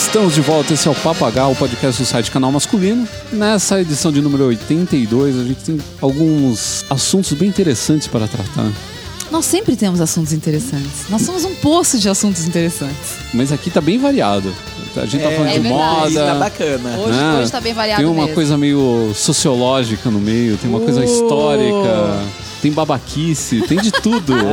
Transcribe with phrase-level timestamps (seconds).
[0.00, 3.06] Estamos de volta, esse é o Papagal, o podcast do site Canal Masculino.
[3.32, 8.70] Nessa edição de número 82, a gente tem alguns assuntos bem interessantes para tratar.
[9.30, 11.04] Nós sempre temos assuntos interessantes.
[11.08, 13.18] Nós somos um poço de assuntos interessantes.
[13.32, 14.52] Mas aqui tá bem variado.
[14.96, 16.14] A gente tá É, falando é de verdade.
[16.14, 16.26] moda.
[16.26, 16.98] Tá bacana.
[16.98, 17.38] Hoje, né?
[17.40, 18.34] hoje tá bem variado Tem uma mesmo.
[18.34, 21.04] coisa meio sociológica no meio, tem uma coisa Uh.
[21.04, 22.20] histórica,
[22.60, 24.34] tem babaquice, tem de tudo.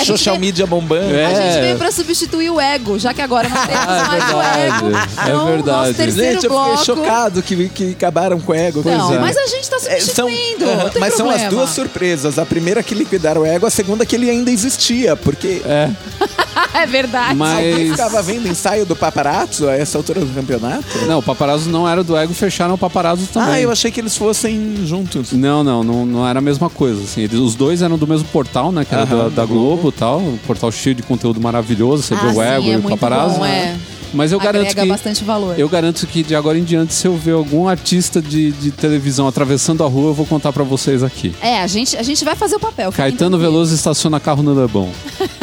[0.00, 1.14] É, Social media bombando.
[1.14, 1.26] É.
[1.26, 4.24] A gente veio pra substituir o ego, já que agora não temos Ah, é mais
[4.24, 4.96] verdade, o ego.
[4.96, 5.78] é Então, verdade.
[5.88, 6.78] Nosso terceiro Gente, eu bloco.
[6.78, 8.82] fiquei chocado que, que acabaram com o ego.
[8.84, 9.18] Não, é.
[9.18, 10.66] mas a gente tá É, são, substituindo.
[10.76, 11.50] Não tem mas são as problema.
[11.50, 12.38] duas surpresas.
[12.38, 15.16] A primeira que liquidaram o ego, a segunda que ele ainda existia.
[15.16, 15.90] Porque É,
[16.82, 17.30] É verdade.
[17.40, 17.90] alguém mas.
[17.90, 20.84] ficava vendo ensaio do paparazzo a essa altura do campeonato.
[21.06, 23.54] Não, o paparazzo não era do ego, fecharam o paparazzo também.
[23.54, 25.32] Ah, eu achei que eles fossem juntos.
[25.32, 27.00] Não, não, não, não era a mesma coisa.
[27.10, 27.22] Assim.
[27.22, 28.84] Eles- os dois eram do mesmo portal, né?
[28.84, 30.20] Que era Aham, da, do da Globo e tal.
[30.20, 32.02] Um portal cheio de conteúdo maravilhoso.
[32.04, 33.38] Você Ah, vê o sim, ego é e o muito paparazzo.
[33.38, 33.76] bom, é.
[34.12, 34.86] Mas eu garanto que.
[34.86, 35.58] bastante valor.
[35.58, 39.26] Eu garanto que de agora em diante, se eu ver algum artista de, de televisão
[39.26, 41.34] atravessando a rua, eu vou contar pra vocês aqui.
[41.40, 42.92] É, a gente, a gente vai fazer o papel.
[42.92, 43.38] Caetano.
[43.38, 44.88] Veloso estaciona carro no Leblon.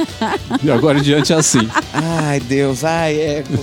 [0.62, 1.68] de agora em diante é assim.
[1.94, 3.54] Ai, Deus, ai, ego.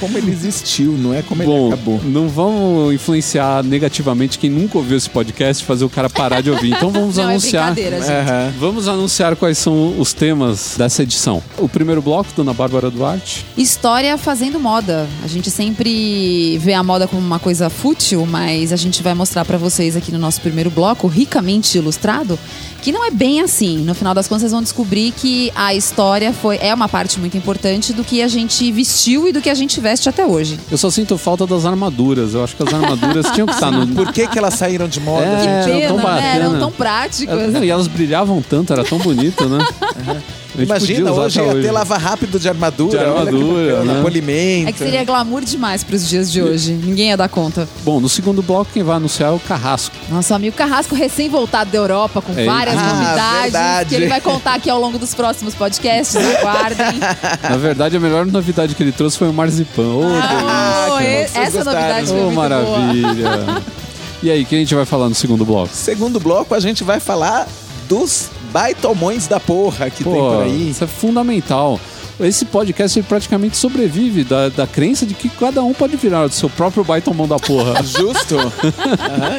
[0.00, 2.00] como ele existiu, não é como ele Bom, acabou.
[2.04, 6.72] não vamos influenciar negativamente quem nunca ouviu esse podcast, fazer o cara parar de ouvir.
[6.72, 7.72] Então vamos Não, é anunciar.
[7.72, 8.10] brincadeira, gente.
[8.30, 8.52] Aham.
[8.58, 11.42] Vamos anunciar quais são os temas dessa edição.
[11.58, 13.44] O primeiro bloco, Dona Bárbara Duarte.
[13.82, 15.08] História fazendo moda.
[15.24, 19.44] A gente sempre vê a moda como uma coisa fútil, mas a gente vai mostrar
[19.44, 22.38] pra vocês aqui no nosso primeiro bloco, ricamente ilustrado,
[22.80, 23.78] que não é bem assim.
[23.78, 27.36] No final das contas, vocês vão descobrir que a história foi é uma parte muito
[27.36, 30.60] importante do que a gente vestiu e do que a gente veste até hoje.
[30.70, 32.34] Eu só sinto falta das armaduras.
[32.34, 33.84] Eu acho que as armaduras tinham que estar no.
[33.88, 35.26] Por que, que elas saíram de moda?
[35.26, 35.82] É, gente?
[35.82, 36.36] eram Pena, tão né?
[36.36, 37.54] Eram tão práticas.
[37.56, 39.58] É, E elas brilhavam tanto, era tão bonito, né?
[40.58, 42.90] Imagina, hoje ia ter lava rápido de armadura.
[42.98, 44.02] De que armadura, bacana, né?
[44.02, 44.68] Polimento.
[44.68, 46.72] É que seria glamour demais pros dias de hoje.
[46.72, 47.68] Ninguém ia dar conta.
[47.84, 49.94] Bom, no segundo bloco, quem vai anunciar é o Carrasco.
[50.10, 52.76] Nosso amigo Carrasco, recém-voltado da Europa, com É várias.
[52.76, 53.88] Ah, novidades verdade.
[53.88, 56.16] que ele vai contar aqui ao longo dos próximos podcasts.
[56.42, 57.00] Aguardem.
[57.48, 59.82] Na verdade, a melhor novidade que ele trouxe foi o Marzipan.
[59.94, 61.64] Ô, Ah, que essa gostaram.
[61.80, 62.48] novidade foi Ô, muito boa.
[62.48, 63.62] maravilha.
[64.24, 65.70] E aí, quem a gente vai falar no segundo bloco?
[65.74, 67.48] Segundo bloco, a gente vai falar
[67.88, 70.70] dos baitomões da porra que tem por aí.
[70.70, 71.80] isso é fundamental.
[72.20, 76.30] Esse podcast ele praticamente sobrevive da, da crença de que cada um pode virar o
[76.30, 77.82] seu próprio baitomão da porra.
[77.82, 78.36] Justo.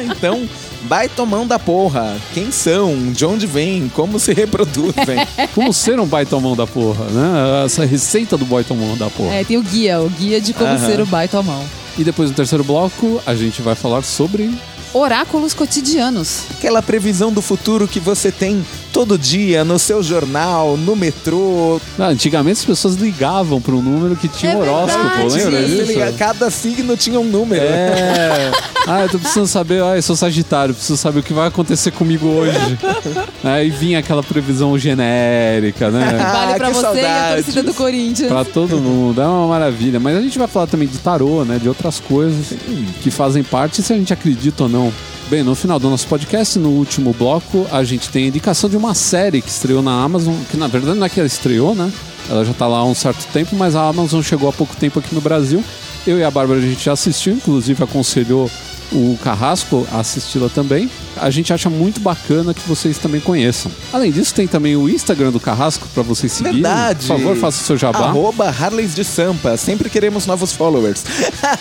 [0.04, 0.46] Então,
[0.82, 2.16] baitomão da porra.
[2.34, 3.12] Quem são?
[3.12, 3.90] De onde vêm?
[3.94, 5.24] Como se reproduzem?
[5.54, 7.64] Como ser um baitomão da porra, né?
[7.64, 9.34] Essa receita do baitomão da porra.
[9.34, 10.86] É, tem o guia, o guia de como Aham.
[10.86, 11.64] ser o baita à mão.
[11.96, 14.50] E depois no terceiro bloco, a gente vai falar sobre
[14.94, 16.44] Oráculos cotidianos.
[16.52, 18.64] Aquela previsão do futuro que você tem
[18.94, 21.80] todo dia no seu jornal, no metrô.
[21.98, 25.62] Ah, antigamente as pessoas ligavam para um número que tinha É um horóscopo, verdade, lembra
[25.66, 25.82] disso?
[25.92, 27.60] liga- Cada signo tinha um número.
[27.64, 28.52] É.
[28.86, 31.90] Ah, eu tô precisando saber, ah, eu sou Sagitário, preciso saber o que vai acontecer
[31.90, 32.78] comigo hoje.
[33.42, 36.04] Aí vinha aquela previsão genérica, né?
[36.16, 37.44] Vale Ah, pra que você e a saudades.
[37.46, 38.28] torcida do Corinthians.
[38.28, 39.98] Pra todo mundo, é uma maravilha.
[39.98, 41.58] Mas a gente vai falar também de tarô, né?
[41.60, 42.56] De outras coisas
[43.02, 44.92] que fazem parte, se a gente acredita ou não.
[45.28, 48.76] Bem, no final do nosso podcast, no último bloco, a gente tem a indicação de
[48.76, 51.90] uma série que estreou na Amazon, que na verdade não é que ela estreou, né?
[52.28, 54.98] Ela já tá lá há um certo tempo, mas a Amazon chegou há pouco tempo
[54.98, 55.64] aqui no Brasil.
[56.06, 58.50] Eu e a Bárbara a gente já assistiu, inclusive aconselhou
[58.92, 60.90] o Carrasco a assisti-la também.
[61.16, 63.72] A gente acha muito bacana que vocês também conheçam.
[63.92, 66.62] Além disso, tem também o Instagram do Carrasco para vocês seguirem.
[66.62, 67.06] Verdade.
[67.06, 68.06] Por favor, faça o seu jabá.
[68.06, 69.56] Arroba Harleys de Sampa.
[69.56, 71.02] Sempre queremos novos followers.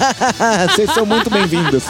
[0.76, 1.84] Vocês são muito bem-vindos.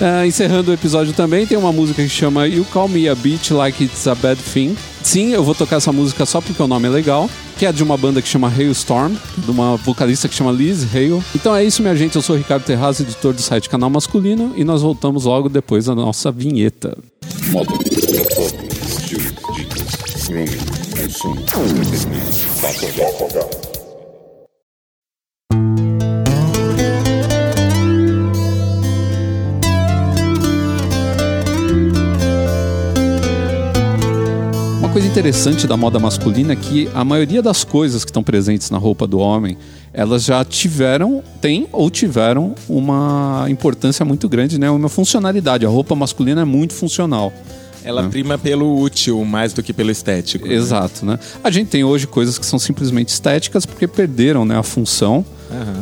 [0.00, 3.52] Ah, encerrando o episódio também, tem uma música que chama You Call Me a Beach
[3.52, 4.76] Like It's a Bad Thing.
[5.02, 7.30] Sim, eu vou tocar essa música só porque o nome é legal.
[7.56, 11.22] Que é de uma banda que chama Hailstorm, de uma vocalista que chama Liz Hale.
[11.34, 12.16] Então é isso, minha gente.
[12.16, 15.86] Eu sou o Ricardo Terraz, editor do site Canal Masculino, e nós voltamos logo depois
[15.86, 16.98] da nossa vinheta.
[17.48, 18.54] Moda, dicas.
[35.20, 39.06] Interessante da moda masculina é que a maioria das coisas que estão presentes na roupa
[39.06, 39.56] do homem,
[39.90, 44.68] elas já tiveram, têm ou tiveram uma importância muito grande, né?
[44.68, 45.64] Uma funcionalidade.
[45.64, 47.32] A roupa masculina é muito funcional.
[47.82, 48.10] Ela Hum.
[48.10, 50.46] prima pelo útil mais do que pelo estético.
[50.46, 50.52] né?
[50.54, 51.18] Exato, né?
[51.42, 55.24] A gente tem hoje coisas que são simplesmente estéticas porque perderam né, a função.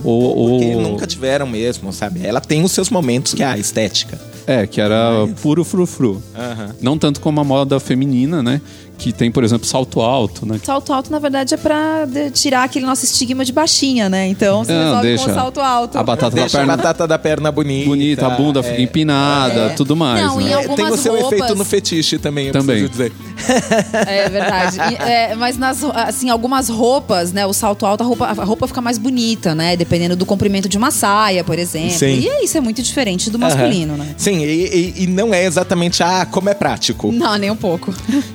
[0.05, 2.21] Ou, ou- Porque nunca tiveram mesmo, sabe?
[2.25, 4.17] Ela tem os seus momentos que é a estética.
[4.47, 6.23] É, que era puro frufru.
[6.37, 6.69] Aham.
[6.83, 8.61] Não tanto como a moda feminina, né?
[8.97, 10.59] Que tem, por exemplo, salto alto, né?
[10.63, 14.27] Salto alto, na verdade, é pra tirar aquele nosso estigma de baixinha, né?
[14.29, 15.25] Então, você Não, resolve deixa.
[15.25, 15.99] com o salto alto.
[15.99, 17.87] A batata da Deixa a perna batata da perna bonita.
[17.89, 18.81] bonita, a bunda fica é.
[18.83, 19.69] empinada, É.
[19.71, 20.43] tudo mais, Não, né?
[20.45, 22.89] em É, algumas tem o seu roupas- efeito no fetiche também, eu Também.
[22.89, 23.13] preciso dizer.
[24.07, 24.79] É verdade.
[24.79, 27.45] E, é, mas nas, assim, algumas roupas, né?
[27.47, 29.77] O salto alto, a roupa, a roupa fica mais bonita, né?
[29.77, 31.91] Dependendo do comprimento de uma saia, por exemplo.
[31.91, 32.21] Sim.
[32.21, 34.15] E é isso é muito diferente do masculino, né?
[34.17, 37.11] Sim, e, e- e não é exatamente, ah, como é prático.
[37.13, 37.93] Não, nem um pouco.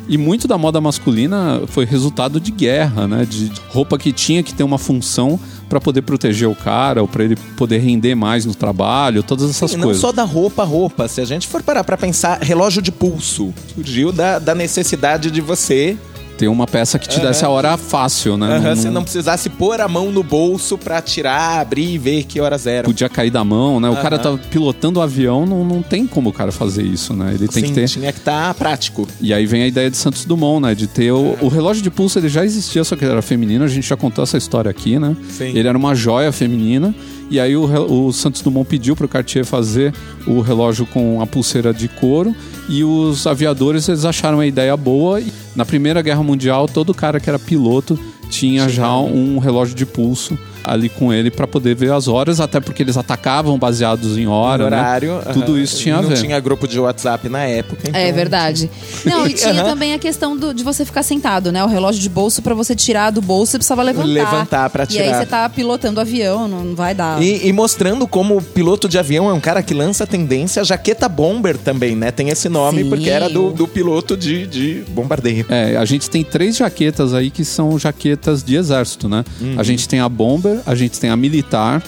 [0.08, 3.26] E muito da moda masculina foi resultado de guerra, né?
[3.26, 7.24] De roupa que tinha que ter uma função pra poder proteger o cara, ou pra
[7.24, 10.02] ele poder render mais no trabalho, todas essas E não coisas.
[10.02, 11.08] só da roupa, roupa.
[11.08, 15.40] Se a gente for parar pra pensar, relógio de pulso surgiu da, da necessidade de
[15.42, 15.96] você,
[16.40, 18.56] Ter uma peça que te desse a hora fácil, né?
[18.56, 22.24] aham, Não- você não precisasse pôr a mão no bolso pra tirar, abrir e ver
[22.24, 22.86] que horas eram.
[22.86, 23.90] podia cair da mão, né?
[23.90, 27.34] O cara tá pilotando o avião, não, não tem como o cara fazer isso, né?
[27.36, 27.88] Ele tem Sim, que ter.
[27.90, 29.06] tinha que estar prático.
[29.20, 30.74] E aí vem a ideia de Santos Dumont, né?
[30.74, 33.66] De ter o, o relógio de pulso, ele já existia, só que ele era feminino.
[33.66, 35.18] A gente já contou essa história aqui, né?
[35.30, 35.50] Sim.
[35.54, 36.96] Ele era uma joia feminina.
[37.30, 37.64] E aí o,
[38.08, 39.94] o Santos Dumont pediu pro Cartier fazer
[40.26, 42.36] o relógio com a pulseira de couro.
[42.68, 45.22] E os aviadores, eles acharam a ideia boa.
[45.22, 48.00] E na Primeira Guerra Mundial, todo cara que era piloto
[48.30, 52.60] tinha já um relógio de pulso ali com ele para poder ver as horas, até
[52.60, 54.78] porque eles atacavam baseados em hora, No né?
[54.78, 55.20] horário.
[55.34, 55.62] Tudo aham.
[55.62, 56.18] isso tinha a Não ver.
[56.22, 57.84] tinha grupo de WhatsApp na época.
[57.88, 58.70] então- É verdade.
[59.06, 61.64] Não, e tinha também a questão do- de você ficar sentado, né?
[61.64, 64.08] O relógio de bolso, pra você tirar do bolso, você precisava levantar.
[64.08, 65.20] Levantar pra E aí tirar.
[65.20, 67.22] você tá pilotando o avião, não vai dar.
[67.22, 70.64] E, e mostrando como o piloto de avião é um cara que lança a tendência,
[70.64, 72.12] jaqueta bomber também, né?
[72.12, 72.90] Tem esse nome Sim.
[72.90, 75.46] porque era do, do piloto de, de bombardeio.
[75.50, 79.24] É, a gente tem três jaquetas aí que são jaquetas de exército, né?
[79.42, 79.56] Uhum.
[79.58, 81.82] A gente tem a bomber, a gente tem a militar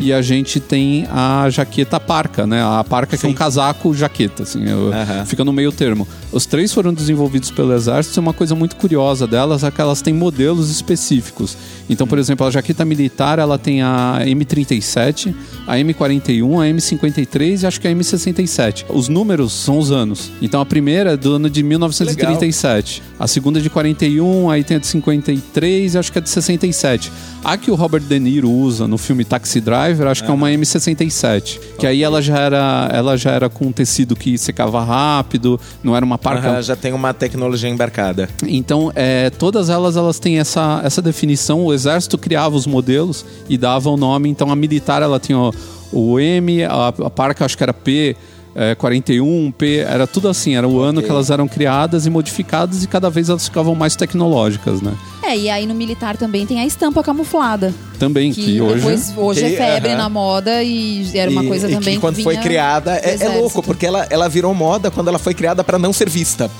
[0.00, 2.62] e a gente tem a jaqueta parca, né?
[2.62, 3.36] A parca que é um Sim.
[3.36, 5.24] casaco jaqueta, assim, Aham.
[5.26, 6.06] fica no meio termo.
[6.32, 10.02] Os três foram desenvolvidos pelo exército e uma coisa muito curiosa delas é que elas
[10.02, 11.56] têm modelos específicos.
[11.88, 15.34] Então, por exemplo, a jaqueta militar, ela tem a M37,
[15.66, 18.86] a M41, a M53 e acho que a M67.
[18.88, 20.30] Os números são os anos.
[20.40, 23.02] Então, a primeira é do ano de 1937.
[23.18, 26.30] A segunda é de 41, aí tem a de 53 e acho que é de
[26.30, 27.12] 67.
[27.42, 30.48] A que o Robert De Niro usa no filme Taxi Driver, acho que é uma
[30.48, 31.58] M67.
[31.78, 35.96] Que aí ela já era, ela já era com um tecido que secava rápido, não
[35.96, 38.28] era uma parca Aham, já tem uma tecnologia embarcada.
[38.46, 41.64] então, é, todas elas elas têm essa, essa definição.
[41.64, 44.28] O exército criava os modelos e dava o nome.
[44.28, 45.52] Então, a militar ela tinha o,
[45.92, 48.16] o M, a, a parca acho que era P.
[48.54, 52.84] é, 41, P, era tudo assim, era o ano que elas eram criadas e modificadas
[52.84, 54.92] e cada vez elas ficavam mais tecnológicas, né?
[55.34, 57.74] É, e aí no militar também tem a estampa camuflada.
[57.98, 58.74] Também, que, Que, hoje.
[58.76, 59.98] depois, hoje Que- é febre aham.
[59.98, 63.16] na moda e era uma E- coisa e também que quando foi vinha criada é,
[63.20, 66.50] é louco, porque ela, ela virou moda quando ela foi criada pra não ser vista.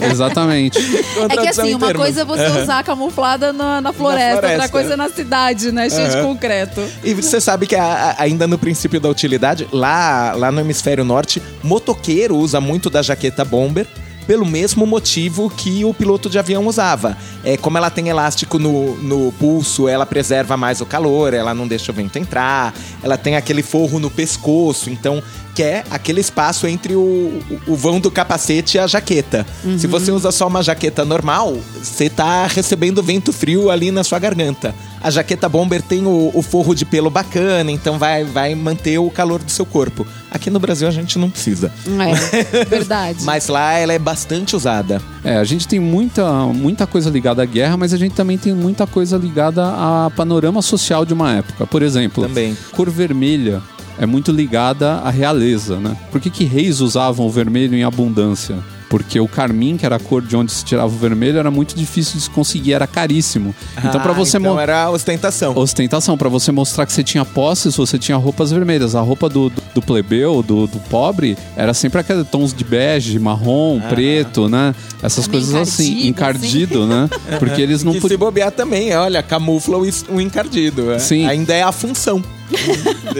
[0.00, 0.78] Exatamente.
[1.16, 4.68] Uma É que assim, uma coisa é você usar camuflada na, na, floresta, outra floresta.
[4.72, 5.88] coisa na cidade, né?
[5.90, 6.82] Cheio de concreto.
[7.04, 7.84] E você sabe que a-
[8.18, 13.02] a- ainda no princípio da utilidade, lá, lá no hemisfério norte, motoqueiro usa muito da
[13.02, 13.86] jaqueta bomber
[14.26, 17.16] pelo mesmo motivo que o piloto de avião usava.
[17.44, 21.68] É, como ela tem elástico no, no pulso, ela preserva mais o calor, ela não
[21.68, 25.22] deixa o vento entrar, ela tem aquele forro no pescoço, então
[25.56, 29.46] que é aquele espaço entre o, o- o vão do capacete e a jaqueta.
[29.78, 34.18] Se você usa só uma jaqueta normal, você tá recebendo vento frio ali na sua
[34.18, 34.74] garganta.
[35.02, 39.08] A jaqueta bomber tem o, o forro de pelo bacana, então vai, vai manter o
[39.08, 40.06] calor do seu corpo.
[40.30, 41.72] Aqui no Brasil a gente não precisa.
[41.86, 43.22] É, verdade.
[43.24, 45.00] Mas lá ela é bastante usada.
[45.24, 48.52] É, a gente tem muita, muita coisa ligada à guerra, mas a gente também tem
[48.52, 51.66] muita coisa ligada a panorama social de uma época.
[51.66, 52.54] Por exemplo, Também.
[52.72, 53.62] cor vermelha
[53.98, 55.96] é muito ligada à realeza, né?
[56.12, 58.56] Por que, que reis usavam o vermelho em abundância?
[58.88, 61.74] Porque o carmim, que era a cor de onde se tirava o vermelho, era muito
[61.74, 63.52] difícil de se conseguir, era caríssimo.
[63.78, 65.56] Então, para Ah, você então era ostentação.
[65.58, 68.94] ostentação, para você mostrar que você tinha posses, você tinha roupas vermelhas.
[68.94, 73.18] A roupa do, do, do plebeu, do, do pobre, era sempre aqueles tons de bege,
[73.18, 74.72] marrom, preto, né?
[75.02, 77.10] Essas Também coisas assim, encardido, encardido, né?
[77.40, 78.20] Porque eles não que se podiam.
[78.20, 80.92] bobear também, olha, camufla o, o encardido.
[80.92, 81.00] é.
[81.00, 81.26] Sim.
[81.26, 82.22] Ainda é a função.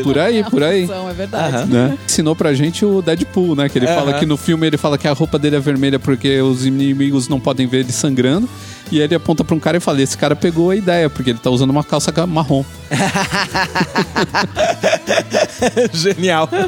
[0.02, 0.88] Por aí, por aí.
[0.90, 1.56] É verdade.
[1.56, 1.66] Aham.
[1.66, 1.98] Né?
[2.06, 3.68] Ensinou pra gente o Deadpool, né?
[3.68, 3.94] Que ele Aham.
[3.96, 7.28] fala que no filme ele fala que a roupa dele é vermelha porque os inimigos
[7.28, 8.48] não podem ver ele sangrando.
[8.92, 11.38] E ele aponta pra um cara e fala: Esse cara pegou a ideia, porque ele
[11.40, 12.64] tá usando uma calça ca- marrom.
[15.92, 16.48] Genial.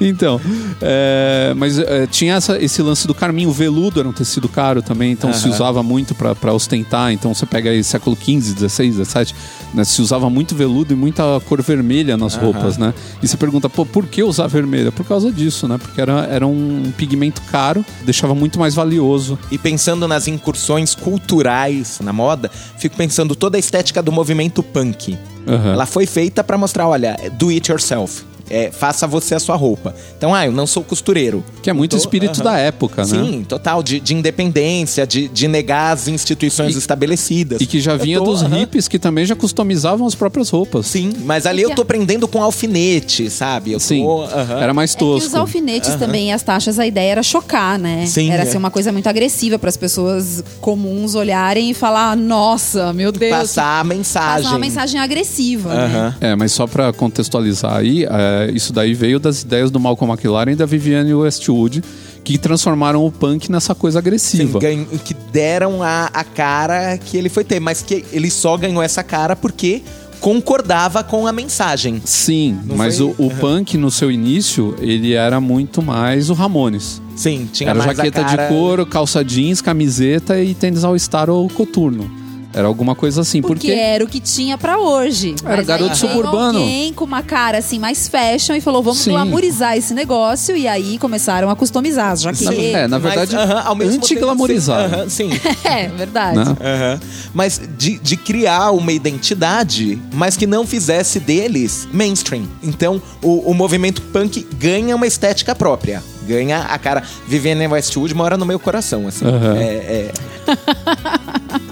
[0.00, 0.40] Então,
[0.80, 4.80] é, mas é, tinha essa- esse lance do carminho, o veludo era um tecido caro
[4.82, 7.12] também, então se usava muito pra ostentar.
[7.12, 9.34] Então você pega aí século XV, XVI, XVII,
[9.74, 12.94] né, se usava muito veludo e muita cor vermelha nas roupas, né?
[13.22, 14.92] E você pergunta, pô, por que usar vermelha?
[14.92, 15.76] Por causa disso, né?
[15.78, 19.38] Porque era, era um pigmento caro, deixava muito mais valioso.
[19.50, 25.18] E pensando nas incursões culturais na moda, fico pensando toda a estética do movimento punk.
[25.46, 25.72] Aham.
[25.72, 28.24] Ela foi feita pra mostrar, olha, do it yourself.
[28.50, 29.94] É, faça você a sua roupa.
[30.16, 31.44] Então, ah, eu não sou costureiro.
[31.62, 32.44] Que é muito Tô- espírito aham.
[32.52, 33.08] da época, né?
[33.08, 37.60] Sim, total, de, de independência, de, de negar as instituições E- estabelecidas.
[37.60, 38.58] E que já vinha tô- dos aham.
[38.60, 40.86] hippies que também já customizavam as próprias roupas.
[40.86, 43.72] Sim, mas ali eu tô prendendo com alfinete, sabe?
[43.72, 44.02] Eu Sim.
[44.02, 44.60] tô, aham.
[44.60, 45.26] Era mais É que tosco.
[45.28, 48.06] os alfinetes também e as taxas, a ideia era chocar, né?
[48.06, 48.46] Sim, era é.
[48.46, 53.30] ser uma coisa muito agressiva para as pessoas comuns olharem e falar: nossa, meu Deus.
[53.36, 54.42] Passar a mensagem.
[54.44, 56.14] Passar uma mensagem agressiva, né?
[56.20, 60.52] É, mas só pra contextualizar aí, é, isso daí veio das ideias do Malcolm McLaren
[60.52, 61.82] e da Vivienne Westwood,
[62.24, 64.58] que transformaram o punk nessa coisa Sim, agressiva.
[64.58, 68.82] ganho- que deram a, a cara que ele foi ter, mas que ele só ganhou
[68.82, 69.82] essa cara porque
[70.20, 72.02] concordava com a mensagem.
[72.04, 73.06] Sim, Não mas foi?
[73.06, 77.00] o, o punk no seu início, ele era muito mais o Ramones.
[77.16, 78.42] Sim, tinha era mais jaqueta a cara...
[78.44, 82.10] de couro, calça jeans, camiseta e tênis all-star ou coturno.
[82.52, 83.72] Era alguma coisa assim, Porque, porque...
[83.72, 85.34] era o que tinha pra hoje.
[85.44, 86.58] Era Mas garoto suburbano.
[86.58, 89.10] alguém com uma cara assim mais fashion e falou: vamos Sim.
[89.10, 90.56] glamourizar esse negócio.
[90.56, 92.58] E aí começaram a customizar as jaquetas.
[92.58, 95.10] É, na verdade, mesmo tempo, anti-glamorizado.
[95.10, 95.30] sim.
[95.64, 96.38] É, verdade.
[96.38, 96.56] Né?
[96.60, 97.00] Aham.
[97.34, 102.44] Mas de, de criar uma identidade, mas que não fizesse deles mainstream.
[102.62, 106.02] Então, o, o movimento punk ganha uma estética própria.
[106.26, 107.02] Ganha a cara.
[107.26, 109.24] Vivienne Westwood mora no meu coração, assim.
[109.58, 110.12] É, é-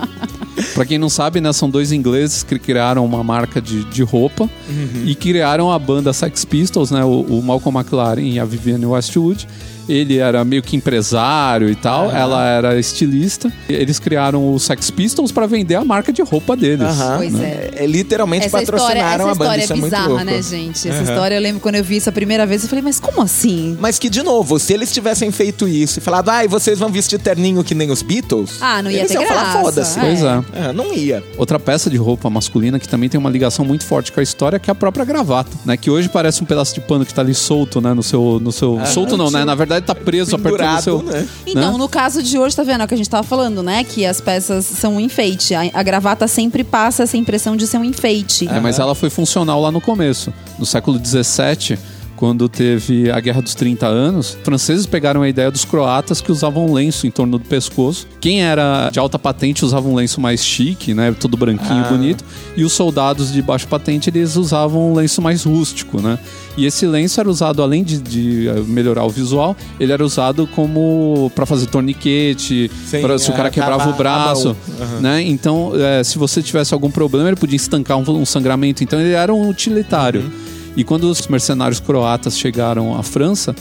[0.76, 4.47] Pra quem não sabe, né, são dois ingleses que criaram uma marca de, de roupa
[5.06, 7.02] e criaram a banda Sex Pistols, né?
[7.02, 9.49] O, o Malcolm McLaren e a Vivienne Westwood.
[9.88, 13.52] Ele era meio que empresário e tal, ela era estilista.
[13.69, 16.87] Eles criaram o Sex Pistols pra vender a marca de roupa deles.
[16.87, 17.16] aham.
[17.19, 17.71] Pois é.
[17.76, 19.45] é, Literalmente Essa história, patrocinaram essa a banda.
[19.59, 20.88] história Isso é é muito bizarra, né, gente?
[20.88, 21.02] Essa Aham.
[21.12, 23.76] história, eu lembro quando eu vi isso a primeira vez, eu falei, mas como assim?
[23.81, 27.19] Mas que, de novo, se eles tivessem feito isso e falado, ai, vocês vão vestir
[27.19, 28.59] terninho que nem os Beatles.
[28.61, 29.59] Ah, não ia eles ter iam falar, graça.
[29.62, 29.99] foda-se.
[29.99, 30.02] É.
[30.02, 30.26] Pois é.
[30.69, 31.23] Ah, não ia.
[31.38, 34.59] Outra peça de roupa masculina que também tem uma ligação muito forte com a história,
[34.59, 35.76] que é a própria gravata, né?
[35.76, 37.95] Que hoje parece um pedaço de pano que tá ali solto, né?
[37.95, 38.40] No seu.
[38.40, 39.45] No seu solto não, né?
[39.45, 41.02] Na verdade tá preso, apertando o Pendurado, seu.
[41.02, 41.28] né?
[41.47, 41.78] Então, né?
[41.78, 42.80] no caso de hoje, tá vendo?
[42.83, 43.85] É o que a gente tava falando, né?
[43.85, 45.54] Que as peças são um enfeite.
[45.54, 48.49] A, a gravata sempre passa essa impressão de ser um enfeite.
[48.49, 50.33] É, mas ela foi funcional lá no começo.
[50.59, 51.78] No século XVII,
[52.17, 56.67] quando teve a Guerra dos 30 Anos, franceses pegaram a ideia dos croatas que usavam
[56.67, 58.07] um lenço em torno do pescoço.
[58.21, 61.15] Quem era de alta patente usava um lenço mais chique, né?
[61.19, 61.89] Todo branquinho, Ah.
[61.91, 62.25] bonito.
[62.57, 66.19] E os soldados de baixa patente, eles usavam um lenço mais rústico, né?
[66.57, 70.47] E esse lenço era usado, além de, de, eh, melhorar o visual, ele era usado
[70.47, 74.57] como para fazer torniquete, Sim, pra, se o cara é, quebrava tava o braço.
[74.81, 75.01] Aham.
[75.01, 75.23] né?
[75.23, 78.83] Então, é, se você tivesse algum problema, ele podia estancar um, um sangramento.
[78.83, 80.23] Então, ele era um utilitário.
[80.23, 80.56] Uhum.
[80.76, 83.54] E quando os mercenários croatas chegaram à França,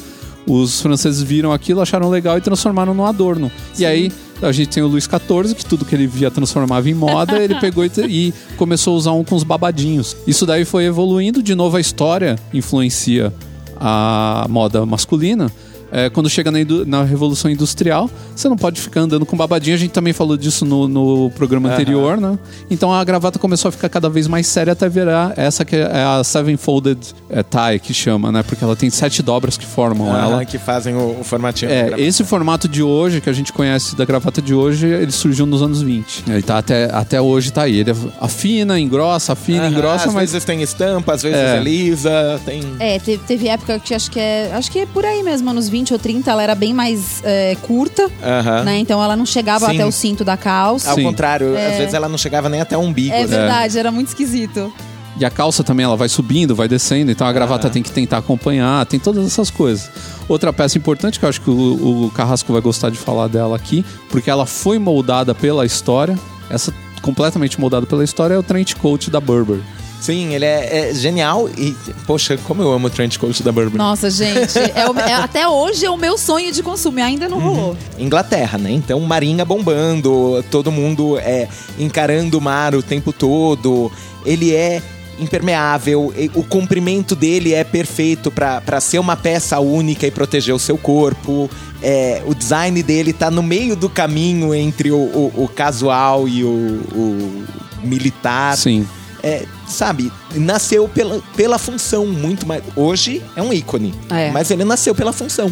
[0.45, 3.51] os franceses viram aquilo, acharam legal e transformaram num adorno.
[3.79, 6.93] E aí, a gente tem o Luís XIV, que tudo que ele via transformava em
[6.93, 10.15] moda, ele pegou e, e começou a usar um com os babadinhos.
[10.27, 13.33] Isso daí foi evoluindo, de novo a história influencia
[13.77, 15.51] a moda masculina.
[15.97, 19.75] É, quando chega na, na Revolução Industrial, você não pode ficar andando com babadinho.
[19.75, 22.37] A gente também falou disso no, no programa anterior, né?
[22.69, 26.03] Então a gravata começou a ficar cada vez mais séria até virar essa que é
[26.03, 26.99] a Seven Folded
[27.29, 28.43] é, Tie, que chama, né?
[28.43, 30.45] Porque ela tem sete dobras que formam Ah, ela.
[30.45, 31.69] que fazem o, o formatinho.
[31.69, 32.01] da É, gravata.
[32.01, 35.61] esse formato de hoje, que a gente conhece da gravata de hoje, ele surgiu nos
[35.61, 36.25] anos 20.
[36.27, 37.79] Ele tá até, até hoje tá aí.
[37.79, 41.55] Ele afina, engrossa, afina, Aham, engrossa, às mas vezes tem estampa, às vezes É.
[41.57, 42.61] é, lisa, tem...
[42.79, 44.51] É, teve, teve época que acho que é.
[44.53, 47.55] Acho que é por aí mesmo, anos 20 ou 30, ela era bem mais é,
[47.61, 48.63] curta, Aham.
[48.63, 48.77] né?
[48.79, 49.75] Então ela não chegava Sim.
[49.75, 50.89] até o cinto da calça.
[50.89, 51.03] Ao Sim.
[51.03, 51.71] contrário, É.
[51.71, 53.13] às vezes ela não chegava nem até o umbigo.
[53.13, 53.27] É né?
[53.27, 54.71] verdade, era muito esquisito.
[55.17, 58.17] E a calça também, ela vai subindo, vai descendo, então a gravata tem que tentar
[58.17, 59.89] acompanhar, tem todas essas coisas.
[60.27, 63.55] Outra peça importante que eu acho que o, o Carrasco vai gostar de falar dela
[63.55, 68.75] aqui, porque ela foi moldada pela história, essa completamente moldada pela história é o trench
[68.75, 69.63] coat da Burberry.
[70.01, 71.75] Sim, ele é, é genial e,
[72.05, 73.77] poxa, como eu amo o trench coat da Burberry.
[73.77, 77.27] Nossa, gente, é o- é- até hoje é o meu sonho de consumo e ainda
[77.27, 77.77] não rolou.
[77.97, 78.71] Inglaterra, né?
[78.71, 81.47] Então, marinha bombando, todo mundo é
[81.79, 83.91] encarando o mar o tempo todo.
[84.25, 84.81] Ele é
[85.17, 90.77] impermeável, o comprimento dele é perfeito para ser uma peça única e proteger o seu
[90.77, 91.49] corpo.
[91.81, 96.43] É, o design dele tá no meio do caminho entre o, o- o casual e
[96.43, 96.47] o,
[96.93, 97.43] o
[97.83, 98.57] militar.
[98.57, 98.87] Sim.
[99.25, 102.61] É, sabe, nasceu pela, pela função muito mais.
[102.75, 104.29] Hoje é um ícone, É.
[104.31, 105.51] mas ele nasceu pela função.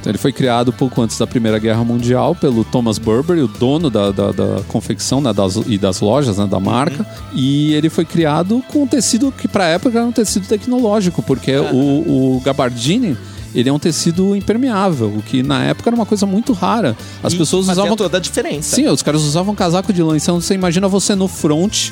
[0.00, 3.90] Então, ele foi criado pouco antes da Primeira Guerra Mundial pelo Thomas Burberry, o dono
[3.90, 7.04] da, da, da confecção né, das, e das lojas né, da marca.
[7.34, 11.20] E ele foi criado com um tecido que, para a época, era um tecido tecnológico,
[11.20, 13.18] porque o, o gabardine
[13.52, 16.96] ele é um tecido impermeável, o que na época era uma coisa muito rara.
[17.20, 17.96] As E pessoas fazia usavam.
[17.96, 18.76] toda a diferença.
[18.76, 20.16] Sim, os caras usavam casaco de lã.
[20.16, 21.90] Então você imagina você no front,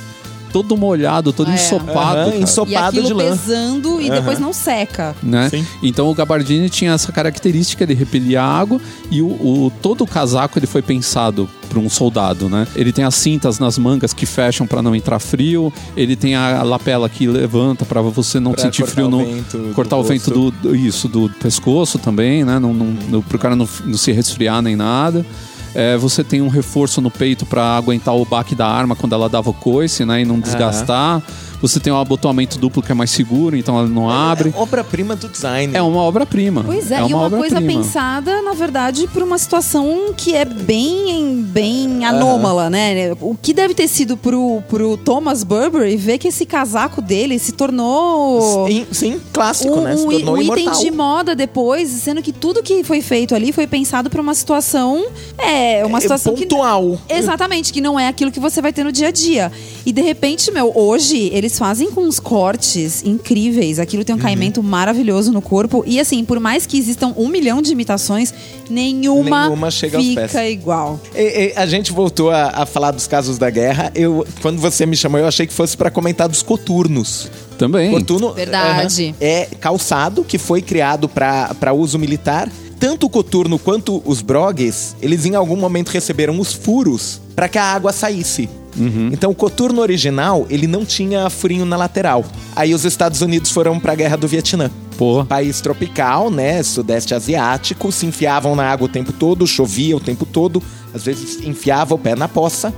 [0.52, 1.54] todo molhado, todo É.
[1.54, 1.90] ensopado.
[2.20, 3.24] Aham, cara E ensopado de aquilo lã.
[3.30, 4.14] pesando e Aham.
[4.18, 5.14] depois não seca.
[5.22, 5.48] né?
[5.50, 5.66] Sim.
[5.82, 10.06] Então o gabardine tinha essa característica, ele repelia a água e o, o- todo o
[10.06, 12.66] casaco ele foi pensado para um soldado, né?
[12.76, 16.62] Ele tem as cintas nas mangas que fecham para não entrar frio, ele tem a
[16.62, 19.96] lapela que levanta para você não Pra sentir cortar frio o no vento do cortar
[19.96, 22.58] o vento do, do- isso do pescoço também, né?
[22.58, 25.26] Não, não, não, pro cara não, não se resfriar nem nada.
[25.78, 29.28] É, você tem um reforço no peito para aguentar o baque da arma quando ela
[29.28, 30.22] dava o coice, né?
[30.22, 31.22] E não desgastar.
[31.60, 34.52] Você tem um abotoamento duplo que é mais seguro, então ela não abre.
[34.54, 35.74] É obra-prima do design.
[35.74, 36.62] É uma obra-prima.
[36.64, 41.42] Pois é, é e uma coisa pensada, na verdade, por uma situação que é bem,
[41.42, 43.12] bem anômala, né?
[43.20, 47.52] O que deve ter sido pro, pro Thomas Burberry ver que esse casaco dele se
[47.52, 49.96] tornou Sim, sim, clássico, um, né?
[49.96, 53.52] Se um- tornou um item de moda depois, sendo que tudo que foi feito ali
[53.52, 55.06] foi pensado pra uma situação.
[55.38, 56.46] É, uma É situação que.
[56.46, 56.98] pontual.
[57.08, 59.50] Exatamente, que não é aquilo que você vai ter no dia a dia.
[59.84, 63.78] E de repente, meu, hoje eles fazem com uns cortes incríveis.
[63.78, 65.82] Aquilo tem um caimento maravilhoso no corpo.
[65.86, 68.32] E assim, por mais que existam um milhão de imitações,
[68.68, 70.52] nenhuma, Nenhuma chega aos fica pés.
[70.52, 71.00] igual.
[71.14, 73.90] E- e a gente voltou a, a falar dos casos da guerra.
[73.94, 77.30] Eu, quando você me chamou, eu achei que fosse pra comentar dos coturnos.
[77.56, 77.90] Também.
[77.90, 79.06] Coturno Verdade.
[79.08, 82.50] aham, é calçado que foi criado para uso militar.
[82.78, 87.56] Tanto o coturno quanto os brogues, eles em algum momento receberam os furos para que
[87.56, 88.50] a água saísse.
[89.12, 92.24] Então o coturno original, ele não tinha furinho na lateral.
[92.54, 94.70] Aí os Estados Unidos foram para a guerra do Vietnã.
[94.96, 95.24] Pô.
[95.24, 96.62] País tropical, né?
[96.62, 100.62] Sudeste asiático, se enfiavam na água o tempo todo, chovia o tempo todo,
[100.94, 102.72] às vezes enfiava o pé na poça.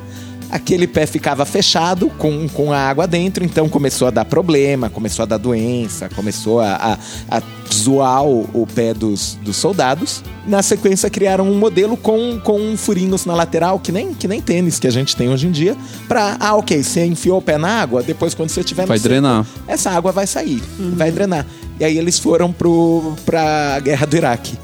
[0.50, 5.22] Aquele pé ficava fechado com, com a água dentro, então começou a dar problema, começou
[5.22, 6.98] a dar doença, começou a,
[7.30, 7.42] a, a
[7.72, 10.22] zoar o, o pé dos, dos soldados.
[10.46, 14.78] Na sequência, criaram um modelo com, com furinhos na lateral, que nem, que nem tênis
[14.78, 15.76] que a gente tem hoje em dia,
[16.08, 18.98] pra, ah, ok, você enfiou o pé na água, depois quando você tiver no Vai
[18.98, 19.44] seco, drenar.
[19.66, 21.44] essa água vai sair, vai drenar.
[21.78, 24.58] E aí eles foram pro, pra guerra do Iraque.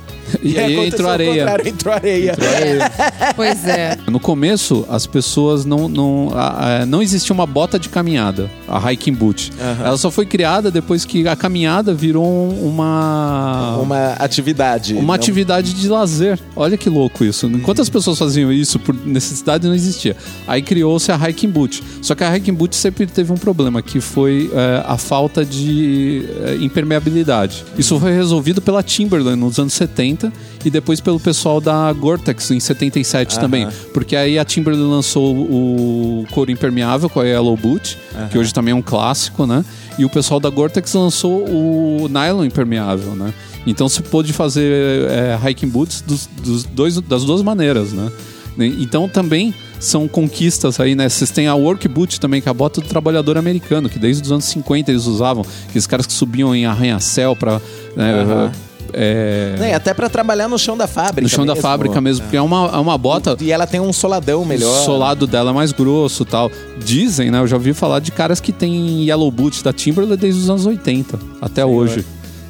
[0.45, 1.33] E aí aconteceu entrou o areia.
[1.45, 2.35] contrário, entrou areia.
[3.37, 3.97] Pois é.
[4.11, 5.89] No começo, as pessoas não.
[5.89, 9.51] Não, a- a- não existia uma bota de caminhada, a hiking boot.
[9.61, 9.87] Aham.
[9.87, 13.77] Ela só foi criada depois que a caminhada virou um- uma.
[13.81, 14.95] Uma atividade.
[14.95, 16.39] Uma não- atividade de lazer.
[16.55, 17.47] Olha que louco isso.
[17.47, 20.17] Enquanto as pessoas faziam isso por necessidade, não existia.
[20.47, 21.83] Aí criou-se a hiking boot.
[22.03, 26.25] Só que a hiking boot sempre teve um problema, que foi é, a falta de
[26.45, 27.65] é, impermeabilidade.
[27.79, 30.33] Isso foi resolvido pela Timberland nos anos 70
[30.65, 33.69] e depois pelo pessoal da Gore-Tex em 77 também.
[33.93, 37.99] Porque aí a Timberland lançou o couro impermeável com a Yellow Boot,
[38.31, 39.65] que hoje também é um clássico, né?
[39.99, 43.33] E o pessoal da Gore-Tex lançou o nylon impermeável, né?
[43.67, 48.11] Então se pôde fazer é, hiking boots dos, dos dois, das duas maneiras, né?
[48.59, 51.09] Então também são conquistas aí, né?
[51.09, 54.23] Vocês têm a work boot também, que é a bota do trabalhador americano, que desde
[54.23, 57.61] os anos 50 eles usavam, aqueles caras que subiam em arranha-céu para
[57.97, 58.53] Aham.
[58.97, 61.23] É, É, até pra trabalhar no chão da fábrica.
[61.23, 61.63] no chão da mesmo.
[61.69, 64.81] fábrica mesmo, porque é uma, é uma bota E ela tem um soladão melhor.
[64.81, 66.51] o solado dela é mais grosso e tal.
[66.85, 67.39] Dizem, né?
[67.41, 70.67] Eu já ouvi falar de caras que tem Yellow Boot da Timberland desde os anos
[70.67, 72.05] 80 até hoje.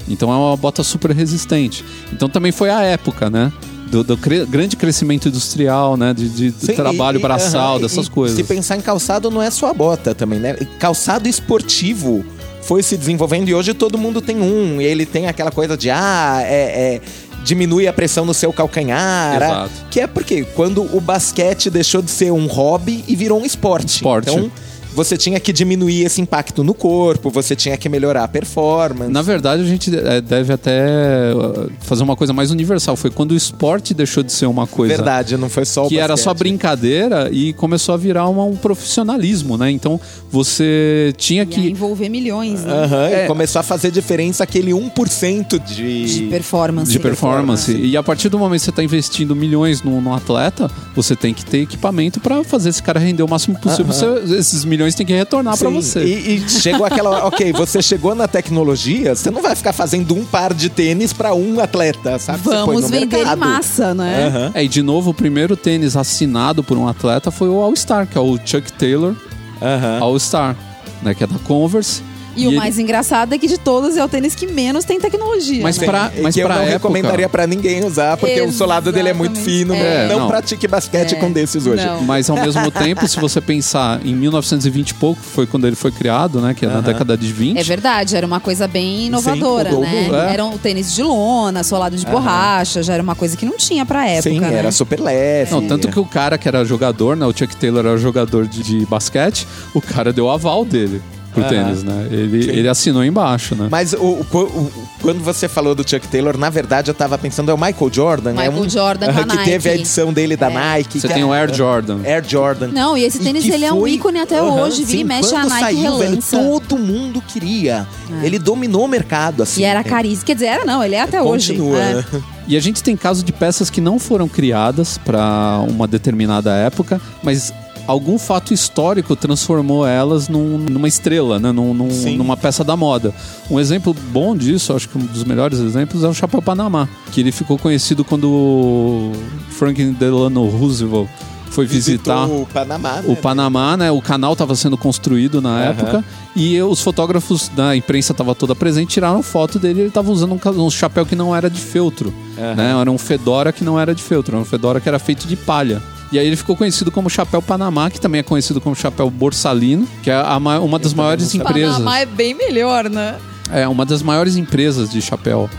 [0.09, 1.85] Então é uma bota super resistente.
[2.13, 3.51] Então também foi a época, né?
[3.91, 6.13] Do, do cre- grande crescimento industrial, né?
[6.13, 8.37] De, de Sim, trabalho e- braçal, dessas e coisas.
[8.37, 10.55] Se pensar em calçado, não é só a bota também, né?
[10.79, 12.25] Calçado esportivo
[12.67, 14.81] foi se desenvolvendo e hoje todo mundo tem um.
[14.81, 16.95] E ele tem aquela coisa de, ah, é.
[16.95, 17.01] é,
[17.45, 19.37] diminui a pressão no seu calcanhar.
[19.37, 19.71] Exato.
[19.91, 23.97] Que é porque quando o basquete deixou de ser um hobby e virou um esporte.
[23.97, 24.31] Esporte.
[24.31, 24.51] Então,
[24.95, 29.11] você tinha que diminuir esse impacto no corpo, você tinha que melhorar a performance.
[29.11, 32.97] Na verdade, a gente é, deve até uh, fazer uma coisa mais universal.
[32.97, 35.99] Foi quando o esporte deixou de ser uma coisa Verdade, não foi só o que
[35.99, 36.39] era só basquete.
[36.39, 39.71] brincadeira e começou a virar uma- um profissionalismo, né?
[39.71, 42.73] Então você tinha E que envolver milhões, né?
[42.73, 43.25] Aham, É.
[43.25, 46.05] e começou a fazer diferença aquele 1% de...
[46.05, 46.91] De performance.
[46.93, 47.67] de performance.
[47.67, 47.73] performance.
[47.93, 51.33] E a partir do momento que você está investindo milhões num, num atleta, você tem
[51.33, 53.87] que ter equipamento para fazer esse cara render o máximo possível.
[53.93, 56.05] Você- esses milhões têm que retornar para você.
[56.05, 57.25] E, e chegou aquela.
[57.29, 61.33] ok, você chegou na tecnologia, você não vai ficar fazendo um par de tênis pra
[61.33, 62.41] um atleta, sabe?
[62.41, 63.37] Você põe Vamos no vender mercado.
[63.37, 64.27] em massa, né?
[64.27, 64.51] Aham.
[64.55, 68.19] É, e de novo, o primeiro tênis assinado por um atleta foi o All-Star, que
[68.19, 69.15] é o Chuck Taylor
[69.63, 69.99] Aham.
[70.01, 70.57] All-Star.
[71.03, 72.03] né, que é da Converse.
[72.37, 74.99] E, o ele- mais engraçado é que de todos é o tênis que menos tem
[75.01, 75.63] tecnologia.
[75.63, 75.87] Mas né?
[75.87, 79.09] pra- mas que eu pra não época- recomendaria pra ninguém usar, porque o solado dele
[79.09, 79.59] é muito Exatamente.
[79.59, 79.75] fino.
[79.75, 80.09] É.
[80.09, 80.29] não Não.
[80.29, 81.19] pratique basquete É.
[81.19, 81.85] com desses hoje.
[81.85, 82.03] Não.
[82.03, 85.91] Mas ao mesmo tempo, se você pensar em 1920 e pouco, foi quando ele foi
[85.91, 86.55] criado, né?
[86.55, 87.59] Que é na década de 20.
[87.59, 90.29] É verdade, era uma coisa bem inovadora, mudou o né?
[90.31, 90.33] é.
[90.35, 93.85] Era um tênis de lona, solado de borracha, já era uma coisa que não tinha
[93.87, 94.55] pra época, Sim, né?
[94.55, 95.51] era super leve.
[95.51, 97.27] Não, tanto que o cara que era jogador, né?
[97.27, 101.01] O Chuck Taylor era jogador de, de basquete, o cara deu aval dele
[101.35, 101.51] pro Aham.
[101.51, 102.09] tênis, né?
[102.11, 102.51] Ele, Sim.
[102.51, 103.69] ele assinou embaixo, né?
[103.71, 107.51] Mas o, o- o- quando você falou do Chuck Taylor, na verdade eu tava pensando,
[107.51, 108.49] é o Michael Jordan, né?
[108.49, 109.83] Michael Jordan com a que teve a Nike.
[109.83, 111.01] edição dele da Nike.
[111.01, 111.99] Você que tem é- o Air Jordan.
[112.05, 112.69] Air Jordan.
[112.69, 114.85] Não, e esse tênis, que ele é um foi- ícone até Aham, hoje.
[114.85, 117.87] Vira e mexe a Nike saiu, velho, todo mundo queria.
[118.23, 119.63] Ele dominou o mercado, assim.
[119.63, 119.85] E era É.
[119.85, 120.25] caríssimo.
[120.27, 121.77] Quer dizer, era não, ele é até Continua.
[121.79, 122.07] hoje.
[122.15, 122.35] É.
[122.47, 127.01] E a gente tem caso de peças que não foram criadas para uma determinada época,
[127.23, 127.53] mas
[127.87, 131.53] algum fato histórico transformou elas num- numa estrela, né?
[131.53, 133.15] Num- num- numa peça da moda.
[133.51, 137.21] Um exemplo bom disso, acho que um dos melhores exemplos é o chapéu Panamá, que
[137.21, 139.13] ele ficou conhecido quando o
[139.51, 141.09] Franklin Delano Roosevelt
[141.51, 143.05] foi visitar Visitou o Panamá, né?
[143.07, 143.91] o Panamá, né?
[143.93, 145.65] O canal estava sendo construído na Aham.
[145.71, 149.81] época e os fotógrafos da imprensa estava toda presente, tiraram foto dele.
[149.83, 152.55] Ele estava usando um, um chapéu que não era de feltro, Aham.
[152.57, 152.81] né?
[152.81, 155.37] Era um fedora que não era de feltro, era um fedora que era feito de
[155.37, 155.81] palha.
[156.15, 159.85] E aí ele ficou conhecido como chapéu Panamá, que também é conhecido como chapéu Borsalino,
[160.01, 161.73] que é a ma- uma das maiores empresas.
[161.73, 163.17] Panamá é bem melhor, né?
[163.51, 165.51] É uma das maiores empresas de chapéu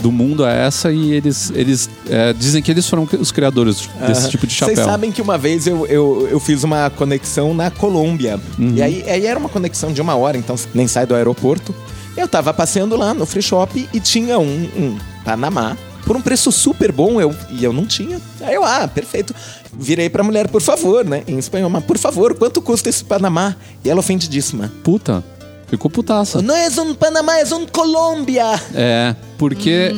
[0.00, 4.22] do mundo é essa e eles, eles é, dizem que eles foram os criadores desse
[4.22, 4.30] Aham.
[4.30, 4.74] tipo de chapéu.
[4.74, 8.40] Vocês sabem que uma vez eu, eu, eu fiz uma conexão na Colômbia.
[8.58, 8.72] Uhum.
[8.74, 11.72] E aí, aí era uma conexão de uma hora, então nem sai do aeroporto.
[12.16, 16.50] Eu tava passeando lá no free shop e tinha um, um Panamá por um preço
[16.50, 18.18] super bom eu, e eu não tinha.
[18.40, 19.34] Aí eu, ah, perfeito.
[19.72, 21.22] Virei pra mulher, por favor, né?
[21.26, 23.56] Em espanhol, mas por favor, quanto custa esse Panamá?
[23.84, 24.72] E ela ofendidíssima.
[24.82, 25.24] Puta,
[25.68, 26.42] ficou putaça.
[26.42, 28.60] Não é um Panamá, é um Colômbia.
[28.74, 29.94] É, porque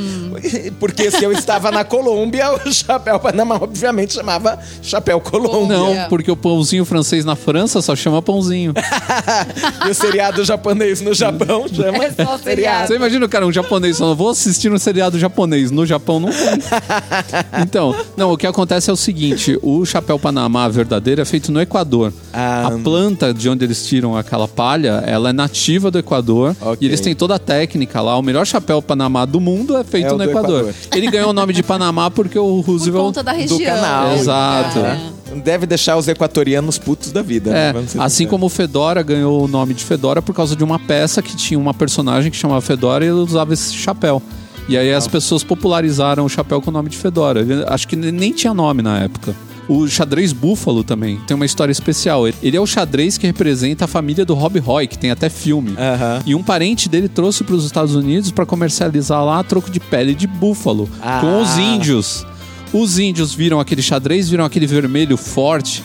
[0.78, 5.76] Porque se eu estava na Colômbia, o chapéu Panamá obviamente chamava chapéu Colômbia.
[5.76, 8.72] Não, porque o pãozinho francês na França só chama pãozinho.
[9.86, 12.86] e o seriado japonês no Japão chama É só seriado.
[12.86, 15.72] Você imagina o cara, um japonês, falando, vou assistir um seriado japonês.
[15.72, 16.38] No Japão não tem.
[17.62, 21.60] Então, não, o que acontece é o seguinte: o chapéu Panamá verdadeiro é feito no
[21.60, 22.12] Equador.
[22.32, 22.68] Ah.
[22.68, 26.54] A planta de onde eles tiram aquela palha, ela é nativa do Equador.
[26.60, 26.78] Ok.
[26.80, 28.16] E eles têm toda a técnica lá.
[28.16, 30.60] O melhor chapéu Panamá do mundo é feito É no do Equador.
[30.68, 30.74] Equador.
[30.94, 33.04] Ele ganhou o nome de Panamá porque o Por Roosevelt.
[33.06, 33.58] conta da região.
[33.58, 34.12] canal.
[34.14, 34.78] Exato.
[34.78, 35.00] É.
[35.42, 37.50] Deve deixar os equatorianos putos da vida.
[37.50, 37.70] né?
[37.70, 40.62] É, Vamos ser assim como o Fedora ganhou o nome de Fedora por causa de
[40.62, 44.22] uma peça que tinha uma personagem que chamava Fedora e ele usava esse chapéu.
[44.68, 47.44] E aí as pessoas popularizaram o chapéu com o nome de Fedora.
[47.68, 49.34] Acho que nem tinha nome na época.
[49.68, 52.26] O xadrez búfalo também tem uma história especial.
[52.26, 55.74] Ele é o xadrez que representa a família do Rob Roy, que tem até filme.
[55.78, 56.20] Aham.
[56.26, 59.78] E um parente dele trouxe para os Estados Unidos para comercializar lá a troco de
[59.80, 61.20] pele de búfalo Ah.
[61.20, 62.26] com os índios.
[62.72, 65.82] Os índios viram aquele xadrez, viram aquele vermelho forte,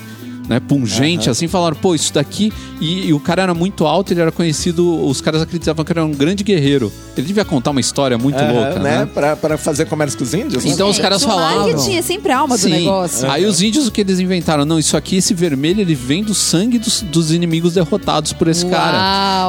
[0.47, 2.51] né, pungente, assim, falaram, pô, isso daqui.
[2.79, 6.05] E, e o cara era muito alto, ele era conhecido, os caras acreditavam que era
[6.05, 6.91] um grande guerreiro.
[7.17, 9.05] Ele devia contar uma história muito Aham, louca, né?
[9.13, 10.63] Pra, pra fazer comércio com os índios?
[10.63, 10.71] né?
[10.71, 11.67] Então os caras falavam.
[11.67, 12.69] marketing é sempre a alma do Sim.
[12.69, 13.29] negócio.
[13.29, 14.63] Aí os índios o que eles inventaram?
[14.65, 18.65] Não, isso aqui, esse vermelho, ele vem do sangue dos, dos inimigos derrotados por esse
[18.67, 18.97] cara.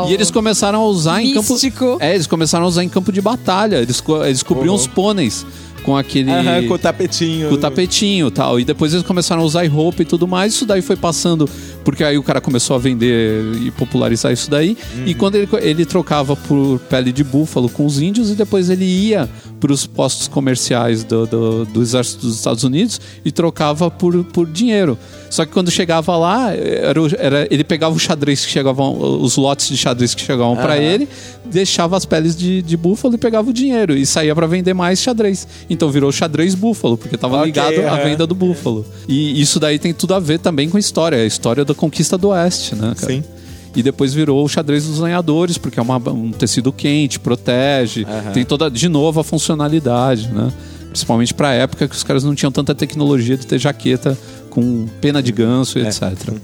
[0.01, 0.11] Uau.
[0.11, 1.53] E eles começaram a usar em campo.
[1.53, 1.97] Místico.
[2.01, 3.77] É, eles começaram a usar em campo de batalha.
[3.77, 4.81] Eles, eles cobriam Uhum.
[4.81, 5.47] os pôneis
[5.89, 6.31] com aquele.
[6.69, 7.49] Com o tapetinho.
[7.49, 8.61] com o tapetinho e tal.
[8.61, 10.53] E depois eles começaram a usar roupa e tudo mais.
[10.53, 11.49] Isso daí foi passando,
[11.83, 14.77] porque aí o cara começou a vender e popularizar isso daí.
[15.07, 18.85] E quando ele, ele trocava por pele de búfalo com os índios, e depois ele
[18.85, 24.23] ia para os postos comerciais do, do, do exército dos Estados Unidos e trocava por,
[24.25, 24.99] por dinheiro.
[25.31, 29.69] Só que quando chegava lá, era, era- ele pegava o xadrez que chegavam, os lotes
[29.69, 30.83] de xadrez que chegavam pra Aham.
[30.83, 31.09] ele,
[31.45, 35.01] deixava as peles de, de búfalo e pegava o dinheiro e saía pra vender mais
[35.01, 35.47] xadrez.
[35.69, 38.05] Então virou xadrez búfalo, porque tava Ok, ligado à aham.
[38.05, 38.87] venda do búfalo.
[39.07, 42.17] E isso daí tem tudo a ver também com a história, a história da conquista
[42.17, 43.13] do Oeste, né, cara?
[43.13, 43.23] Sim.
[43.77, 48.33] E depois virou o xadrez dos lenhadores, porque é uma- um tecido quente, protege, Aham.
[48.33, 50.51] tem toda, de novo, a funcionalidade, né?
[50.89, 54.17] Principalmente pra época que os caras não tinham tanta tecnologia de ter jaqueta
[54.51, 55.89] com pena de ganso e É.
[55.89, 56.35] etc.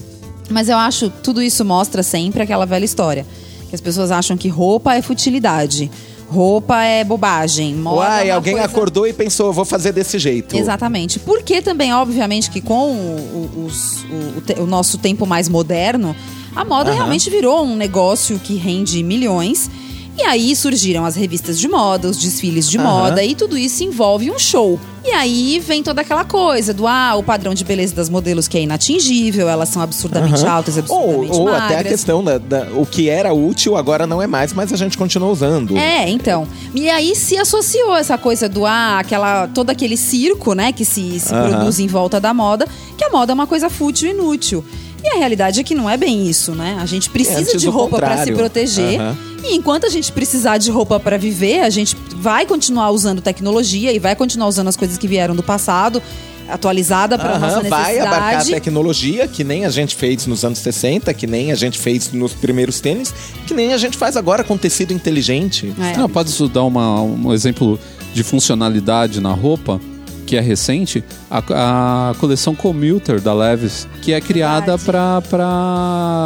[0.51, 3.27] Mas eu acho tudo isso mostra sempre aquela velha história.
[3.69, 5.91] Que as pessoas acham que roupa é futilidade.
[6.29, 7.75] Roupa é bobagem.
[7.75, 10.57] Moda é Uai, uma alguém coisa- acordou e pensou, vou fazer desse jeito.
[10.57, 11.19] Exatamente.
[11.19, 15.49] Porque também, obviamente, que com o, o- os- o- o te- o nosso tempo mais
[15.49, 16.15] moderno,
[16.57, 19.71] a moda realmente virou um negócio que rende milhões.
[20.17, 22.85] E aí surgiram as revistas de moda, os desfiles de Aham.
[22.89, 24.79] moda, e tudo isso envolve um show.
[25.05, 28.57] E aí vem toda aquela coisa do ah, o padrão de beleza das modelos que
[28.57, 30.53] é inatingível, elas são absurdamente Aham.
[30.53, 31.63] altas, Ou, absurdamente ou magras.
[31.65, 34.77] até a questão da, da- o que era útil agora não é mais, mas a
[34.77, 35.77] gente continua usando.
[35.77, 36.47] É, então.
[36.75, 41.19] E aí se associou essa coisa do ah, aquela todo aquele circo, né, que se,
[41.21, 41.49] se Aham.
[41.51, 44.65] produz em volta da moda, que a moda é uma coisa fútil e inútil.
[45.05, 46.79] E a realidade é que não é bem isso, né?
[46.81, 48.99] A gente precisa antes de roupa para se proteger.
[48.99, 49.17] Aham.
[49.45, 53.93] E enquanto a gente precisar de roupa para viver, a gente vai continuar usando tecnologia
[53.93, 56.03] e vai continuar usando as coisas que vieram do passado,
[56.49, 58.63] atualizada para Aham, nossa vai abarcar a necessidade.
[58.63, 62.33] tecnologia, que nem a gente fez nos anos 60, que nem a gente fez nos
[62.33, 63.13] primeiros tênis,
[63.47, 65.75] que nem a gente faz agora com tecido inteligente.
[65.79, 65.99] É.
[65.99, 67.79] Não, pode dar uma, um exemplo
[68.15, 69.79] de funcionalidade na roupa
[70.25, 75.23] que é recente, a, a coleção Commuter da Levis, que é criada para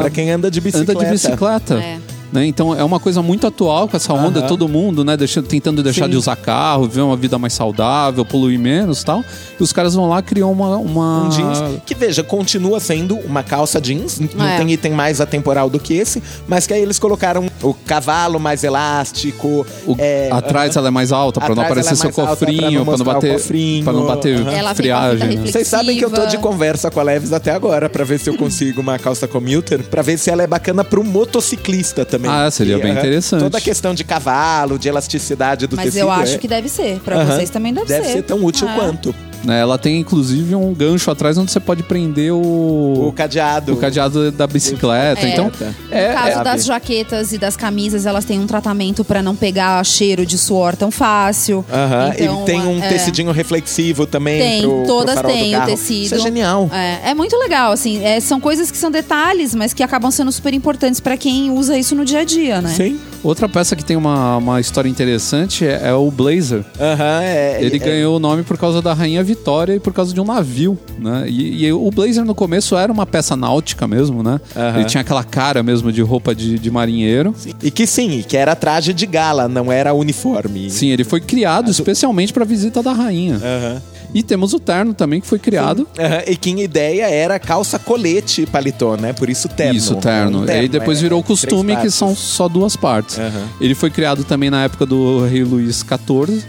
[0.00, 0.92] Pra quem anda de bicicleta.
[0.92, 1.74] anda de bicicleta.
[1.74, 1.98] É.
[2.32, 2.46] Né?
[2.46, 4.48] Então é uma coisa muito atual com essa onda, Aham.
[4.48, 6.10] todo mundo, né, deixando, tentando deixar Sim.
[6.10, 9.24] de usar carro, viver uma vida mais saudável, poluir menos e tal.
[9.58, 10.76] E os caras vão lá e criam uma.
[10.76, 11.24] uma...
[11.24, 14.20] Um jeans que, veja, continua sendo uma calça jeans.
[14.34, 14.58] Não É.
[14.58, 16.22] tem item mais atemporal do que esse.
[16.46, 19.66] Mas que aí eles colocaram o cavalo mais elástico.
[19.86, 22.70] O- é, atrás ela é mais alta, para não aparecer é seu não cofrinho, para
[22.70, 23.82] não, mostrar o bater.
[23.84, 25.36] Pra não bater a friagem.
[25.38, 25.46] né?
[25.50, 28.28] Vocês sabem que eu tô de conversa com a Leves até agora pra ver se
[28.28, 32.17] eu consigo uma calça commuter, pra ver se ela é bacana pro motociclista também.
[32.26, 33.40] Ah, seria Que, bem interessante.
[33.40, 36.00] Toda a questão de cavalo, de elasticidade do Mas tecido.
[36.02, 36.98] eu acho é- que deve ser.
[37.00, 37.36] Pra Aham.
[37.36, 38.74] vocês também deve, deve ser tão útil É.
[38.74, 43.72] quanto Né, Ela tem inclusive um gancho atrás onde você pode prender o, o cadeado.
[43.72, 45.26] o cadeado da bicicleta.
[45.26, 45.30] É.
[45.30, 49.22] Então, No é, caso é- das jaquetas e das camisas, elas têm um tratamento pra
[49.22, 51.64] não pegar cheiro de suor tão fácil.
[51.72, 56.04] Aham, Então, e tem um é, tecidinho reflexivo também Tem, pro, todas têm o tecido.
[56.04, 56.68] Isso é genial.
[56.72, 58.02] É, é muito legal, assim.
[58.04, 61.78] é, são coisas que são detalhes, mas que acabam sendo super importantes pra quem usa
[61.78, 62.70] isso no dia a dia, né?
[62.70, 62.98] Sim.
[63.22, 66.64] Outra peça que tem uma, uma história interessante é, é o Blazer.
[66.80, 70.12] Aham, é, Ele é- ganhou o nome por causa da Rainha Vitória e por causa
[70.14, 71.24] de um navio, né?
[71.28, 74.40] E, e o Blazer no começo era uma peça náutica mesmo, né?
[74.56, 74.76] Aham.
[74.80, 77.34] Ele tinha aquela cara mesmo de roupa de, de marinheiro.
[77.62, 80.70] E que sim, que era traje de gala, não era uniforme.
[80.70, 83.36] Sim, ele foi criado especialmente para a visita da rainha.
[83.36, 83.82] Aham.
[84.14, 85.86] E temos o terno também que foi criado.
[85.98, 89.12] Aham, E que a ideia era calça colete paletó, né?
[89.12, 89.74] Por isso terno.
[89.74, 90.42] Isso, terno.
[90.42, 93.18] Um E aí depois é, virou costume, que são só duas partes.
[93.18, 93.48] Aham.
[93.60, 96.42] Ele foi criado também na época do rei Luís XIV,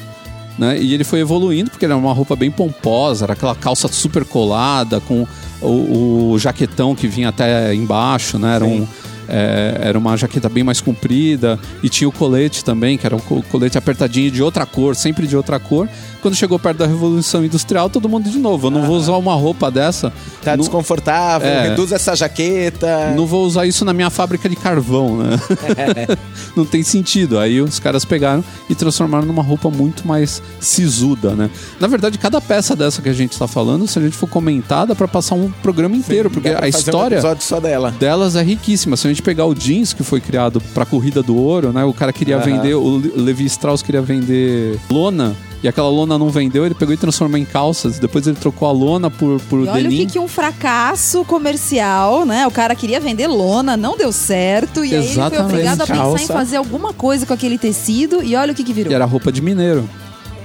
[0.57, 0.79] né?
[0.79, 4.99] E ele foi evoluindo, porque era uma roupa bem pomposa, era aquela calça super colada,
[5.01, 5.27] com
[5.61, 8.55] o, o jaquetão que vinha até embaixo, né?
[8.55, 8.81] Era, Sim.
[8.81, 8.87] um,
[9.29, 11.59] é, era uma jaqueta bem mais comprida.
[11.83, 15.27] E tinha o colete também, que era um co- colete apertadinho de outra cor, sempre
[15.27, 15.87] de outra cor.
[16.21, 18.67] Quando chegou perto da Revolução Industrial, todo mundo de novo.
[18.67, 20.11] Eu não vou usar uma roupa dessa.
[20.43, 21.69] Tá não- desconfortável, É.
[21.69, 23.13] reduz essa jaqueta.
[23.15, 25.39] não vou usar isso na minha fábrica de carvão, né?
[26.55, 27.39] não tem sentido.
[27.39, 31.49] Aí os caras pegaram e transformaram numa roupa muito mais sisuda, né?
[31.79, 34.85] Na verdade, cada peça dessa que a gente tá falando, se a gente for comentar,
[34.85, 37.91] dá pra passar um programa inteiro, porque Dá pra a história Um só dela.
[37.91, 38.97] delas é riquíssima.
[38.97, 41.83] Se a gente pegar o jeans que foi criado pra corrida do ouro, né?
[41.85, 42.45] O cara queria Aham.
[42.45, 45.35] vender, o Le- Levi Strauss queria vender lona.
[45.61, 47.99] E aquela lona não vendeu, ele pegou e transformou em calças.
[47.99, 50.05] Depois ele trocou a lona por, por E olha o denim.
[50.07, 52.47] que, que um fracasso comercial, né?
[52.47, 54.85] O cara queria vender lona, não deu certo.
[54.85, 55.51] E aí ele foi Exatamente.
[55.53, 58.23] obrigado a pensar em fazer alguma coisa com aquele tecido.
[58.23, 58.89] E olha o que, que virou.
[58.91, 59.87] E era roupa de mineiro.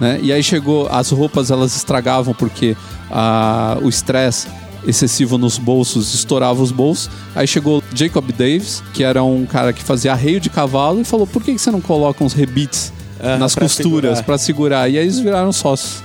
[0.01, 0.19] Né?
[0.21, 2.77] E aí chegou, as roupas elas estragavam porque
[3.09, 4.49] ah, o estresse
[4.87, 7.11] excessivo nos bolsos estourava os bolsos.
[7.35, 11.27] Aí chegou Jacob Davis, que era um cara que fazia arreio de cavalo, e falou:
[11.27, 12.93] por que você não coloca uns rebites
[13.23, 14.89] Aham, nas pra costuras para segurar?
[14.89, 16.03] E aí eles viraram sócios.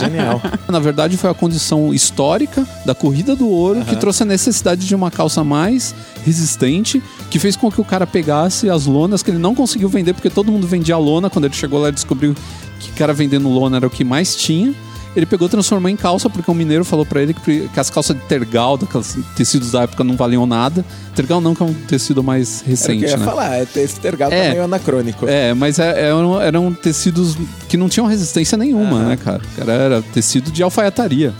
[0.00, 0.40] Genial.
[0.68, 4.94] Na verdade, foi a condição histórica da corrida do ouro que trouxe a necessidade de
[4.94, 9.38] uma calça mais resistente, que fez com que o cara pegasse as lonas que ele
[9.38, 11.28] não conseguiu vender, porque todo mundo vendia lona.
[11.28, 12.34] Quando ele chegou lá, ele descobriu
[12.78, 14.72] que o cara vendendo lona era o que mais tinha.
[15.14, 17.90] Ele pegou e transformou em calça, porque o mineiro falou pra ele que, que as
[17.90, 20.82] calças de tergal, daqueles tecidos da época, não valiam nada.
[21.14, 23.24] Tergal não, que é um tecido mais Era o recente, que eu ia né?
[23.24, 24.44] falar, é, esse tergal É.
[24.44, 25.28] tá meio anacrônico.
[25.28, 27.36] É, mas é- eram, eram tecidos
[27.68, 29.42] que não tinham resistência nenhuma, né, cara?
[29.56, 31.34] Cara era tecido de alfaiataria,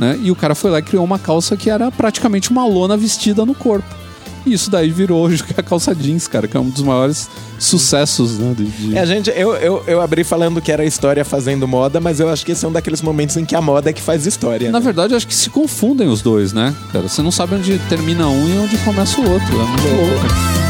[0.00, 0.18] né?
[0.20, 3.46] E o cara foi lá e criou uma calça que era praticamente uma lona vestida
[3.46, 4.01] no corpo.
[4.44, 7.28] E isso daí virou hoje a calça jeans, cara, que é um dos maiores
[7.58, 8.54] sucessos, né?
[8.56, 12.00] de- de- É, a gente, eu, eu, eu abri falando que era história fazendo moda,
[12.00, 14.02] mas eu acho que esse é um daqueles momentos em que a moda é que
[14.02, 14.70] faz história.
[14.70, 14.84] Na né?
[14.84, 17.08] verdade, eu acho que se confundem os dois, né, cara?
[17.08, 19.48] Você não sabe onde termina um e onde começa o outro.
[19.60, 20.61] É muito louco.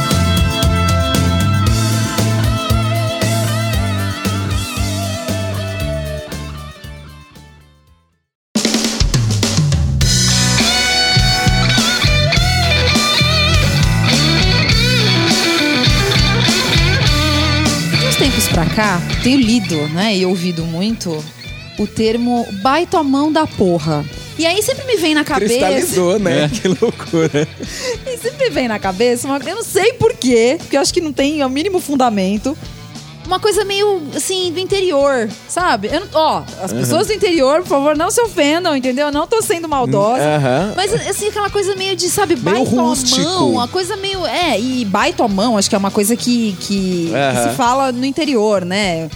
[18.48, 21.22] Pra cá, tenho lido, né, e ouvido muito
[21.78, 24.04] o termo baita a mão da porra.
[24.38, 25.54] E aí sempre me vem na cabeça.
[25.54, 26.44] Cristalizou, né?
[26.44, 26.48] É.
[26.48, 27.48] Que loucura.
[28.06, 31.00] E sempre me vem na cabeça, uma, eu não sei porquê, porque eu acho que
[31.00, 32.56] não tem o mínimo fundamento.
[33.32, 35.88] Uma coisa meio, assim, do interior, sabe?
[35.88, 39.06] Eu ó, as pessoas do interior, por favor, não se ofendam, entendeu?
[39.06, 40.22] Eu não tô sendo maldosa.
[40.22, 40.74] Aham.
[40.76, 43.50] Mas, assim, aquela coisa meio de, sabe, Meio baita a mão.
[43.52, 44.26] Uma coisa meio...
[44.26, 47.90] É, e baita a mão, acho que é uma coisa que, que, que se fala
[47.90, 49.08] no interior, né?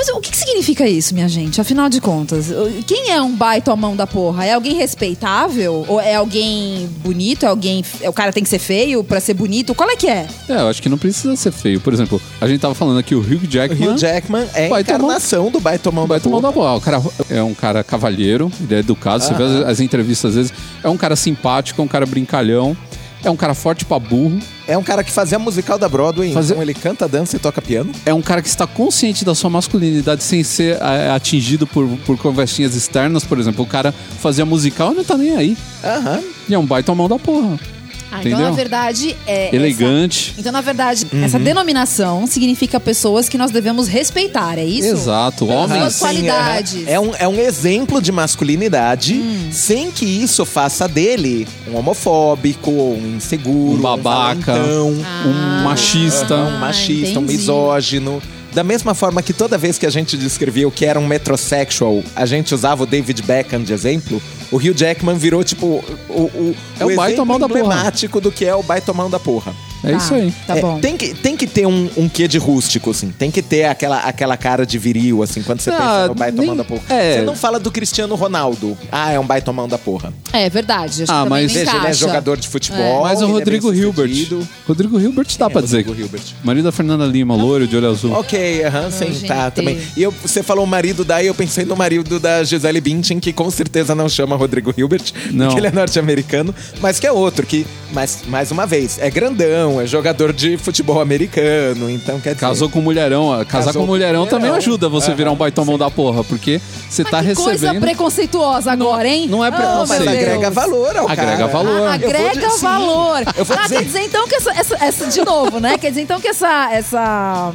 [0.00, 1.60] Mas o que, que significa isso, minha gente?
[1.60, 2.46] Afinal de contas,
[2.86, 4.46] quem é um baita a mão da porra?
[4.46, 5.84] É alguém respeitável?
[5.86, 7.44] Ou é alguém bonito?
[7.44, 7.84] É alguém...
[8.00, 9.74] é- O cara tem que ser feio pra ser bonito?
[9.74, 10.26] Qual é que é?
[10.48, 11.82] É, eu acho que não precisa ser feio.
[11.82, 13.90] Por exemplo, a gente tava falando aqui o Hugh O Jackman.
[13.90, 16.48] Hugh Jackman é a encarnação do Baitomão da Vai tomar Porra.
[16.48, 16.74] da boa.
[16.76, 19.22] O cara é um cara cavalheiro, ele é educado.
[19.22, 20.52] Você vê as, as entrevistas às vezes.
[20.82, 22.74] É um cara simpático, é um cara brincalhão.
[23.22, 24.38] É um cara forte pra burro.
[24.66, 27.60] É um cara que fazia musical da Broadway, Fazia- então ele canta, dança e toca
[27.60, 27.92] piano.
[28.06, 32.16] É um cara que está consciente da sua masculinidade sem ser é, atingido por, por
[32.16, 33.64] conversinhas externas, por exemplo.
[33.64, 35.56] O cara fazia musical e não tá nem aí.
[35.84, 36.20] Aham.
[36.48, 37.58] E é um baita mão da porra.
[38.12, 39.54] Ah, então, na verdade, é.
[39.54, 40.30] Elegante.
[40.32, 41.22] essa- Então, na verdade, Uhum.
[41.24, 44.88] essa denominação significa pessoas que nós devemos respeitar, é isso?
[44.88, 45.44] Exato.
[45.44, 45.64] Aham.
[45.64, 45.80] Homens.
[45.94, 46.74] Suas qualidades.
[46.74, 46.84] aham.
[46.88, 49.48] É um, é um exemplo de masculinidade, Hum.
[49.52, 54.54] sem que isso faça dele um homofóbico, um inseguro, Um babaca.
[54.56, 56.34] Um machista.
[56.36, 57.38] um machista, um entendi.
[57.38, 58.22] misógino.
[58.52, 62.02] Da mesma forma que toda vez que a gente descrevia o que era um metrosexual,
[62.16, 65.66] a gente usava o David Beckham de exemplo, o Hugh Jackman virou tipo
[66.08, 67.60] o, o, É o baita exemplo mão da porra.
[67.60, 69.54] emblemático do que é o baitomão da porra.
[69.82, 70.32] É Tá, isso aí.
[70.46, 70.78] Tá É, bom.
[70.80, 73.10] Tem que, tem que ter um, um quê de rústico, assim.
[73.10, 76.46] Tem que ter aquela, aquela cara de viril, assim, quando você Ah, pensa no baitomão
[76.48, 76.82] nem- da porra.
[76.88, 77.14] é.
[77.14, 78.76] Você não fala do Cristiano Ronaldo.
[78.92, 80.12] Ah, é um baitomão da porra.
[80.32, 81.02] É verdade.
[81.04, 83.02] Acho Ah, mas- Veja, ele é jogador de futebol.
[83.02, 84.10] Mas o é Rodrigo bem Hilbert.
[84.66, 85.78] Rodrigo Hilbert dá é pra dizer.
[85.86, 86.22] Rodrigo Hilbert?
[86.44, 88.12] Marido da Fernanda Lima, loiro, de olho azul.
[88.12, 89.26] Ok, aham, sim, gente.
[89.26, 89.78] tá, também.
[89.96, 93.32] E eu, você falou o marido daí, eu pensei no marido da Gisele Bündchen, que
[93.32, 95.46] com certeza não chama Rodrigo Hilbert, Não.
[95.46, 99.69] porque ele é norte-americano, mas que é outro, que, mas, mais uma vez, é grandão,
[99.78, 102.46] é jogador de futebol americano, então quer dizer...
[102.46, 103.28] Casou com mulherão.
[103.44, 104.38] Casar Casou com com mulherão mulherão.
[104.38, 107.82] também ajuda você virar um baitomão da porra, porque você Mas tá que coisa recebendo.
[107.82, 109.26] preconceituosa agora, hein?
[109.28, 109.88] não é Ah, preconceito.
[109.88, 111.46] Mas meu agrega valor ao Agrega cara.
[111.48, 111.70] valor.
[111.90, 113.22] Ah, Eu vou agrega dizer- valor.
[113.36, 115.76] Eu vou ah, dizer- quer dizer então que essa, essa, essa- de novo, né?
[115.76, 117.52] Quer dizer então que essa essa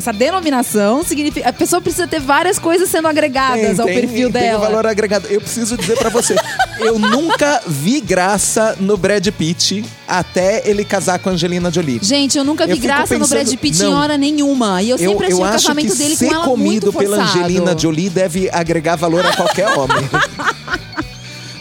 [0.00, 4.58] essa denominação significa a pessoa precisa ter várias coisas sendo agregadas ao perfil tem dela.
[4.58, 5.26] um valor agregado.
[5.28, 6.34] Eu preciso dizer pra você,
[6.80, 12.00] eu nunca vi graça no Brad Pitt até ele casar com a Angelina Jolie.
[12.02, 13.92] Gente, eu nunca vi Eu graça no pensando- Brad Pitt em não.
[13.98, 14.82] hora nenhuma.
[14.82, 17.16] E eu sempre achei o acho casamento que dele ser com ela comido muito pela
[17.18, 17.38] forçado.
[17.40, 20.08] Angelina Jolie deve agregar valor a qualquer homem.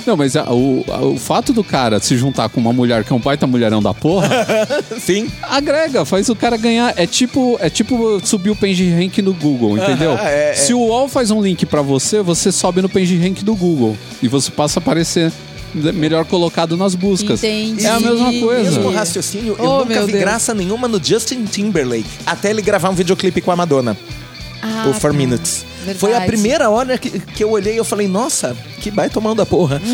[0.05, 3.11] Não, mas a- o, a- o fato do cara se juntar com uma mulher que
[3.13, 4.29] é um baita mulherão da porra,
[4.99, 5.29] Sim.
[5.43, 6.93] agrega, faz o cara ganhar.
[6.97, 10.17] É tipo, é tipo subir o Page Rank no Google, entendeu?
[10.17, 10.53] É, é.
[10.53, 13.95] Se o UOL faz um link pra você, você sobe no Page Rank do Google
[14.23, 15.31] e você passa a aparecer
[15.73, 17.43] melhor colocado nas buscas.
[17.43, 17.85] Entendi.
[17.85, 18.63] É a mesma coisa.
[18.71, 20.19] Mesmo raciocínio, eu Oh, nunca vi Deus.
[20.23, 22.09] graça nenhuma no Justin Timberlake.
[22.25, 23.95] Até ele gravar um videoclipe com a Madonna.
[24.61, 25.17] Ah, o Four tá.
[25.17, 25.65] Minutes.
[25.77, 25.99] Verdade.
[25.99, 29.35] Foi a primeira hora que, que eu olhei e eu falei, nossa, que baita mão
[29.35, 29.81] da porra.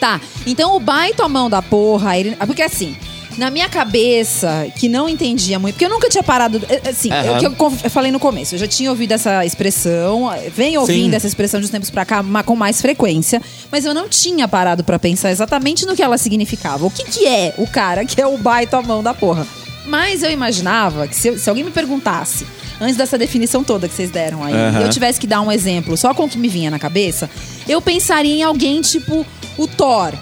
[0.00, 2.94] Tá, então o baita a mão da porra, ele, porque assim,
[3.38, 7.20] na minha cabeça, que não entendia muito, porque eu nunca tinha parado, é, assim, é
[7.20, 7.36] Aham.
[7.36, 11.10] o que eu eu falei no começo, eu já tinha ouvido essa expressão, venho ouvindo
[11.12, 11.16] Sim.
[11.16, 13.40] essa expressão de uns tempos pra cá com mais frequência,
[13.72, 16.84] mas eu não tinha parado pra pensar exatamente no que ela significava.
[16.84, 19.46] O que que é o cara que é o baita a mão da porra?
[19.86, 22.46] Mas eu imaginava que se, se alguém me perguntasse,
[22.80, 24.80] antes dessa definição toda que vocês deram aí, Aham.
[24.80, 27.28] e eu tivesse que dar um exemplo só com o que me vinha na cabeça,
[27.68, 29.26] eu pensaria em alguém tipo
[29.58, 30.12] o Thor.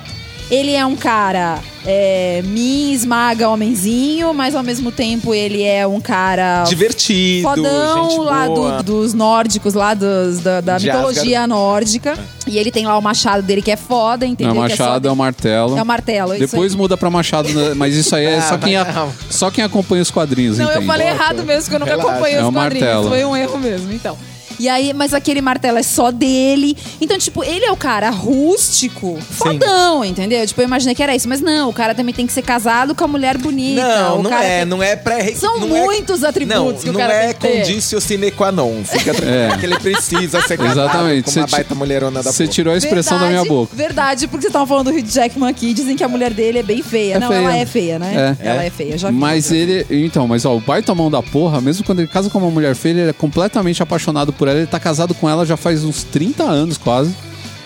[0.55, 5.99] Ele é um cara é, me esmaga homenzinho, mas ao mesmo tempo ele é um
[5.99, 12.19] cara Divertido, fodão gente lá do- dos nórdicos, lá dos- da, da mitologia nórdica.
[12.47, 14.53] E ele tem lá o machado dele que é foda, É entendeu?
[14.53, 15.79] o Que machado, é o só- martelo.
[15.79, 16.79] É o martelo, isso Depois aí.
[16.79, 17.73] muda pra machado, né?
[17.75, 20.73] mas isso aí é Ah, só, quem a- só quem acompanha os quadrinhos, Não, eu
[20.73, 20.87] entende?
[20.87, 22.11] falei errado mesmo, porque eu nunca Relaxa.
[22.11, 22.89] acompanhei É os o quadrinhos.
[22.89, 23.09] martelo.
[23.09, 24.19] Foi um erro mesmo, então.
[24.63, 26.77] E aí, mas aquele martelo é só dele.
[27.01, 30.47] Então, tipo, ele é o cara rústico, fodão, entendeu?
[30.47, 31.29] Tipo, eu imaginei que era isso.
[31.29, 33.83] Mas não, o cara também tem que ser casado com a mulher bonita.
[33.83, 36.75] Não, o não cara é, tem- não é pré São não é- muitos atributos não,
[36.81, 37.59] que o não cara é tem que ter.
[37.67, 38.85] condício sine qua non.
[38.85, 39.57] Fica tranquilo É.
[39.59, 41.25] que ele precisa ser casado Exatamente.
[41.25, 43.75] com uma Você baita mulherona da Você tirou a expressão da minha Verdade, boca.
[43.77, 46.59] Verdade, porque vocês estavam falando do Hugh Jackman aqui e dizem que a mulher dele
[46.61, 47.15] é bem feia.
[47.15, 47.39] É não, feia.
[47.41, 48.37] ela é feia, né?
[48.41, 48.49] É.
[48.49, 49.17] Ela é feia, já vi.
[49.17, 49.85] Mas ele.
[49.91, 52.77] Então, mas ó, o baita mão da porra, mesmo quando ele casa com uma mulher
[52.77, 54.52] feia, ele é completamente apaixonado por ela.
[54.59, 57.15] Ele tá casado com ela já faz uns 30 anos quase.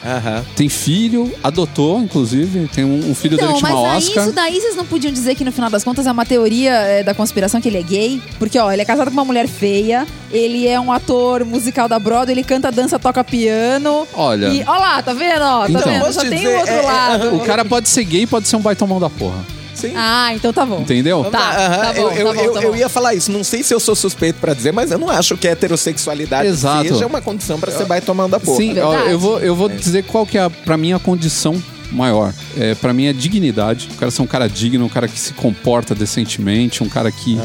[0.04, 0.44] Aham.
[0.54, 2.68] Tem filho, adotou, inclusive.
[2.72, 4.24] Tem um, um filho Então, dele que mas chama aí Oscar.
[4.24, 7.02] isso daí vocês não podiam dizer que no final das contas é uma teoria é,
[7.02, 8.22] da conspiração que ele é gay?
[8.38, 11.98] Porque, ó, ele é casado com uma mulher feia, ele é um ator musical da
[11.98, 14.06] Broadway, ele canta, dança, toca piano.
[14.14, 14.46] Olha.
[14.46, 15.42] E, ó lá, tá vendo?
[15.42, 15.82] Ó, tá Então.
[15.82, 16.00] vendo?
[16.02, 17.34] Posso Só te tem dizer, o outro é, é, lado.
[17.34, 19.44] O cara pode ser gay, pode ser um baitomão da porra.
[19.76, 19.92] Sim.
[19.94, 20.80] Ah, então tá bom.
[20.80, 21.24] Entendeu?
[21.30, 22.76] Tá, Aham, tá bom, eu, tá eu, bom, eu, tá eu bom.
[22.76, 23.30] ia falar isso.
[23.30, 26.48] Não sei se eu sou suspeito pra dizer, mas eu não acho que a heterossexualidade
[26.48, 26.88] Exato.
[26.88, 28.56] seja uma condição pra ser baitomão da porra.
[28.56, 29.10] Sim, Verdade.
[29.10, 31.62] eu vou, eu vou dizer qual que é, a, pra mim, a condição
[31.92, 32.32] maior.
[32.56, 33.88] É, para mim é dignidade.
[33.92, 37.38] O cara ser um cara digno, um cara que se comporta decentemente, um cara que,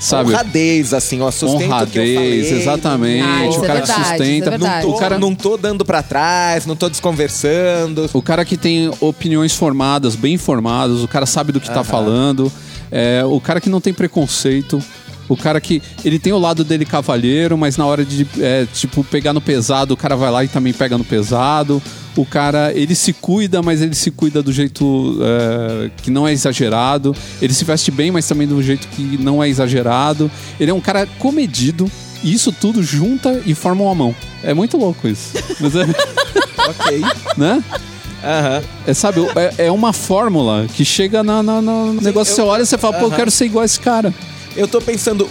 [0.00, 2.16] sabe, Honradez, assim, ó, sustenta o que eu falei.
[2.16, 3.22] honradez, exatamente.
[3.22, 4.24] Ah, o é cara que verdade, sustenta.
[4.34, 4.86] isso é verdade.
[4.86, 8.08] Tô- O cara, Não tô dando pra trás, não tô desconversando.
[8.12, 12.50] o cara que tem opiniões formadas, bem formadas, o cara sabe do que tá falando,
[12.90, 14.82] é, o cara que não tem preconceito.
[15.26, 15.80] O cara que.
[16.04, 19.94] Ele tem o lado dele cavalheiro, mas na hora de, é, tipo, pegar no pesado,
[19.94, 21.82] o cara vai lá e também pega no pesado.
[22.16, 26.32] O cara, ele se cuida, mas ele se cuida do jeito é, que não é
[26.32, 27.14] exagerado.
[27.42, 30.30] Ele se veste bem, mas também do jeito que não é exagerado.
[30.60, 31.90] Ele é um cara comedido.
[32.22, 34.14] E isso tudo junta e forma uma mão.
[34.42, 35.32] É muito louco isso.
[35.60, 37.00] Mas é, ok.
[37.36, 37.62] né?
[38.22, 38.62] Aham.
[38.86, 39.20] É, sabe,
[39.58, 42.66] é, é uma fórmula que chega na, na- na- no negócio, eu- você olha e
[42.66, 44.14] você fala, pô, eu quero ser igual a esse cara.
[44.56, 45.28] Eu tô pensando.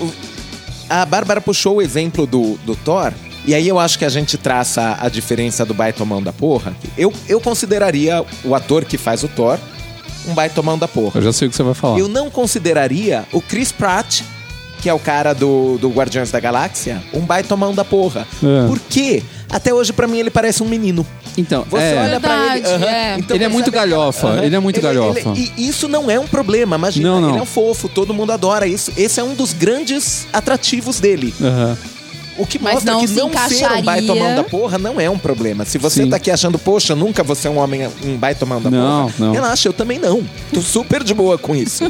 [0.87, 3.11] A Bárbara puxou o exemplo do, do Thor.
[3.45, 6.73] E aí eu acho que a gente traça a diferença do baitomão da porra.
[6.97, 9.57] Eu, eu consideraria o ator que faz o Thor
[10.27, 11.19] um baitomão da porra.
[11.19, 11.99] Eu já sei o que você vai falar.
[11.99, 14.21] Eu não consideraria o Chris Pratt,
[14.81, 18.25] que é o cara do, do Guardiões da Galáxia, um baitomão da porra.
[18.41, 18.67] É.
[18.67, 19.21] Por quê?
[19.49, 21.05] Até hoje, pra mim, ele parece um menino.
[21.37, 22.61] Então, Você é, olha pra ele.
[22.63, 22.91] Verdade, aham.
[22.91, 23.15] é.
[23.19, 24.43] Então Ele é muito galhofa, aham.
[24.43, 25.33] ele é muito galhofa.
[25.35, 27.09] e isso não é um problema, imagina.
[27.09, 27.29] Não, não.
[27.29, 28.91] Ele é um fofo, todo mundo adora isso.
[28.95, 31.33] Esse é um dos grandes atrativos dele.
[31.41, 31.77] aham.
[32.37, 34.99] O que Mas mostra não que se não ser um encaixaria- baitomão da porra não
[34.99, 35.65] é um problema.
[35.65, 36.09] Se você Sim.
[36.09, 39.13] tá aqui achando, poxa, nunca você é um homem, um baitomão da Não, porra.
[39.19, 39.31] não.
[39.33, 40.23] Relaxa, eu também não.
[40.51, 41.83] Tô super de boa com isso.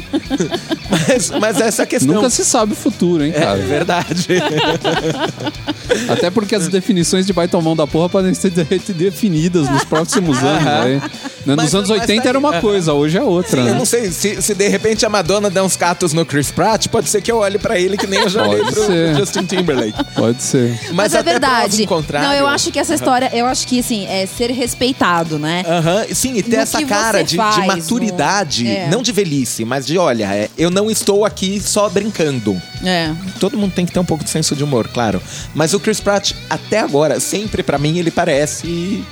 [0.90, 2.14] mas, mas essa questão...
[2.16, 3.56] Nunca se sabe o futuro, hein, É cara.
[3.58, 4.26] verdade.
[6.08, 10.64] Até porque as definições de baitomão da porra podem ser de- definidas nos próximos anos.
[10.64, 11.02] Né?
[11.46, 13.50] Né, Mas- Nos anos mas 80 tá era uma coisa, hoje é outra.
[13.62, 13.78] Sim, eu né?
[13.78, 17.08] não sei, se, se de repente a Madonna der uns catos no Chris Pratt, pode
[17.08, 19.14] ser que eu olhe pra ele que nem eu já olhei pro ser.
[19.16, 19.92] Justin Timberlake.
[20.14, 20.78] Pode ser.
[20.92, 21.86] Mas, é até prova verdade.
[22.24, 25.62] Não, eu acho que essa história, eu acho que assim, é ser respeitado, né?
[25.66, 28.88] Aham, sim, e ter No essa cara de, de faz, maturidade, no- é.
[28.88, 32.60] não de velhice, mas de olha, é, eu não estou aqui só brincando.
[32.84, 33.10] É.
[33.40, 35.20] Todo mundo tem que ter um pouco de senso de humor, claro.
[35.54, 39.02] Mas o Chris Pratt, até agora, sempre pra mim, ele parece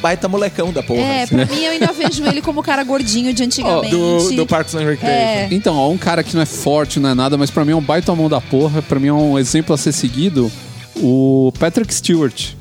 [0.00, 1.00] baita molecão da porra.
[1.00, 1.36] É, assim.
[1.36, 3.90] pra mim eu ainda vejo ele como o cara gordinho de antigamente.
[3.90, 5.06] do, do Parks and Recreation.
[5.06, 5.48] É.
[5.50, 7.76] Então, ó, um cara que não é forte, não é nada, mas pra mim é
[7.76, 10.50] um baita mão da porra, pra mim é um exemplo a ser seguido,
[10.96, 12.54] o Patrick Stewart.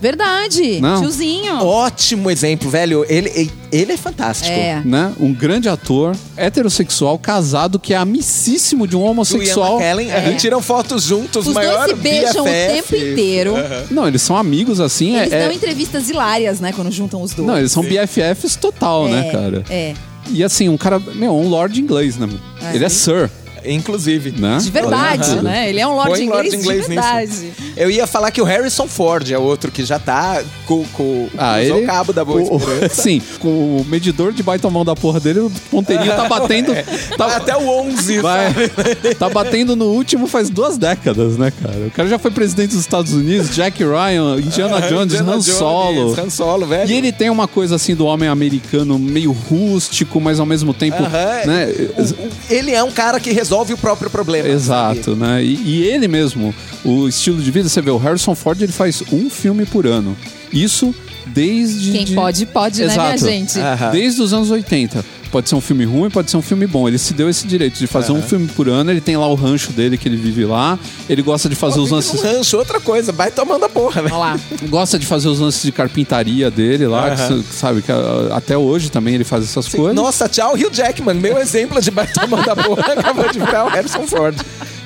[0.00, 0.80] Verdade.
[0.80, 1.00] Não.
[1.00, 1.64] Tiozinho.
[1.64, 3.04] Ótimo exemplo, velho.
[3.08, 4.50] Ele, ele é fantástico.
[4.50, 4.82] É.
[4.84, 5.12] né?
[5.18, 9.72] Um grande ator, heterossexual, casado, que é amicíssimo de um Do Ian homossexual.
[9.80, 10.30] McKellen, É.
[10.30, 12.72] e tiram fotos juntos, Os maior dois se beijam o BFF.
[12.90, 13.54] tempo inteiro.
[13.90, 15.16] Não, eles são amigos assim.
[15.16, 17.46] Eles é, dão é- entrevistas hilárias, né, quando juntam os dois.
[17.48, 19.64] Não, eles são BFFs total, né, É, cara?
[19.70, 19.94] É.
[20.30, 22.28] E assim, um cara, meu, um lord inglês, né?
[22.62, 22.74] É.
[22.74, 23.30] Ele é Sir,
[23.64, 24.32] Inclusive.
[24.38, 24.58] né?
[24.60, 25.42] De verdade, Aham.
[25.42, 25.68] né?
[25.68, 27.02] Ele é um lord Põe inglês, Lorde inglês de nisso.
[27.02, 27.52] verdade.
[27.76, 31.60] Eu ia falar que o Harrison Ford é outro que já tá com, com Ah,
[31.62, 31.72] ele.
[31.72, 32.60] o cabo da boa o.
[32.90, 36.72] Sim, com o medidor de baita mão da porra dele, o ponteirinho tá batendo.
[37.16, 39.14] tá, Até o 11, vai, sabe?
[39.18, 41.86] tá batendo no último faz duas décadas, né, cara?
[41.86, 45.46] O cara já foi presidente dos Estados Unidos, Jack Ryan, Indiana Jones, Indiana Han Jones,
[45.46, 46.20] Solo.
[46.20, 46.90] Han Solo, velho.
[46.90, 51.02] E ele tem uma coisa assim do homem americano meio rústico, mas ao mesmo tempo,
[51.02, 51.72] né?
[51.96, 54.48] O- o- ele é um cara que resolve o próprio problema.
[54.48, 55.42] Exato, né?
[55.44, 59.02] E, e ele mesmo, o estilo de vida, você vê, o Harrison Ford ele faz
[59.12, 60.16] um filme por ano.
[60.52, 60.94] Isso
[61.26, 61.92] desde.
[61.92, 63.30] Quem de- pode, pode, né, minha Exato.
[63.30, 63.58] gente?
[63.58, 63.90] Aham.
[63.90, 65.04] Desde os anos 80.
[65.34, 66.86] Pode ser um filme ruim, pode ser um filme bom.
[66.86, 68.92] Ele se deu esse direito de fazer um filme por ano.
[68.92, 70.78] Ele tem lá o rancho dele que ele vive lá.
[71.10, 72.22] Ele gosta de fazer os lances.
[72.22, 74.14] rancho, outra coisa, vai tomando a porra, velho.
[74.14, 74.40] Olha lá.
[74.68, 77.42] Gosta de fazer os lances de carpintaria dele lá, que Aham.
[77.42, 77.82] sa- sabe?
[77.82, 79.96] Que ah, até hoje também ele faz essas coisas.
[79.96, 81.14] Nossa, tchau, Hugh Jackman.
[81.16, 84.36] Meu exemplo de vai tomando a porra acabou de virar o Harrison Ford.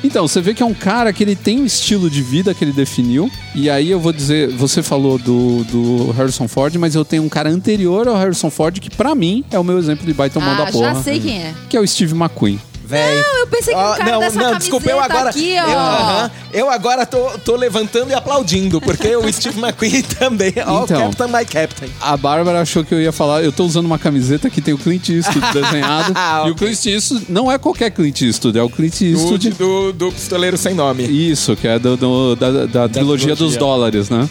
[0.03, 2.65] Então, você vê que é um cara que ele tem um estilo de vida que
[2.65, 3.31] ele definiu.
[3.55, 7.29] E aí eu vou dizer, você falou do, do Harrison Ford, mas eu tenho um
[7.29, 10.57] cara anterior ao Harrison Ford que pra mim é o meu exemplo de baita mão
[10.57, 10.95] da Ah, porra.
[10.95, 11.55] já sei quem é.
[11.69, 12.61] Que é o Steve McQueen.
[12.89, 13.17] Véi.
[13.23, 15.63] Não, eu pensei que Ó, o cara não, dessa não, desculpa, eu agora, aqui, eu,
[15.65, 15.67] ó.
[15.69, 20.55] aham, eu agora tô, tô levantando e aplaudindo, porque o Steve McQueen também.
[20.67, 21.01] Ó, Então.
[21.11, 21.89] Captain my Captain.
[22.01, 23.43] A Bárbara achou que eu ia falar.
[23.45, 26.15] Eu tô usando uma camiseta que tem o Clint Eastwood desenhado.
[26.47, 26.55] E o.
[26.55, 29.51] Clint Eastwood não é qualquer Clint Eastwood, é o Clint Do, Eastwood.
[29.51, 31.03] do, do pistoleiro sem nome.
[31.05, 34.27] Isso, que é do, do- da, da trilogia dos dólares, né?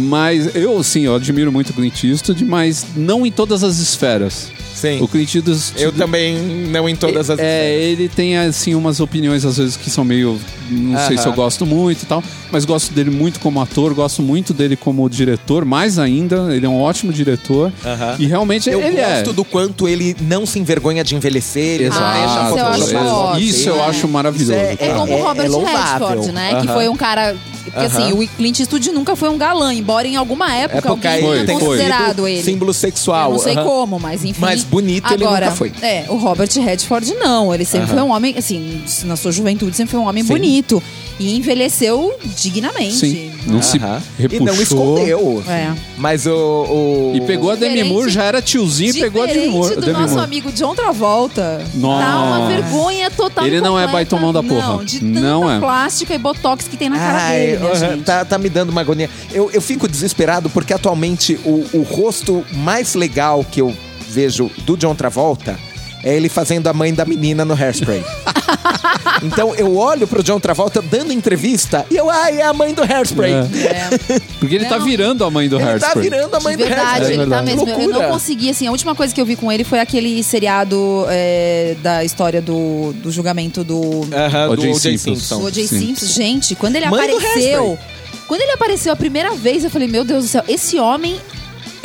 [0.00, 4.48] Mas eu, sim, eu admiro muito o Clint Eastwood, mas não em todas as esferas.
[4.76, 5.00] Sim.
[5.02, 5.72] O Clint Eastwood...
[5.82, 6.36] Eu também
[6.70, 7.38] não em todas as.
[7.38, 10.38] É, ele tem, assim, umas opiniões, às vezes, que são meio...
[10.70, 12.22] Não sei se eu gosto muito e tal,
[12.52, 16.68] mas gosto dele muito como ator, gosto muito dele como diretor, mais ainda, ele é
[16.68, 17.72] um ótimo diretor.
[17.84, 18.16] Aham.
[18.18, 19.32] E realmente Eu ele gosto é.
[19.32, 22.12] do quanto ele não se envergonha de envelhecer, ele não Exato.
[22.18, 23.06] deixa Ah, isso eu acho Photoshop.
[23.06, 23.40] ótimo.
[23.48, 24.52] Isso eu acho maravilhoso.
[24.52, 24.94] Isso é- É cara.
[24.98, 26.06] como o Robert louvável.
[26.08, 26.48] Redford, né?
[26.60, 26.74] Que Aham.
[26.74, 27.36] foi um cara.
[27.70, 31.20] Porque assim, o Clint Eastwood nunca foi um galã, embora em alguma época, Época alguém
[31.22, 31.66] Foi, tenha tem foi.
[31.68, 32.42] considerado sido ele.
[32.42, 33.30] símbolo sexual.
[33.30, 34.40] Eu não sei como, mas enfim.
[34.40, 35.72] Mas bonito ele Agora, nunca foi.
[35.82, 37.54] É, o Robert Redford não.
[37.54, 40.28] Ele sempre foi um homem, assim, na sua juventude, sempre foi um homem Sim.
[40.32, 40.82] bonito.
[41.18, 42.94] E envelheceu dignamente.
[42.96, 43.78] Sim, não se
[44.18, 44.36] repuxou.
[44.36, 45.42] E não escondeu.
[45.48, 45.72] É.
[45.96, 46.30] Mas o.
[46.34, 49.76] o- E pegou a Demi Moore, já era tiozinho e pegou a Demi Moore.
[49.76, 50.24] do Demi nosso Moore.
[50.26, 51.64] amigo John Travolta.
[51.74, 52.04] Nossa.
[52.06, 53.46] Tá uma vergonha total.
[53.46, 54.68] Ele não é baitomão da porra.
[54.74, 55.58] Não, de tanta Não é.
[55.58, 58.04] plástica e botox que tem na cara Ai, dele, aham, gente.
[58.04, 59.10] tá, tá me dando uma agonia.
[59.32, 63.74] Eu, eu fico desesperado porque atualmente o, o rosto mais legal que eu
[64.08, 65.58] vejo do John Travolta
[66.02, 68.04] é ele fazendo a mãe da menina no hairspray.
[69.22, 72.82] então eu olho pro John Travolta dando entrevista e eu, ai, é a mãe do
[72.82, 73.32] hairspray.
[73.32, 73.36] É.
[73.36, 74.18] É.
[74.38, 74.84] Porque ele tá Não.
[74.84, 76.02] virando a mãe do Ele tá Hairspray.
[76.10, 77.14] virando a mãe De do verdade, hairspray.
[77.20, 77.46] ele tá verdade.
[77.56, 77.68] mesmo.
[77.70, 78.02] Eu Loucura.
[78.06, 81.76] não consegui, assim, a última coisa que eu vi com ele foi aquele seriado é,
[81.82, 84.74] da história do, do julgamento do, Aham, do O.J.
[84.74, 85.14] Simpson.
[85.14, 85.38] Simpson.
[85.40, 85.66] do O.J.
[85.66, 85.78] Sim.
[85.78, 86.06] Simpson.
[86.06, 87.78] Gente, quando ele Mãe do apareceu.
[88.26, 91.16] Quando ele apareceu a primeira vez, eu falei, meu Deus do céu, esse homem.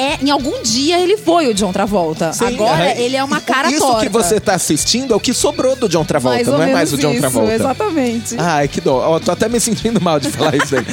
[0.01, 2.33] É, em algum dia ele foi o John Travolta.
[2.33, 2.99] Sim, Agora aham.
[2.99, 4.01] ele é uma cara Isso torta.
[4.01, 6.91] que você tá assistindo é o que sobrou do John Travolta, mais não é mais
[6.91, 7.53] o John isso, Travolta.
[7.53, 8.35] Exatamente.
[8.39, 8.97] Ai, que dó.
[8.97, 10.85] Ó, tô até me sentindo mal de falar isso aí.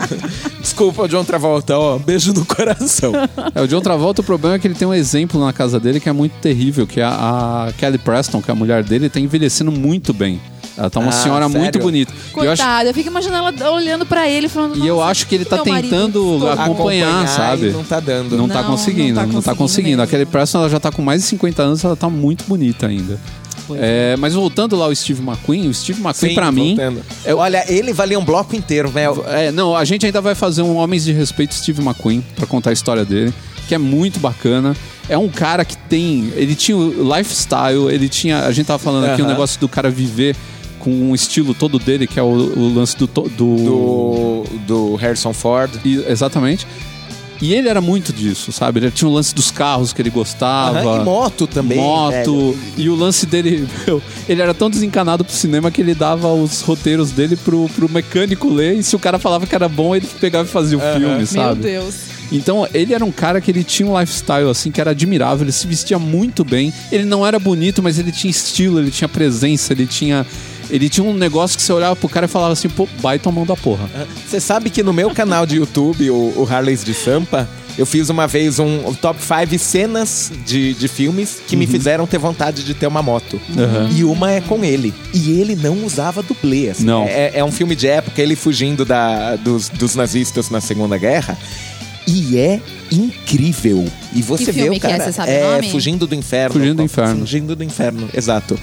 [0.60, 1.98] Desculpa, John Travolta, ó.
[1.98, 3.12] Beijo no coração.
[3.54, 6.00] É, o John Travolta, o problema é que ele tem um exemplo na casa dele
[6.00, 9.10] que é muito terrível, que é a, a Kelly Preston, que é a mulher dele,
[9.10, 10.40] tá envelhecendo muito bem.
[10.78, 11.60] Ela tá uma Ah, senhora sério?
[11.60, 12.12] muito bonita.
[12.12, 12.14] E
[12.44, 14.76] eu acho, Coitada, eu, fico imaginando ela olhando pra ele falando.
[14.78, 17.70] e eu "Nossa, acho que ele tá meu marido tentando acompanhar, e sabe?
[17.70, 18.36] Não tá dando.
[18.36, 20.02] Não, tá conseguindo, não tá não tá conseguindo conseguindo.
[20.02, 20.10] A mesmo.
[20.12, 23.18] Kelly Preston ela já tá com mais de 50 anos, ela tá muito bonita ainda.
[23.66, 26.76] Pois É, mas voltando lá ao Steve McQueen, o Steve McQueen pra mim
[27.24, 29.24] é o- Olha, ele valia um bloco inteiro, Mel.
[29.28, 32.70] É, não, a gente ainda vai fazer um Homens de Respeito Steve McQueen pra contar
[32.70, 33.34] a história dele,
[33.66, 34.74] que é muito bacana.
[35.10, 36.32] É um cara que tem.
[36.36, 38.40] Ele tinha o lifestyle, ele tinha.
[38.44, 39.32] A gente tava falando aqui o Aham.
[39.32, 40.34] negócio do cara viver
[40.78, 43.06] com um estilo todo dele, que é o, o lance do.
[43.06, 45.70] do, Do, do Harrison Ford.
[45.84, 46.66] E- exatamente.
[47.40, 48.80] E ele era muito disso, sabe?
[48.80, 50.80] Ele tinha o lance dos carros que ele gostava.
[50.80, 51.78] Aham, e moto também.
[51.78, 52.10] Moto.
[52.12, 52.58] velho.
[52.76, 56.62] E o lance dele, meu, ele era tão desencanado pro cinema que ele dava os
[56.62, 58.74] roteiros dele pro, pro mecânico ler.
[58.76, 61.26] E se o cara falava que era bom, ele pegava e fazia o filme, Meu
[61.26, 61.60] sabe?
[61.60, 61.94] Deus.
[62.32, 65.44] Então, ele era um cara que ele tinha um lifestyle, assim, que era admirável.
[65.44, 66.72] Ele se vestia muito bem.
[66.90, 70.26] Ele não era bonito, mas ele tinha estilo, ele tinha presença, ele tinha...
[70.70, 73.46] Ele tinha um negócio que você olhava pro cara e falava assim, pô, baita mão
[73.46, 73.88] da porra.
[74.26, 77.48] Você sabe que no meu canal de YouTube, o, o Harleys de Sampa,
[77.78, 82.18] eu fiz uma vez um, top 5 cenas de, de filmes que me fizeram ter
[82.18, 83.40] vontade de ter uma moto.
[83.56, 83.88] Aham.
[83.94, 84.92] E uma é com ele.
[85.14, 86.70] E ele não usava dublê.
[86.70, 86.84] assim.
[86.84, 87.04] Não.
[87.04, 91.38] É, é um filme de época, ele fugindo da, dos, dos nazistas na Segunda Guerra.
[92.06, 92.60] E é
[92.90, 93.84] incrível.
[94.14, 94.90] E você Que vê o que é?
[94.90, 95.04] cara.
[95.04, 95.70] Você sabe o nome?
[95.70, 96.54] Fugindo do Inferno.
[96.54, 97.20] Fugindo do Inferno.
[97.20, 98.58] Fugindo do Inferno, exato.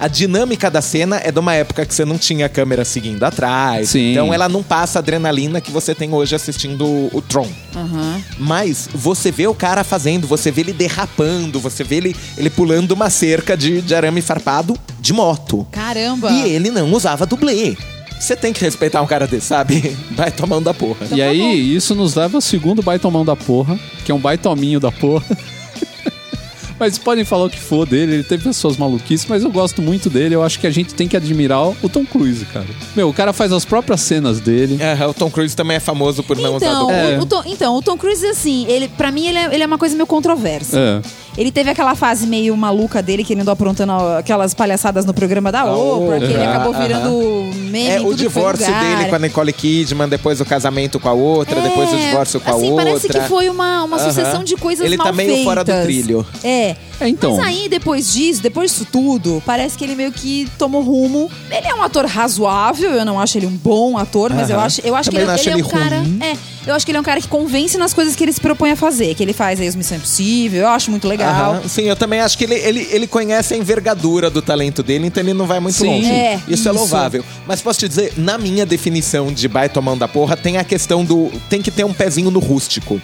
[0.00, 3.90] A dinâmica da cena é de uma época que você não tinha câmera seguindo atrás.
[3.90, 4.12] Sim.
[4.12, 7.46] Então ela não passa a adrenalina que você tem hoje assistindo o, Tron.
[7.76, 8.18] Aham.
[8.38, 12.92] Mas você vê o cara fazendo, você vê ele derrapando, você vê ele, ele pulando
[12.92, 15.66] uma cerca de, de arame farpado de moto.
[15.70, 16.30] Caramba.
[16.30, 17.76] E ele não usava dublê.
[18.18, 19.94] Você tem que respeitar um cara desse, sabe?
[20.16, 21.04] Vai tomando da porra.
[21.12, 21.52] e tá aí, bom.
[21.52, 25.26] isso nos leva ao segundo baitomão da porra, que é um baitominho da porra.
[26.80, 29.82] Mas podem falar o que for dele, ele teve as suas maluquices, mas eu gosto
[29.82, 30.34] muito dele.
[30.34, 32.66] Eu acho que a gente tem que admirar o Tom Cruise, cara.
[32.96, 34.78] Meu, o cara faz as próprias cenas dele.
[34.80, 37.12] É, o Tom Cruise também é famoso por não usar Então, dublê.
[37.14, 37.18] É.
[37.18, 39.66] o, o Tom, então, o Tom Cruise, assim, ele, pra mim, ele é, ele é
[39.66, 40.78] uma coisa meio controversa.
[40.78, 41.02] É.
[41.38, 45.52] Ele teve aquela fase meio maluca dele, que ele andou aprontando aquelas palhaçadas no programa
[45.52, 47.88] da Oprah, que ele acabou virando meme.
[47.88, 51.90] É o divórcio dele com a Nicole Kidman, depois o casamento com a outra, depois
[51.92, 52.84] o É, divórcio com a assim, outra.
[52.84, 55.44] Parece que foi uma, uma sucessão de coisas Ele mal tá meio feitas.
[55.44, 56.26] fora do trilho.
[56.42, 56.69] É.
[56.70, 57.04] É.
[57.04, 57.36] É, então.
[57.36, 61.30] Mas aí, depois disso, depois disso tudo, parece que ele meio que tomou rumo.
[61.50, 64.66] Ele é um ator razoável, eu não acho ele um bom ator, mas eu Aham.
[64.66, 65.98] acho, eu acho que ele, ele é um cara.
[66.00, 66.18] ruim.
[66.20, 68.40] É, eu acho que ele é um cara que convence nas coisas que ele se
[68.40, 69.14] propõe a fazer.
[69.14, 71.54] Que ele faz aí os Missão Impossível, eu acho muito legal.
[71.54, 75.06] Aham, Sim, eu também acho que ele, ele, ele conhece a envergadura do talento dele,
[75.06, 75.86] então ele não vai muito Sim.
[75.86, 76.10] longe.
[76.10, 76.72] É, isso, é isso.
[76.72, 77.24] louvável.
[77.46, 81.04] Mas posso te dizer, na minha definição de baita mão da porra, tem a questão
[81.04, 81.30] do.
[81.48, 83.00] Tem que ter um pezinho no rústico.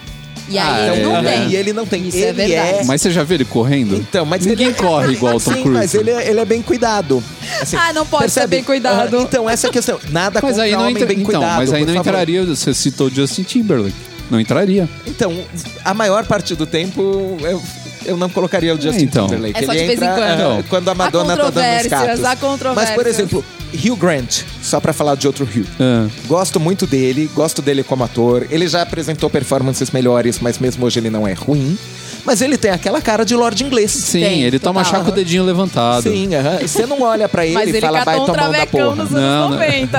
[0.48, 1.22] E aí Ah, ele não é.
[1.22, 1.48] tem.
[1.48, 2.06] E ele não tem.
[2.08, 2.86] Isso é ele verdade.
[2.86, 3.96] Mas você já viu ele correndo?
[3.96, 4.74] Então, mas Ninguém ele...
[4.76, 5.70] corre igual o Tom Sim, Cruise.
[5.78, 7.22] mas ele, é- ele é bem cuidado.
[7.60, 9.16] Assim, Ah, não pode ser bem cuidado.
[9.18, 9.98] Ah, então, essa é a questão.
[10.10, 11.06] Nada Mas contra aí não homem entra...
[11.06, 12.08] bem Então, cuidado, mas aí não favor.
[12.08, 12.44] entraria.
[12.44, 13.96] Você citou Justin Timberlake.
[14.30, 14.88] Não entraria.
[15.06, 15.36] Então,
[15.84, 17.62] a maior parte do tempo eu,
[18.04, 19.26] eu não colocaria o Justin então.
[19.26, 19.62] Timberlake.
[19.62, 20.40] É só Ele de vez em entra, quando.
[20.60, 22.74] ah, quando a Madonna tá dando os.
[22.74, 23.44] Mas, por exemplo,
[23.74, 25.66] Hugh Grant, só pra falar de outro Hugh.
[25.80, 26.06] Ah.
[26.26, 28.46] Gosto muito dele, gosto dele como ator.
[28.50, 31.76] Ele já apresentou performances melhores, mas mesmo hoje ele não é ruim.
[32.24, 33.92] Mas ele tem aquela cara de Lorde Inglês.
[33.92, 34.98] Sim, Tem, ele toma total.
[34.98, 36.02] chá com o dedinho levantado.
[36.02, 36.58] Sim, aham.
[36.66, 38.96] Você não olha pra ele e fala, vai um tomar da travecão porra.
[38.96, 39.66] nos Não, anos não.
[39.66, 39.98] 90.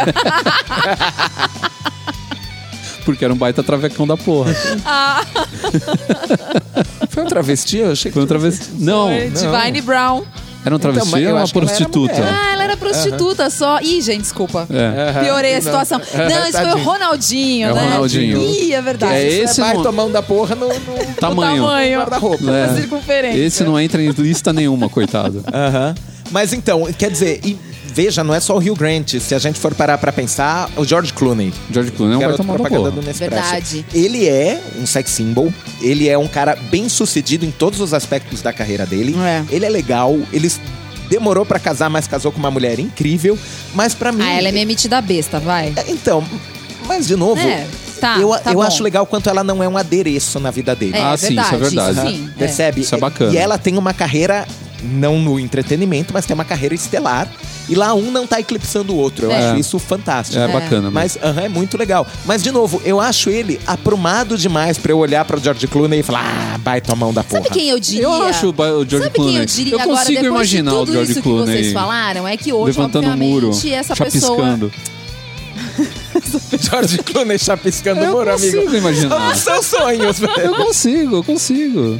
[3.05, 4.53] Porque era um baita travecão da porra.
[7.09, 7.77] Foi um travesti?
[7.77, 8.71] Eu achei que Foi outra vez.
[8.77, 10.23] Não, Foi Divine Brown.
[10.67, 12.13] Era um travesti Então, mas eu ou uma prostituta?
[12.23, 13.79] Ah, ela era prostituta só.
[13.81, 14.67] Ih, gente, desculpa.
[14.69, 15.23] É.
[15.23, 15.61] Piorei a Não.
[15.61, 15.99] situação.
[15.99, 16.83] Não, isso foi o.
[16.83, 17.81] Ronaldinho, É o né?
[17.93, 18.41] Ronaldinho.
[18.41, 19.13] Ih, é verdade.
[19.15, 20.73] É Esse vai não- tomando da porra no, no
[21.19, 21.63] Tamanho.
[21.63, 21.99] tamanho.
[21.99, 22.51] guarda-roupa.
[22.51, 22.75] É.
[22.75, 23.39] Circunferência.
[23.39, 25.43] Esse não entra em lista nenhuma, coitado.
[25.53, 25.95] Aham.
[26.31, 27.57] Mas então, quer dizer, e
[27.97, 29.15] veja, não é só o Hugh Grant.
[29.19, 31.51] Se a gente for parar pra pensar, o George Clooney.
[31.71, 33.33] George Clooney garoto tomar da propaganda do Nespresso.
[33.41, 33.85] Verdade.
[33.91, 38.39] Ele é um sex symbol, ele é um cara bem sucedido em todos os aspectos
[38.43, 39.15] da carreira dele.
[39.19, 39.43] É.
[39.49, 40.51] Ele é legal, ele
[41.09, 43.35] demorou pra casar, mas casou com uma mulher incrível.
[43.73, 44.21] Mas pra mim.
[44.21, 45.73] Ah, ela é meio metida besta, vai.
[45.75, 46.23] É, Então,
[46.85, 47.65] mas de novo, É,
[47.99, 50.95] tá, eu, tá eu acho legal quanto ela não é um adereço na vida dele.
[50.97, 52.01] É, Ah, sim, isso é verdade.
[52.01, 52.37] Sim, é.
[52.37, 52.81] Percebe?
[52.81, 53.33] Isso é bacana.
[53.33, 54.47] E ela tem uma carreira,
[54.83, 57.27] não no entretenimento, mas tem uma carreira estelar.
[57.69, 59.25] E lá um não tá eclipsando o outro.
[59.25, 59.49] Eu É.
[59.51, 60.39] acho isso fantástico.
[60.41, 60.89] É, bacana.
[60.89, 62.07] Mas aham, é muito legal.
[62.25, 66.03] Mas, de novo, eu acho ele aprumado demais pra eu olhar pra George Clooney e
[66.03, 67.43] falar, ah, baita mão da porra.
[67.43, 68.03] Sabe quem eu diria?
[68.03, 69.33] Eu acho o George Sabe Clooney.
[69.33, 71.51] quem eu diria Eu agora, consigo depois imaginar de o tudo George isso Clooney que
[71.61, 74.37] vocês falaram, é que hoje, levantando um muro, obviamente, essa pessoa...
[76.59, 78.57] George Clooney chapiscando Eu o muro, amigo.
[78.57, 79.35] consigo imaginar.
[79.35, 80.39] São seus sonhos, velho.
[80.39, 81.99] Eu consigo, eu consigo.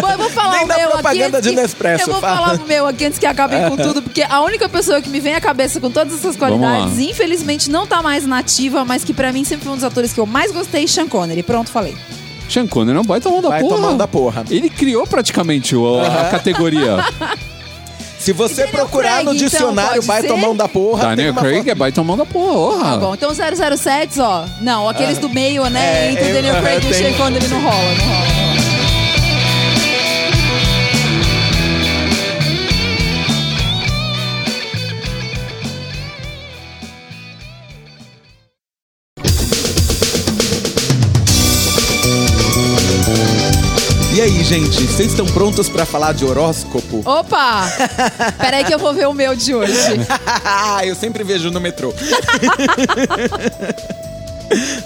[0.00, 2.36] Bom, eu vou falar Nem o meu aqui propaganda antes de Nespresso, Eu vou fala.
[2.36, 5.20] falar o meu aqui antes que acabe com tudo, porque a única pessoa que me
[5.20, 9.32] vem à cabeça com todas essas qualidades, infelizmente não tá mais nativa, mas que pra
[9.32, 11.42] mim sempre foi um dos atores que eu mais gostei, Sean Connery.
[11.42, 11.96] Pronto, falei.
[12.48, 13.76] Sean Connery é um baita mão da Vai porra.
[13.76, 14.44] tomando da porra.
[14.50, 16.96] Ele criou praticamente o- a categoria.
[18.24, 21.32] Se você Daniel procurar Craig, no então, dicionário pode baita mão da porra, tem Daniel
[21.32, 22.84] uma Craig foto- é baita mão da porra.
[22.92, 24.44] Tá bom, então 007, ó.
[24.62, 26.06] Não, aqueles do meio, né?
[26.06, 28.43] É, entre o eu- Daniel Craig e o tem- Sean Connery não rola, não rola.
[44.86, 47.02] Vocês estão prontos pra falar de horóscopo?
[47.04, 47.68] Opa!
[48.38, 49.72] Peraí que eu vou ver o meu de hoje.
[50.84, 51.92] eu sempre vejo no metrô.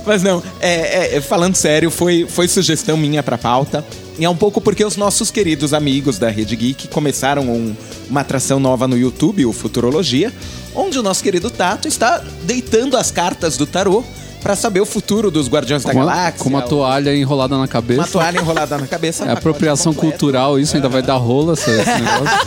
[0.07, 3.85] Mas não, é, é, falando sério, foi, foi sugestão minha pra pauta.
[4.19, 7.75] E é um pouco porque os nossos queridos amigos da Rede Geek começaram um-
[8.09, 10.33] uma atração nova no YouTube, o Futurologia,
[10.75, 14.03] onde o nosso querido Tato está deitando as cartas do tarô
[14.43, 16.43] pra saber o futuro dos Guardiões da Com, a- Galáxia.
[16.45, 18.01] com uma toalha enrolada na cabeça.
[18.01, 19.25] Uma toalha enrolada na cabeça.
[19.25, 20.19] É apropriação completo.
[20.19, 22.39] cultural, isso ainda vai dar rola esse negócio.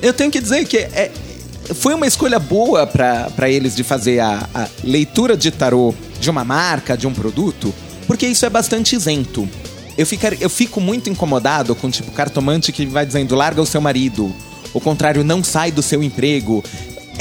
[0.00, 1.10] Eu tenho que dizer que é-
[1.74, 6.44] foi uma escolha boa para eles de fazer a, a leitura de tarô de uma
[6.44, 7.72] marca, de um produto,
[8.06, 9.48] porque isso é bastante isento.
[9.96, 13.80] Eu, ficar, eu fico muito incomodado com tipo cartomante que vai dizendo larga o seu
[13.80, 14.34] marido,
[14.74, 16.64] o contrário, não sai do seu emprego.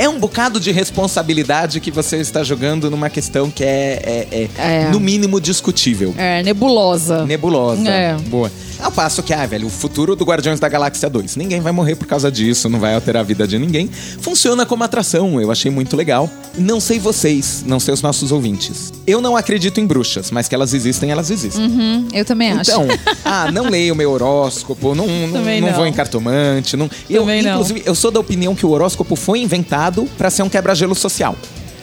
[0.02, 4.74] É um bocado de responsabilidade que você está jogando numa questão que é, é- é,
[4.86, 4.90] É.
[4.90, 6.16] no mínimo discutível.
[6.18, 7.24] É, nebulosa.
[7.24, 7.88] Nebulosa.
[7.88, 8.16] É.
[8.28, 8.52] Boa.
[8.82, 11.36] Ao passo que, ah, velho, o futuro do Guardiões da Galáxia 2.
[11.36, 13.88] Ninguém vai morrer por causa disso, não vai alterar a vida de ninguém.
[14.20, 16.28] Funciona como atração, eu achei muito legal.
[16.58, 18.92] Não sei vocês, não sei os nossos ouvintes.
[19.06, 21.64] Eu não acredito em bruxas, mas que elas existem, elas existem.
[21.64, 22.72] Hum, eu também acho.
[22.72, 22.88] Então,
[23.24, 25.74] ah, não leio o meu horóscopo, não, não, não não.
[25.74, 26.76] vou em cartomante.
[26.76, 27.52] Não, eu, Também não.
[27.52, 31.36] inclusive, eu sou da opinião que o horóscopo foi inventado pra ser um quebra-gelo social.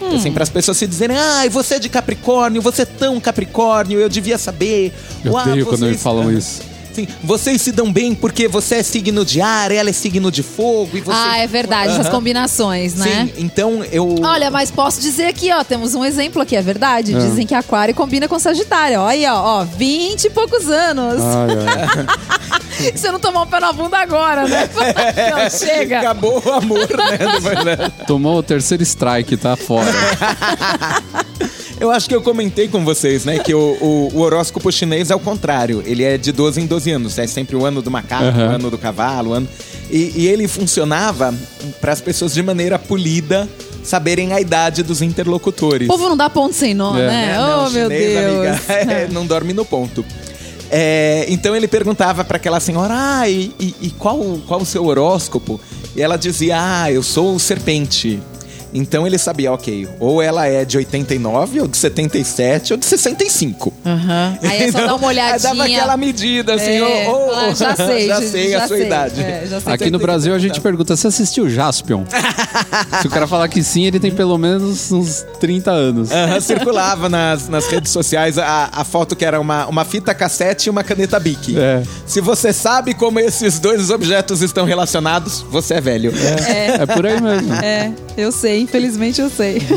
[0.02, 0.16] Hum.
[0.16, 4.00] Assim, para as pessoas se dizerem, ai, você é de Capricórnio, você é tão Capricórnio,
[4.00, 4.92] eu devia saber.
[5.24, 6.60] Eu Uau, odeio quando me vocês- falam isso.
[6.98, 10.42] Sim, vocês se dão bem porque você é signo de ar, ela é signo de
[10.42, 11.16] fogo e você.
[11.16, 12.16] Ah, é verdade, essas Aham.
[12.16, 13.30] combinações, né?
[13.36, 14.16] Sim, então eu.
[14.20, 17.14] Olha, mas posso dizer aqui, ó, temos um exemplo aqui, é verdade.
[17.14, 17.18] É.
[17.20, 18.98] Dizem que aquário combina com sagitário.
[19.00, 21.22] Olha aí, ó, ó, 20 e poucos anos.
[21.22, 21.56] Ai,
[22.80, 22.92] ai.
[22.96, 24.68] Você não tomou um pé na bunda agora, né?
[25.30, 26.00] não, chega.
[26.00, 26.88] Acabou o amor,
[27.64, 27.92] né?
[28.08, 29.90] Tomou o terceiro strike, tá fora.
[31.80, 33.38] Eu acho que eu comentei com vocês, né?
[33.38, 35.82] Que o, o- o horóscopo chinês é o contrário.
[35.86, 37.18] Ele é de 12 em 12 anos.
[37.18, 38.48] É sempre o ano do macaco, Aham.
[38.48, 39.48] o ano do cavalo, o ano.
[39.88, 41.32] E, e ele funcionava
[41.80, 43.48] para as pessoas de maneira polida
[43.84, 45.88] saberem a idade dos interlocutores.
[45.88, 47.06] O povo não dá ponto sem nó, É.
[47.06, 47.32] né?
[47.34, 48.26] É, oh, não, meu chinês, Deus.
[48.34, 48.60] amiga,
[48.92, 50.04] é, não dorme no ponto.
[50.70, 54.84] É, então ele perguntava para aquela senhora, ah, e, e- e qual, qual o seu
[54.84, 55.58] horóscopo?
[55.96, 58.20] E ela dizia, ah, eu sou o serpente.
[58.72, 63.72] Então ele sabia, ok, ou ela é de 89, ou de 77, ou de 65.
[63.84, 64.38] Aham.
[64.42, 65.38] Aí é só dar uma Aí olhadinha.
[65.38, 68.86] dava aquela medida, assim, É, ô, ô, ah, já sei, já sei a sua sei.
[68.86, 69.20] idade.
[69.22, 69.72] É, já sei.
[69.72, 72.04] Aqui no Brasil a gente pergunta: você assistiu Jaspion?
[73.00, 76.10] Se o cara falar que sim, ele tem pelo menos uns 30 anos.
[76.10, 80.68] Aham, circulava nas, nas redes sociais a, a foto que era uma, uma fita cassete
[80.68, 81.56] e uma caneta Bic.
[81.58, 81.82] É.
[82.06, 86.12] Se você sabe como esses dois objetos estão relacionados, você é velho.
[86.48, 87.54] É por aí mesmo.
[87.54, 89.62] É, eu sei, infelizmente eu sei.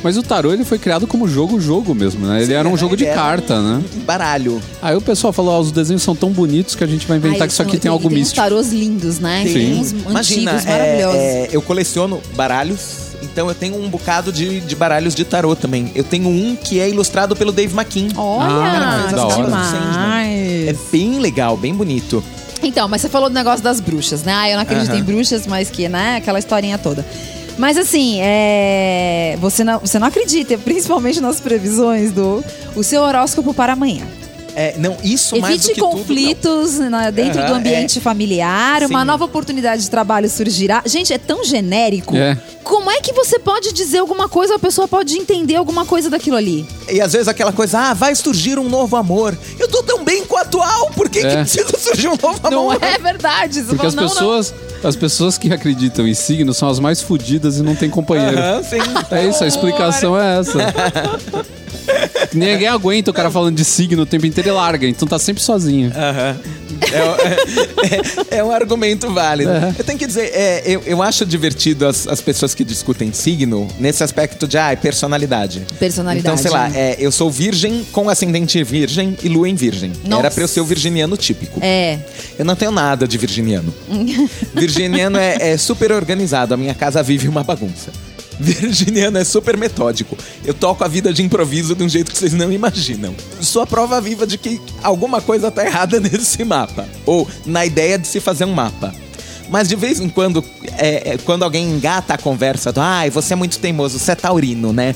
[0.00, 2.40] Mas o tarô ele foi criado como jogo-jogo mesmo, né?
[2.40, 3.82] Ele era um jogo de carta, né?
[3.96, 4.62] Um baralho.
[4.80, 7.42] Aí o pessoal falou: ó, os desenhos são tão bonitos que a gente vai inventar
[7.42, 8.40] Ai, que isso aqui tem e algo tem místico.
[8.40, 9.42] uns tarôs lindos, né?
[9.44, 9.52] Sim.
[9.54, 11.16] Tem uns Imagina, antigos, é, maravilhosos.
[11.20, 13.08] é, eu coleciono baralhos.
[13.24, 15.90] Então eu tenho um bocado de, de baralhos de tarô também.
[15.96, 18.10] Eu tenho um que é ilustrado pelo Dave McKean.
[18.16, 19.44] Olha, Ah, que da hora.
[19.46, 20.68] demais.
[20.68, 22.22] É bem legal, bem bonito.
[22.62, 24.32] Então, mas você falou do negócio das bruxas, né?
[24.32, 24.98] Ah, eu não acredito Aham.
[25.00, 26.16] em bruxas, mas que, né?
[26.16, 27.04] Aquela historinha toda.
[27.58, 29.36] Mas assim, é...
[29.40, 32.42] você, não, você não acredita, principalmente nas previsões do
[32.76, 34.06] o seu horóscopo para amanhã.
[34.60, 38.00] É, não, isso mais do Evite que tudo, conflitos né, dentro Aham, do ambiente é.
[38.00, 39.06] familiar, uma Sim.
[39.06, 40.82] nova oportunidade de trabalho surgirá.
[40.84, 42.16] Gente, é tão genérico.
[42.16, 42.36] É.
[42.64, 46.36] Como é que você pode dizer alguma coisa, a pessoa pode entender alguma coisa daquilo
[46.36, 46.66] ali?
[46.88, 46.92] não.
[46.96, 49.38] E às vezes aquela coisa, ah, vai surgir um novo amor.
[49.60, 51.36] Eu tô tão bem com o atual, por que, que É.
[51.36, 52.82] precisa surgir um novo Não amor?
[52.82, 53.60] é verdade.
[53.62, 54.08] Você Porque fala, as não, não.
[54.82, 58.38] As pessoas que acreditam em signos são as mais fodidas e não tem companheiro.
[58.38, 58.78] Aham, sim.
[59.10, 60.58] É isso, a explicação é essa.
[62.32, 65.42] Ninguém aguenta o cara falando de signo o tempo inteiro e larga, então tá sempre
[65.42, 65.90] sozinho.
[65.94, 66.36] Aham.
[66.82, 69.50] É, é- é um argumento válido.
[69.50, 69.74] É.
[69.78, 73.68] Eu tenho que dizer, é, eu, eu acho divertido as, as pessoas que discutem signo
[73.78, 75.66] nesse aspecto de ah, personalidade.
[75.78, 76.26] Personalidade.
[76.26, 79.92] Então, sei lá, é, eu sou virgem com ascendente virgem e lua em virgem.
[80.04, 80.22] Nossa.
[80.22, 81.60] Era pra eu ser o virginiano típico.
[81.62, 81.98] É.
[82.38, 83.72] Eu não tenho nada de virginiano.
[84.54, 86.54] virginiano é, é super organizado.
[86.54, 87.90] A minha casa vive uma bagunça.
[88.38, 90.16] Virginiano é super metódico.
[90.44, 93.14] Eu toco a vida de improviso de um jeito que vocês não imaginam.
[93.40, 96.88] Sou a prova viva de que alguma coisa tá errada nesse mapa.
[97.04, 98.94] Ou na ideia de se fazer um mapa.
[99.50, 100.44] Mas de vez em quando,
[100.76, 104.14] é, é, quando alguém engata a conversa do ai, você é muito teimoso, você é
[104.14, 104.94] taurino, né?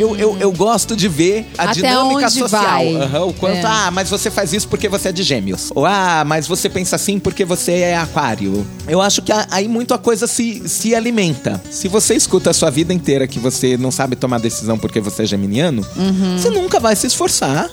[0.00, 1.68] Eu, eu, eu gosto de ver a Hum.
[1.68, 2.82] Até dinâmica social.
[3.02, 3.62] Aham, o quanto, É.
[3.64, 5.70] ah, mas você faz isso porque você é de gêmeos.
[5.74, 8.66] Ou, ah, mas você pensa assim porque você é aquário.
[8.88, 11.60] Eu acho que aí muito a coisa se, se alimenta.
[11.70, 15.22] Se você escuta a sua vida inteira que você não sabe tomar decisão porque você
[15.22, 16.36] é geminiano, Uhum.
[16.36, 17.70] você nunca vai se esforçar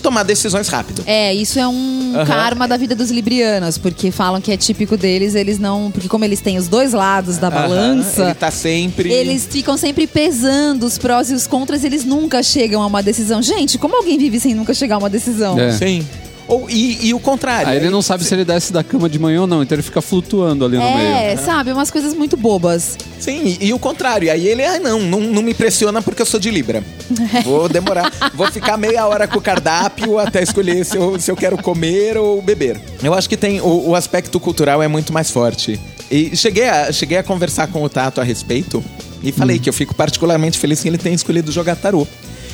[0.00, 1.02] tomar decisões rápido.
[1.06, 2.26] É, isso é um Aham.
[2.26, 5.90] karma da vida dos librianos, porque falam que é típico deles, eles não.
[5.90, 8.22] Porque como eles têm os dois lados da Aham, balança.
[8.24, 9.12] Ele tá sempre.
[9.12, 13.42] Eles ficam sempre pesando os prós e os contras, eles nunca chegam a uma decisão.
[13.42, 15.58] Gente, como alguém vive sem nunca chegar a uma decisão?
[15.58, 15.72] É.
[15.72, 16.06] Sim.
[16.50, 17.68] Ou, e, e o contrário.
[17.68, 19.82] Aí ele não sabe se ele desce da cama de manhã ou não, então ele
[19.82, 21.38] fica flutuando ali no É, meio.
[21.44, 21.72] sabe?
[21.72, 22.98] Umas coisas muito bobas.
[23.20, 24.30] Sim, e, e o contrário.
[24.32, 26.82] Aí ele, ah, não, não, não me pressiona porque eu sou de Libra.
[27.44, 28.10] Vou demorar.
[28.34, 32.16] vou ficar meia hora com o cardápio até escolher se eu, se eu quero comer
[32.16, 32.80] ou beber.
[33.02, 33.60] Eu acho que tem.
[33.60, 35.78] O, o aspecto cultural é muito mais forte.
[36.10, 38.82] E cheguei a, cheguei a conversar com o Tato a respeito
[39.22, 42.06] e falei que eu fico particularmente feliz que ele tenha escolhido jogar tarô.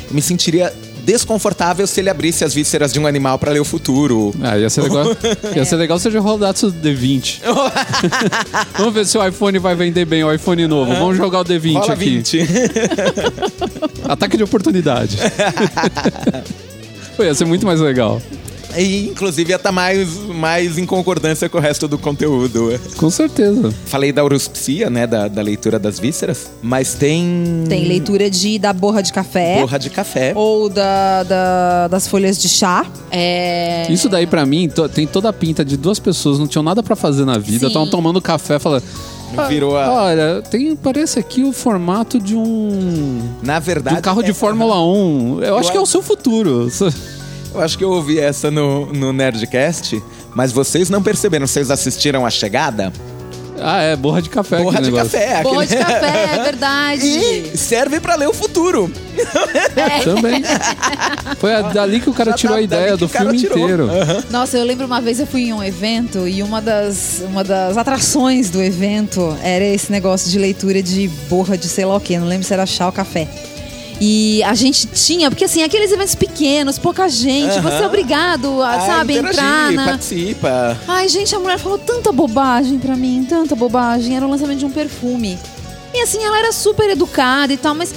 [0.09, 0.73] Eu me sentiria
[1.07, 4.35] desconfortável se ele abrisse as vísceras de um animal pra ler o futuro.
[4.43, 5.07] Ah, ia ser legal.
[5.55, 7.43] Ia ser legal se eu rodasse o D20.
[8.77, 10.93] Vamos ver se o iPhone vai vender bem, o iPhone novo.
[10.93, 12.05] Vamos jogar o D20 Rola aqui.
[12.05, 12.41] 20.
[14.09, 15.17] Ataque de oportunidade.
[17.17, 18.21] Pô, ia ser muito mais legal.
[18.77, 22.79] E, inclusive, ia estar mais, mais em concordância com o resto do conteúdo.
[22.97, 23.73] Com certeza.
[23.87, 25.07] Falei da uruspsia, né?
[25.07, 26.51] Da, da leitura das vísceras.
[26.63, 27.65] Mas tem.
[27.69, 29.61] Tem leitura de da borra de café.
[29.61, 30.33] Borra de café.
[30.35, 32.85] Ou da, da- das folhas de chá.
[33.11, 33.87] É.
[33.91, 36.83] Isso daí pra mim to- tem toda a pinta de duas pessoas não tinham nada
[36.83, 38.83] pra fazer na vida, estavam tomando café, falando:
[39.49, 39.91] Virou a.
[40.05, 43.99] "Olha, tem parece aqui o formato de um Na de verdade.
[43.99, 45.43] um carro de é- Fórmula 1.
[45.43, 46.71] Eu acho que é o seu futuro."
[47.57, 50.03] Eu acho que eu ouvi essa no, no Nerdcast,
[50.35, 51.47] mas vocês não perceberam.
[51.47, 52.93] Vocês assistiram a chegada?
[53.59, 54.57] Ah, é, borra de café.
[54.57, 55.11] Aquele de negócio.
[55.19, 55.43] café.
[55.43, 57.07] Boa de aquele- café, é verdade.
[57.07, 58.93] E serve pra ler o futuro.
[60.05, 60.43] Também.
[61.39, 63.59] Foi a- dali que o cara Já tirou tá- a ideia do filme tirou.
[63.59, 63.89] inteiro.
[64.31, 67.79] Nossa, eu lembro uma vez eu fui em um evento e uma das, uma das
[67.79, 72.19] atrações do evento era esse negócio de leitura de borra de sei lá o quê,
[72.19, 73.27] não lembro se era chá ou café.
[74.01, 78.73] E a gente tinha, porque assim, aqueles eventos pequenos, pouca gente, você é obrigado a,
[78.75, 79.85] Ah, sabe, entrar na.
[79.87, 80.77] participa.
[80.87, 84.15] Ai, gente, a mulher falou tanta bobagem pra mim, tanta bobagem.
[84.17, 85.39] Era o lançamento de um perfume.
[85.95, 87.91] E assim, ela era super educada e tal, mas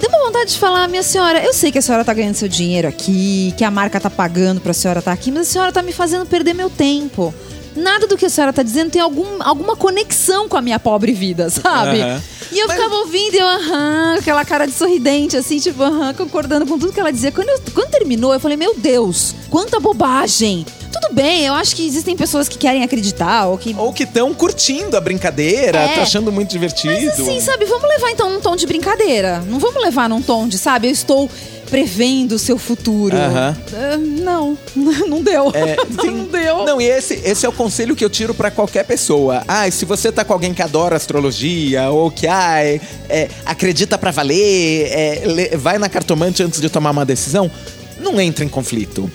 [0.00, 2.48] deu uma vontade de falar, minha senhora, eu sei que a senhora tá ganhando seu
[2.48, 5.82] dinheiro aqui, que a marca tá pagando pra senhora estar aqui, mas a senhora tá
[5.82, 7.32] me fazendo perder meu tempo.
[7.76, 11.12] Nada do que a senhora tá dizendo tem algum, alguma conexão com a minha pobre
[11.12, 12.00] vida, sabe?
[12.00, 12.22] Aham.
[12.52, 16.66] E eu ficava ouvindo e eu, aham, aquela cara de sorridente, assim, tipo, aham, concordando
[16.66, 17.32] com tudo que ela dizia.
[17.32, 20.66] Quando, eu- quando terminou, eu falei, meu Deus, quanta bobagem.
[20.92, 23.74] Tudo bem, eu acho que existem pessoas que querem acreditar ou que.
[23.78, 25.94] Ou que estão curtindo a brincadeira, É.
[25.94, 26.92] tá achando muito divertido.
[26.94, 29.42] Mas assim, sabe, vamos levar então num tom de brincadeira.
[29.48, 31.30] Não vamos levar num tom de, sabe, eu estou
[31.72, 33.16] prevendo o seu futuro.
[33.16, 33.56] Ah,
[33.98, 34.58] não,
[35.08, 35.50] não deu.
[35.54, 36.10] É, sim.
[36.10, 36.64] não deu.
[36.66, 39.42] Não, e esse, esse é o conselho que eu tiro pra qualquer pessoa.
[39.48, 44.10] Ah, se você tá com alguém que adora astrologia, ou que ai, é, acredita pra
[44.10, 47.50] valer, é, vai na cartomante antes de tomar uma decisão,
[47.98, 49.10] não entra em conflito.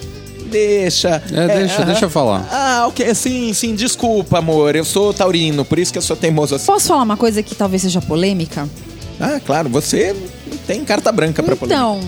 [0.48, 1.22] Deixa.
[1.32, 1.86] É, deixa, aham.
[1.86, 2.48] deixa eu falar.
[2.52, 4.76] Ah, ok, sim, sim, desculpa, amor.
[4.76, 6.66] Eu sou taurino, por isso que eu sou teimoso assim.
[6.66, 8.68] Posso falar uma coisa que talvez seja polêmica?
[9.20, 10.16] Ah, claro, você
[10.66, 11.76] tem carta branca pra poder.
[11.76, 12.00] Então,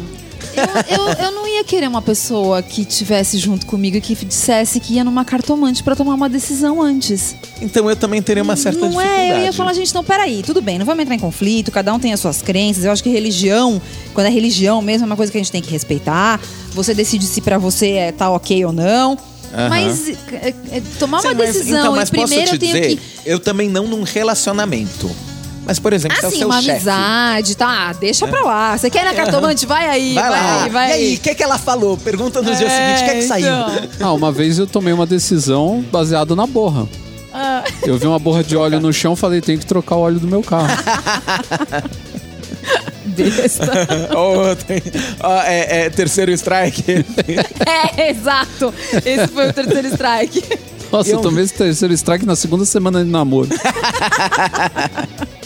[0.89, 4.79] eu, eu, eu não ia querer uma pessoa que tivesse junto comigo e que dissesse
[4.79, 7.35] que ia numa cartomante pra tomar uma decisão antes.
[7.61, 9.21] Então eu também teria uma certa não dificuldade.
[9.21, 11.93] é, eu ia falar, gente, não, peraí, tudo bem, não vamos entrar em conflito, cada
[11.93, 12.83] um tem as suas crenças.
[12.85, 13.81] Eu acho que religião,
[14.13, 16.39] quando é religião mesmo, é uma coisa que a gente tem que respeitar.
[16.73, 19.17] Você decide se pra você é tá ok ou não.
[19.51, 19.69] Aham.
[19.69, 22.59] Mas é, é, tomar uma Sim, mas- decisão então, mas e primeiro posso eu te
[22.59, 23.29] tenho dizer, que.
[23.29, 25.09] eu também não num relacionamento.
[25.69, 26.89] Mas, por exemplo, se é o Assim, seu uma chefe.
[26.89, 27.89] amizade, tá?
[27.89, 28.75] Ah, deixa pra lá.
[28.75, 29.67] Você quer ir na cartomante?
[29.67, 30.63] Vai aí, Vai, vai, lá.
[30.63, 31.15] aí, vai e aí, aí.
[31.15, 31.95] o que, que ela falou?
[31.95, 33.53] Pergunta no dia É, seguinte, o que é que saiu?
[33.53, 33.89] então.
[34.09, 36.87] Ah, uma vez eu tomei uma decisão baseada na borra.
[37.31, 37.63] Ah.
[37.83, 40.25] Eu vi uma borra de óleo no chão falei, tenho que trocar o óleo do
[40.25, 40.69] meu carro.
[43.05, 43.67] Besta.
[44.65, 44.81] Tem-
[45.19, 47.05] ó, é, é terceiro strike.
[47.95, 48.73] é, exato.
[49.05, 50.43] Esse foi o terceiro strike.
[50.91, 53.47] Nossa, eu, Eu- tomei esse terceiro strike na segunda semana de namoro.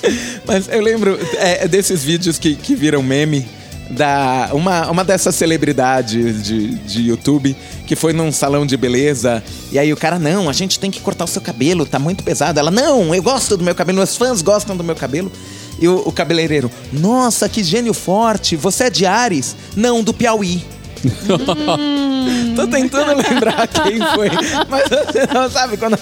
[0.45, 3.45] Mas eu lembro é, desses vídeos que, que viram meme
[3.89, 9.77] da uma, uma dessas celebridades de, de YouTube que foi num salão de beleza e
[9.77, 12.59] aí o cara, não, a gente tem que cortar o seu cabelo, tá muito pesado.
[12.59, 15.31] Ela, não, eu gosto do meu cabelo, meus fãs gostam do meu cabelo.
[15.79, 19.55] E o, o cabeleireiro, nossa, que gênio forte, você é de Ares?
[19.75, 20.63] Não, do Piauí.
[22.55, 24.29] Tô tentando lembrar quem foi,
[24.69, 25.97] mas você não sabe quando.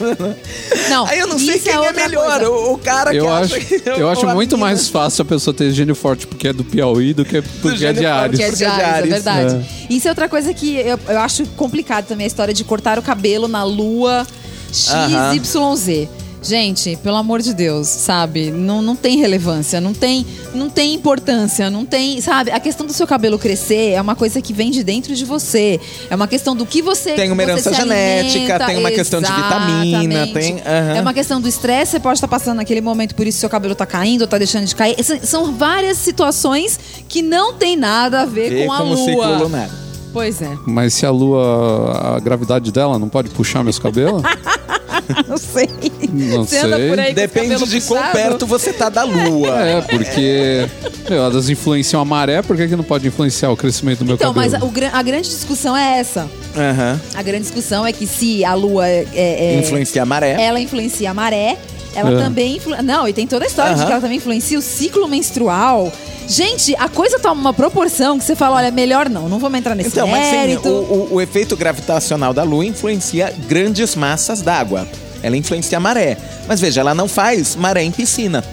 [0.90, 3.32] Não, Aí eu não sei isso quem é é, melhor, o, o cara Eu que
[3.32, 6.48] acho, acha que eu acho muito menina- mais fácil a pessoa ter gênio forte porque
[6.50, 8.40] é do Piauí do que porque é gênio de Ares.
[8.40, 9.66] É Porque é de Ares, é verdade.
[9.90, 13.02] Isso é outra coisa que eu, eu acho complicado também, a história de cortar o
[13.02, 14.26] cabelo na lua.
[14.72, 16.08] XYZ.
[16.44, 18.50] Gente, pelo amor de Deus, sabe?
[18.50, 20.26] Não, não tem relevância, não tem,
[20.56, 22.20] não tem importância, não tem.
[22.20, 22.50] Sabe?
[22.50, 25.80] A questão do seu cabelo crescer é uma coisa que vem de dentro de você.
[26.10, 27.14] É uma questão do que você.
[27.14, 28.66] Tem uma você herança se genética, alimenta.
[28.66, 30.96] tem uma questão de vitamina, tem- aham.
[30.98, 33.76] É uma questão do estresse, você pode estar passando naquele momento, por isso seu cabelo
[33.76, 34.96] tá caindo ou tá deixando de cair.
[35.24, 38.98] São- várias situações que não tem nada a ver Ver com a com o lua.
[39.06, 39.70] ciclo lunar.
[40.12, 40.50] Pois é.
[40.66, 44.24] Mas se a lua, a gravidade dela não pode puxar meus cabelos?
[45.28, 45.70] Não sei.
[46.12, 47.14] Não Você anda sei.
[47.14, 49.52] Depende de quão perto você tá da lua.
[49.62, 50.66] É, porque
[51.10, 54.16] meu, elas influenciam a maré, por que, que não pode influenciar o crescimento do meu
[54.16, 54.66] Então, mas cabelo?
[54.66, 56.30] a, o gra- a grande discussão é essa.
[56.56, 57.00] Aham.
[57.16, 60.42] A grande discussão é que se a lua é, é- Influencia a maré.
[60.42, 61.58] ela influencia a maré,
[61.96, 62.24] ela É.
[62.24, 62.76] também influ...
[62.84, 63.86] não e tem toda a história de Aham.
[63.88, 65.92] que ela também influencia o ciclo menstrual.
[66.32, 69.76] Gente, a coisa toma uma proporção que você fala, olha, melhor não, não vamos entrar
[69.76, 70.70] nesse Então, mas sim, mérito.
[70.70, 74.88] o, o- o efeito gravitacional da Lua influencia grandes massas d'água.
[75.24, 76.18] Ela influencia a maré.
[76.48, 78.44] Mas veja, ela não faz maré em piscina.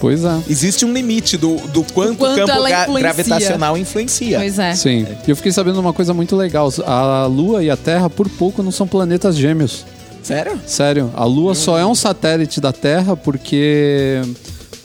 [0.00, 0.36] Pois é.
[0.48, 2.98] Existe um limite do, do quanto o quanto campo influencia.
[2.98, 4.38] gravitacional influencia.
[4.38, 4.74] Pois é.
[4.74, 5.06] Sim.
[5.26, 6.72] E eu fiquei sabendo uma coisa muito legal.
[6.84, 9.84] A Lua e a Terra, por pouco, não são planetas gêmeos.
[10.22, 10.60] Sério?
[10.66, 14.22] Sério, a Lua só é um satélite da Terra porque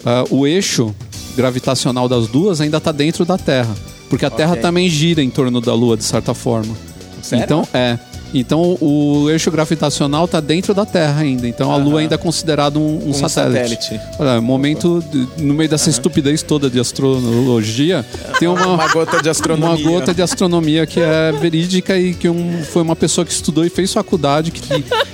[0.05, 0.93] ah, o eixo
[1.37, 3.73] gravitacional das duas ainda está dentro da Terra.
[4.09, 4.61] Porque a Terra Ok.
[4.61, 6.75] também gira em torno da Lua, de certa forma.
[7.21, 7.43] Sério?
[7.43, 7.97] Então, é.
[8.33, 11.47] Então o eixo gravitacional está dentro da Terra ainda.
[11.47, 13.83] Então a Lua ainda é considerado um, um satélite.
[13.85, 14.01] satélite.
[14.19, 18.05] Olha, momento de- no meio dessa estupidez toda de astrologia,
[18.39, 19.85] tem uma, Uma gota de astronomia.
[19.85, 23.65] uma gota de astronomia que é verídica e que um- foi uma pessoa que estudou
[23.65, 24.61] e fez faculdade que,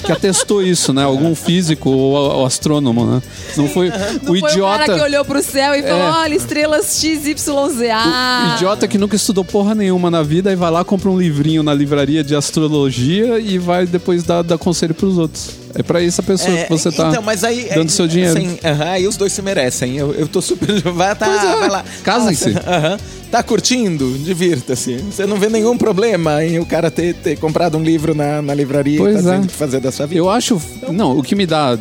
[0.04, 1.04] que atestou isso, né?
[1.04, 3.22] Algum físico ou, ou astrônomo, né?
[3.56, 3.96] Não foi Não
[4.34, 4.84] o foi idiota.
[4.84, 6.12] o cara que olhou pro céu e falou: É.
[6.12, 7.48] olha, estrelas XYZ.
[7.94, 11.18] Ah, O idiota que nunca estudou porra nenhuma na vida e vai lá, compra um
[11.18, 15.50] livrinho na livraria de astrologia e vai depois dar, dar conselho pros outros.
[15.76, 18.38] É pra essa pessoa É, que você tá então, mas aí, dando seu dinheiro.
[18.38, 19.98] Assim, aham, aí os dois se merecem.
[19.98, 20.70] Eu, eu tô super.
[20.94, 21.86] Vai, tá, é, vai lá.
[22.04, 22.50] casem-se.
[22.50, 22.98] Aham.
[23.34, 24.16] Tá curtindo?
[24.20, 24.98] Divirta-se.
[24.98, 28.54] Você não vê nenhum problema em o cara ter, ter comprado um livro na, na
[28.54, 29.38] livraria Pois e tá é.
[29.38, 30.20] tendo que fazer da sua vida.
[30.20, 30.62] Eu acho.
[30.92, 31.76] Não, o que me dá.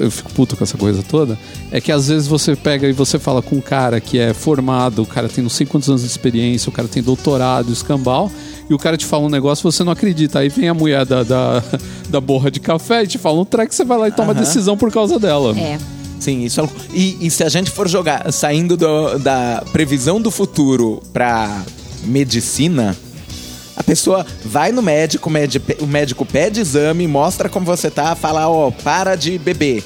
[0.00, 1.38] Eu fico puto com essa coisa toda.
[1.70, 5.02] É que às vezes você pega e você fala com um cara que é formado,
[5.02, 8.32] o cara tem não sei quantos anos de experiência, o cara tem doutorado, escambau,
[8.66, 10.38] e o cara te fala um negócio você não acredita.
[10.38, 11.62] Aí vem a mulher da, da,
[12.08, 14.78] da borra de café e te fala um treco, você vai lá e toma decisão
[14.78, 15.54] por causa dela.
[15.58, 15.78] É.
[16.20, 16.68] Sim, isso é...
[16.92, 21.62] e, e se a gente for jogar saindo do- da previsão do futuro pra
[22.04, 22.96] medicina,
[23.76, 28.14] a pessoa vai no médico, o médi- o médico pede exame, mostra como você tá,
[28.14, 29.82] fala, ó, para de beber.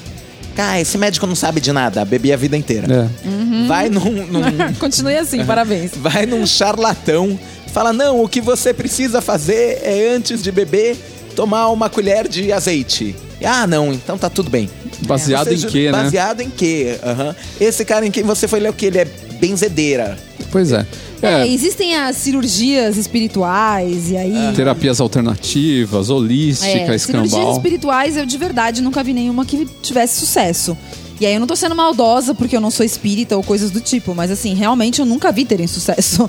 [0.55, 2.87] Cara, esse médico não sabe de nada, bebi a vida inteira.
[2.93, 3.67] É.
[3.69, 5.93] Vai num- num, Continue assim, parabéns.
[5.97, 7.39] vai num charlatão,
[7.73, 10.97] fala: não, o que você precisa fazer é antes de beber,
[11.39, 13.15] tomar uma colher de azeite.
[13.45, 14.69] Ah, não, então tá tudo bem.
[15.07, 15.93] Baseado Você em quê, né?
[16.03, 16.99] Baseado em quê?
[17.01, 17.37] Aham.
[17.61, 18.87] Esse cara em quem você foi ler o que?
[18.87, 19.05] Ele é
[19.39, 20.19] benzedeira.
[20.51, 20.85] Pois é.
[21.23, 24.53] É, É, existem as cirurgias espirituais e aí.
[24.57, 27.53] terapias alternativas, holística, É, cirurgias escambau.
[27.57, 30.77] espirituais eu de verdade nunca vi nenhuma que tivesse sucesso.
[31.21, 33.81] E aí eu não tô sendo maldosa porque eu não sou espírita ou coisas do
[33.81, 36.29] tipo, mas assim, realmente eu nunca vi terem sucesso.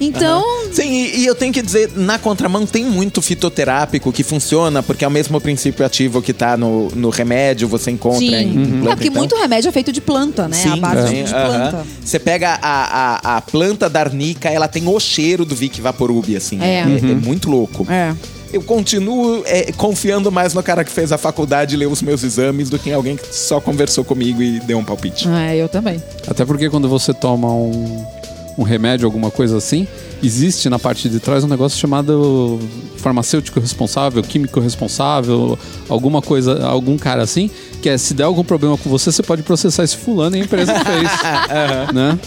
[0.00, 0.42] Então,
[0.72, 5.04] Sim, e, e eu tenho que dizer, na contramão tem muito fitoterápico que funciona, porque
[5.04, 8.34] é o mesmo princípio ativo que tá no, no remédio, você encontra sim.
[8.34, 8.66] em, Uhum.
[8.80, 9.20] planta, É porque então.
[9.20, 10.56] muito remédio é feito de planta, né?
[10.72, 11.86] a base sim, de planta.
[12.02, 16.34] Você pega a, a, a planta da arnica, ela tem o cheiro do Vic Vaporub,
[16.36, 16.60] assim.
[16.62, 16.80] É.
[16.80, 17.86] É, é muito louco.
[17.90, 18.14] É.
[18.52, 22.24] Eu continuo é, confiando mais no cara que fez a faculdade e leu os meus
[22.24, 25.28] exames do que em alguém que só conversou comigo e deu um palpite.
[25.28, 26.02] É, eu também.
[26.26, 28.04] Até porque quando você toma um,
[28.60, 29.88] um remédio, alguma coisa assim,
[30.22, 32.60] existe na parte de trás um negócio chamado
[32.98, 35.58] farmacêutico responsável, químico responsável,
[35.88, 37.50] alguma coisa, algum cara assim,
[37.80, 40.44] que é se der algum problema com você, você pode processar esse fulano e a
[40.44, 41.10] empresa que fez.
[41.94, 42.18] né?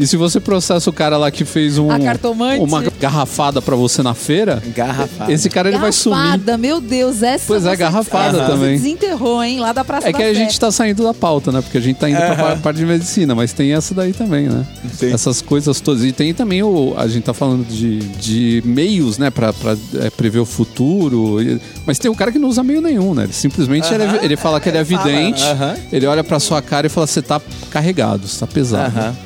[0.00, 2.62] E se você processa o cara lá que fez um, A cartomante.
[2.62, 5.32] uma garrafada pra você na feira, Garrafada.
[5.32, 6.16] esse cara ele vai sumir.
[6.18, 8.76] Garrafada, meu Deus, essa Pois é, garrafada também.
[8.78, 9.58] Você desenterrou, hein?
[9.60, 10.34] Lá da Praça É que da a Sé.
[10.34, 11.60] gente tá saindo da pauta, né?
[11.60, 12.36] Porque a gente tá indo pra Aham.
[12.36, 14.64] pa- parte de medicina, mas tem essa daí também, né?
[14.96, 15.12] Sim.
[15.12, 16.04] Essas coisas todas.
[16.04, 16.94] E tem também o.
[16.96, 19.30] A gente tá falando de, de meios, né?
[19.30, 21.42] Pra, pra é, prever o futuro.
[21.42, 23.24] E- Mas tem um cara que não usa meio nenhum, né?
[23.24, 25.74] Ele simplesmente ele, é- ele fala que ele é vidente, aham.
[25.92, 27.40] ele olha pra sua cara e fala: você tá
[27.70, 28.96] carregado, você tá pesado.
[28.96, 29.16] Aham.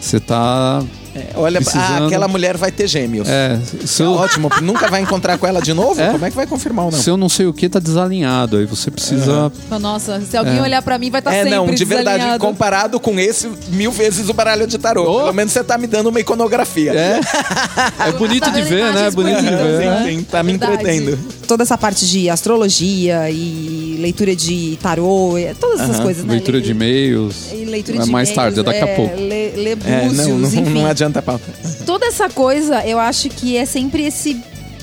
[0.00, 0.82] Você tá.
[1.18, 2.06] É, olha, ah, Precisando.
[2.06, 3.28] aquela mulher vai ter gêmeos.
[3.28, 3.58] É.
[3.84, 6.00] Se eu, Ótimo, nunca vai encontrar com ela de novo?
[6.00, 6.10] É?
[6.10, 6.98] Como é que vai confirmar ou não?
[6.98, 8.56] se eu não sei o que, tá desalinhado.
[8.58, 9.50] Aí você precisa.
[9.70, 12.98] Oh, Nossa, se alguém olhar pra mim vai estar É, sempre não, de verdade, comparado
[13.00, 15.02] com esse, mil vezes o baralho de tarô.
[15.08, 15.18] Oh.
[15.20, 16.92] Pelo menos você tá me dando uma iconografia.
[16.94, 17.20] É.
[18.08, 19.06] É bonito Tá de ver, né?
[19.06, 19.56] É bonito de ver.
[19.56, 20.02] né?
[20.04, 20.72] Sim, sim, tá me Verdade.
[20.74, 21.18] entretendo.
[21.46, 26.34] Toda essa parte de astrologia e leitura de tarô, todas essas coisas, né?
[26.34, 27.52] Leitura de e-mails.
[27.52, 29.16] E leitura É de mais tarde, é daqui a é, pouco.
[29.16, 30.60] Lê, É, búzios, não, não, enfim.
[30.62, 31.44] não adianta a pauta.
[31.86, 34.40] Toda essa coisa, eu acho que é sempre esse...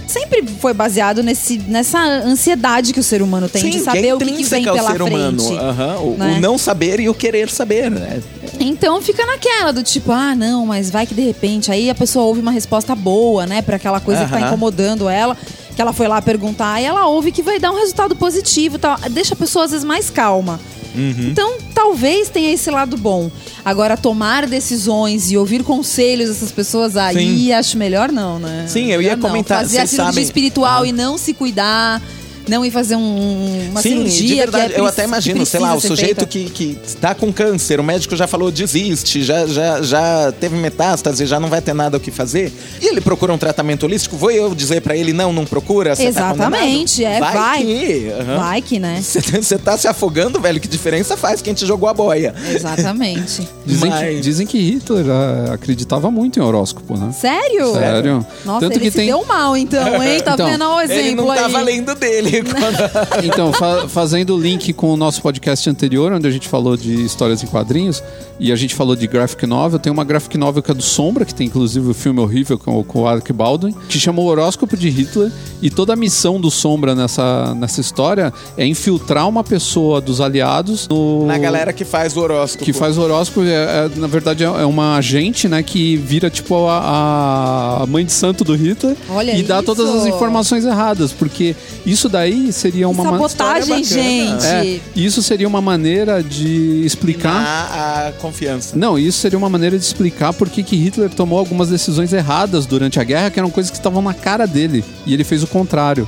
[0.07, 4.07] Sempre foi baseado nesse, nessa ansiedade que o ser humano tem de Sim, saber que
[4.07, 5.51] é o que, que vem ao pela frente.
[5.57, 6.35] Aham, o, né?
[6.37, 7.89] o não saber e o querer saber.
[7.89, 8.21] né?
[8.59, 12.23] Então fica naquela do tipo, ah, não, mas vai que de repente aí a pessoa
[12.25, 15.35] ouve uma resposta boa, né, para aquela coisa que tá incomodando ela,
[15.75, 18.97] que ela foi lá perguntar, e ela ouve que vai dar um resultado positivo, tal.
[19.09, 20.59] Deixa a pessoa às vezes mais calma.
[20.95, 21.29] Uhum.
[21.31, 23.29] Então, talvez tenha esse lado bom.
[23.63, 28.65] Agora, tomar decisões e ouvir conselhos dessas pessoas aí, acho melhor não, né?
[28.67, 29.27] Sim, eu ia não.
[29.29, 30.87] comentar, Fazer a cirurgia sabem- espiritual Ah.
[30.87, 32.01] e não se cuidar,
[32.47, 34.27] não ir fazer um- uma Sim, cirurgia.
[34.27, 36.25] de verdade, que é eu até imagino, que sei lá, o sujeito feita.
[36.25, 41.25] que, que tá com câncer, o médico já falou desiste, já, já, já teve metástase,
[41.25, 42.51] já não vai ter nada o que fazer.
[42.81, 45.95] E ele procura um tratamento holístico, vou eu dizer pra ele, não, não procura?
[45.95, 47.23] Você tá Exatamente, condenado?
[47.25, 47.63] é, vai.
[47.63, 48.37] que, aham.
[48.39, 49.01] Vai que, né?
[49.01, 52.33] Você tá se afogando, velho, que diferença faz quem te jogou a boia?
[52.53, 53.47] Exatamente.
[53.65, 57.11] Dizem, que, Mas- dizem que Hitler ah, acreditava muito em horóscopo, né?
[57.19, 57.73] Sério?
[57.73, 58.25] Sério.
[58.45, 59.07] Nossa, Tanto ele que se tem.
[59.07, 60.21] deu mal, então, hein?
[60.21, 60.65] Tá Então, vendo?
[60.65, 61.39] O exemplo ele não aí.
[61.39, 62.34] tava lendo dele.
[63.23, 66.93] Então, fa- fazendo o link com o nosso podcast anterior, onde a gente falou de
[67.05, 68.03] histórias em quadrinhos,
[68.39, 71.23] e a gente falou de graphic novel, tem uma graphic novel que é do Sombra,
[71.25, 74.75] que tem inclusive o filme horrível com, com o Alec Baldwin, que chama o Horóscopo
[74.75, 75.31] de Hitler,
[75.61, 80.87] e toda a missão do Sombra nessa, nessa história é infiltrar uma pessoa dos aliados
[80.89, 81.25] no...
[81.25, 82.65] Na galera que faz o horóscopo.
[82.65, 86.29] que faz o horóscopo, é, é, na verdade é é uma agente, né, que vira
[86.29, 89.65] tipo a, a mãe de santo do Hitler Olha e dá isso.
[89.65, 91.55] todas as informações erradas, porque
[91.85, 93.83] isso daí seria uma ma- Sabotagem, bacana.
[93.83, 94.45] gente.
[94.45, 97.35] é, isso seria uma maneira de explicar.
[97.35, 98.75] A, a confiança.
[98.75, 102.99] Não, isso seria uma maneira de explicar por que Hitler tomou algumas decisões erradas durante
[102.99, 104.83] a guerra, que eram coisas que estavam na cara dele.
[105.05, 106.07] E ele fez o contrário.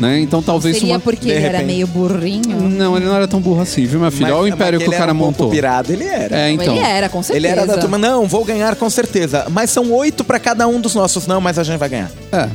[0.00, 0.18] Né?
[0.20, 0.98] Então talvez Seria uma.
[1.00, 2.58] porque ele era meio burrinho.
[2.70, 4.28] Não, ele não era tão burro assim, viu, minha filha?
[4.34, 5.50] Olha o Mas- império mas que o cara era um pouco montou.
[5.50, 6.38] pirado, ele era.
[6.40, 6.74] É, então.
[6.74, 7.36] Ele era, com certeza.
[7.46, 9.46] Ele era da turma, não, vou ganhar com certeza.
[9.50, 12.10] Mas são oito pra cada um dos nossos, não, mas a gente vai ganhar.
[12.32, 12.48] É.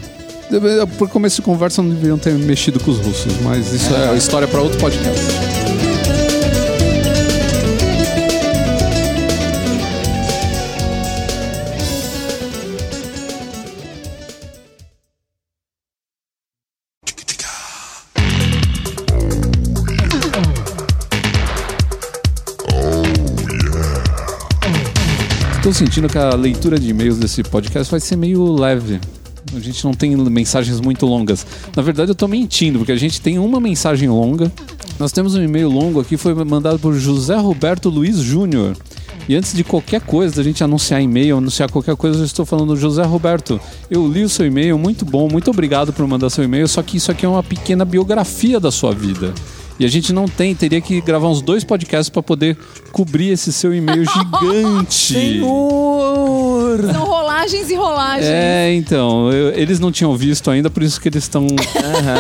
[0.98, 4.48] Por começo de conversa não deveriam ter mexido com os russos, mas isso é, história
[4.48, 5.24] para outro podcast.
[25.58, 29.00] Estou sentindo que a leitura de e-mails desse podcast vai ser meio leve.
[29.56, 31.46] A gente não tem mensagens muito longas.
[31.76, 34.52] Na verdade, eu tô mentindo, porque a gente tem uma mensagem longa.
[35.00, 38.76] Nós temos um e-mail longo aqui, foi mandado por José Roberto Luiz Júnior.
[39.28, 42.76] E antes de qualquer coisa, da gente anunciar e-mail, anunciar qualquer coisa, eu estou falando
[42.76, 43.60] José Roberto.
[43.90, 46.98] Eu li o seu e-mail, muito bom, muito obrigado por mandar seu e-mail, só que
[46.98, 49.34] isso aqui é uma pequena biografia da sua vida.
[49.80, 52.58] E a gente não tem, teria que gravar uns dois podcasts para poder
[52.92, 55.40] cobrir esse seu e-mail gigante.
[56.92, 57.10] São
[57.40, 58.26] rolagens e rolagens.
[58.30, 61.48] É, então, eu- eles não tinham visto ainda, por isso que eles estão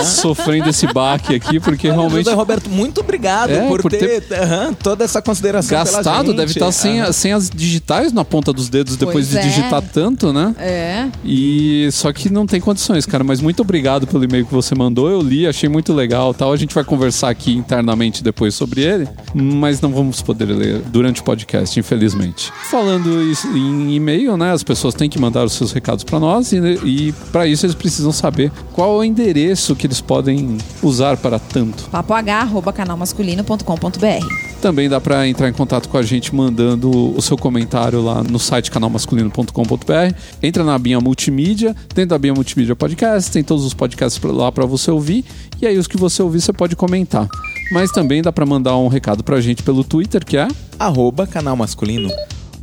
[0.03, 4.73] sofrendo esse baque aqui, porque realmente José Roberto, muito obrigado É, por, por ter, aham,
[4.73, 6.37] toda essa consideração pela gastado, gente.
[6.37, 7.09] deve estar sem, Aham.
[7.09, 9.41] a- sem as digitais na ponta dos dedos depois Pois de é.
[9.41, 10.55] digitar tanto, né?
[10.59, 11.07] É.
[11.23, 13.23] E só que não tem condições, cara.
[13.23, 15.09] Mas muito obrigado pelo e-mail que você mandou.
[15.09, 16.53] Eu li, achei muito legal, tal.
[16.53, 21.21] A gente vai conversar aqui internamente depois sobre ele, mas não vamos poder ler durante
[21.21, 22.51] o podcast, infelizmente.
[22.69, 24.51] Falando isso em e-mail, né?
[24.51, 27.75] As pessoas têm que mandar os seus recados para nós e, e para isso eles
[27.75, 31.83] precisam saber qual é o endereço que eles podem usar para tanto.
[31.89, 38.23] papoh.canalmasculino.com.br Também dá para entrar em contato com a gente mandando o seu comentário lá
[38.23, 40.15] no site canalmasculino.com.br.
[40.41, 44.65] Entra na abinha multimídia, dentro da abinha multimídia podcast, tem todos os podcasts lá para
[44.65, 45.25] você ouvir
[45.61, 47.27] e aí os que você ouvir você pode comentar.
[47.71, 50.47] Mas também dá para mandar um recado pra gente pelo Twitter, que é,
[50.79, 52.09] Arroba canal masculino.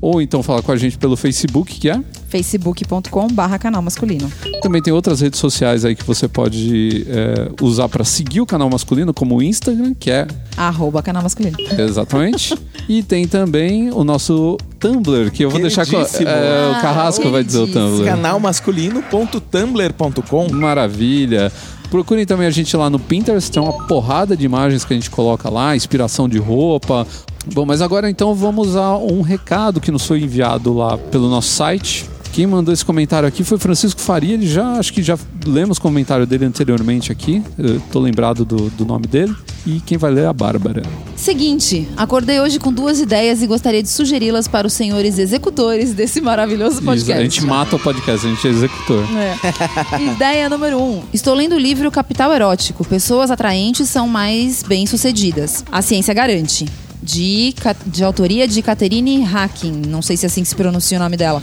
[0.00, 2.00] Ou então falar com a gente pelo Facebook, que é.
[2.28, 4.30] facebook.com barra canal masculino.
[4.62, 8.68] Também tem outras redes sociais aí que você pode é, usar para seguir o canal
[8.70, 10.26] masculino, como o Instagram, que é
[10.56, 11.56] Arroba canal masculino.
[11.78, 12.54] Exatamente.
[12.88, 15.96] e tem também o nosso Tumblr, que eu vou deixar com.
[15.96, 17.66] É, o Carrasco Ah, vai dizer o.
[17.66, 18.04] Tumblr.
[18.04, 21.52] Canalmasculino.tumblr.com Maravilha.
[21.90, 25.10] Procurem também a gente lá no Pinterest, tem uma porrada de imagens que a gente
[25.10, 27.06] coloca lá, inspiração de roupa.
[27.52, 31.48] Bom, mas agora então vamos a um recado que nos foi enviado lá pelo nosso
[31.48, 32.08] site.
[32.32, 35.16] Quem mandou esse comentário aqui foi Francisco Faria, ele já, acho que já
[35.46, 39.34] lemos o comentário dele anteriormente aqui, eu tô lembrado do, do nome dele.
[39.66, 40.82] E quem vai ler é a Bárbara.
[41.16, 46.20] Seguinte, acordei hoje com duas ideias e gostaria de sugeri-las para os senhores executores desse
[46.20, 47.12] maravilhoso Isso, podcast.
[47.20, 49.04] a gente mata o podcast, a gente é executor.
[49.16, 49.98] É.
[50.12, 51.02] Ideia número um.
[51.12, 52.84] Estou lendo o livro Capital Erótico.
[52.84, 55.64] Pessoas atraentes são mais bem-sucedidas.
[55.72, 56.64] A ciência garante.
[57.02, 57.54] De,
[57.86, 59.82] de autoria de Catherine Hacking.
[59.88, 61.42] Não sei se é assim que se pronuncia o nome dela.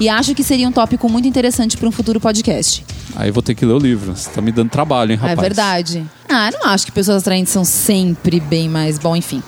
[0.00, 2.84] E acho que seria um tópico muito interessante para um futuro podcast.
[3.14, 4.16] Aí eu vou ter que ler o livro.
[4.16, 5.38] Você tá me dando trabalho, hein, rapaz?
[5.38, 6.04] É verdade.
[6.28, 9.42] Ah, eu não acho que pessoas atraentes são sempre bem mais bom, enfim.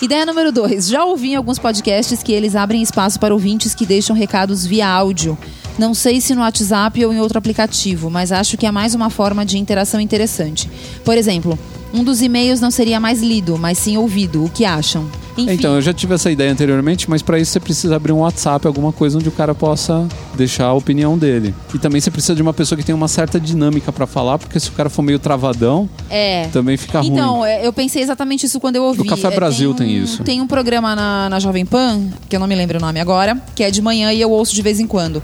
[0.00, 0.88] Ideia número dois.
[0.88, 4.88] Já ouvi em alguns podcasts que eles abrem espaço para ouvintes que deixam recados via
[4.88, 5.38] áudio.
[5.78, 9.08] Não sei se no WhatsApp ou em outro aplicativo, mas acho que é mais uma
[9.08, 10.68] forma de interação interessante.
[11.04, 11.56] Por exemplo,
[11.94, 14.44] um dos e-mails não seria mais lido, mas sim ouvido.
[14.44, 15.08] O que acham?
[15.36, 18.18] Enfim, Então, eu já tive essa ideia anteriormente, mas para isso você precisa abrir um
[18.18, 21.54] WhatsApp, alguma coisa onde o cara possa deixar a opinião dele.
[21.74, 24.58] E também você precisa de uma pessoa que tenha uma certa dinâmica para falar, porque
[24.60, 26.48] se o cara for meio travadão, é.
[26.52, 27.12] também fica ruim.
[27.12, 28.98] Então, é, eu pensei exatamente isso quando eu ouvi.
[28.98, 30.22] No Café É, Brasil um- tem isso.
[30.22, 33.40] Tem um programa na, na Jovem Pan, que eu não me lembro o nome agora,
[33.54, 35.22] que é de manhã e eu ouço de vez em quando.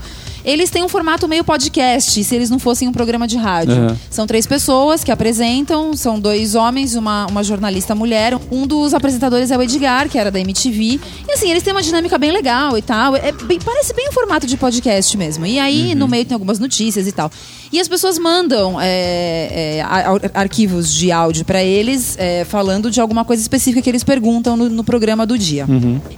[0.48, 3.74] Eles têm um formato meio podcast, se eles não fossem um programa de rádio.
[3.76, 3.96] Uhum.
[4.10, 8.32] São três pessoas que apresentam, são dois homens, uma, uma jornalista mulher.
[8.50, 10.98] Um dos apresentadores é o Edgar, que era da MTV.
[11.28, 13.14] E assim, eles têm uma dinâmica bem legal e tal.
[13.14, 15.44] É bem- parece bem um formato de podcast mesmo.
[15.44, 17.30] E aí, no meio tem algumas notícias e tal.
[17.70, 22.98] E as pessoas mandam é, é, ar- arquivos de áudio pra eles, é, falando de
[23.02, 25.66] alguma coisa específica que eles perguntam no, no programa do dia.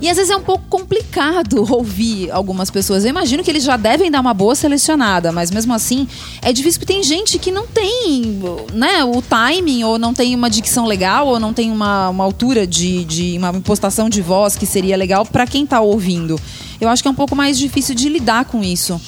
[0.00, 3.02] E às vezes é um pouco complicado ouvir algumas pessoas.
[3.04, 6.06] Eu imagino que eles já devem dar uma boa selecionada, mas mesmo assim
[6.42, 8.40] é difícil porque tem gente que não tem
[8.72, 12.66] né, o timing, ou não tem uma dicção legal, ou não tem uma, uma altura
[12.66, 16.38] de, de uma impostação de voz que seria legal pra quem tá ouvindo.
[16.80, 19.00] Eu acho que é um pouco mais difícil de lidar com isso.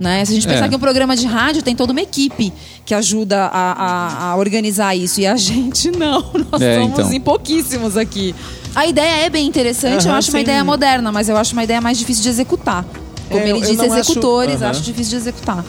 [0.00, 0.24] Né?
[0.24, 0.68] Se a gente pensar É.
[0.70, 2.50] que um programa de rádio tem toda uma equipe
[2.86, 5.20] que ajuda a, a- a organizar isso.
[5.20, 6.24] E a gente não.
[6.50, 7.12] Nós É, somos então.
[7.12, 8.34] em pouquíssimos aqui.
[8.74, 10.42] A ideia é bem interessante, eu Aham, acho uma sim.
[10.42, 12.84] ideia moderna, mas eu acho uma ideia mais difícil de executar.
[13.30, 14.70] Como É, ele disse, não acho- executores, Aham.
[14.70, 15.64] acho difícil de executar.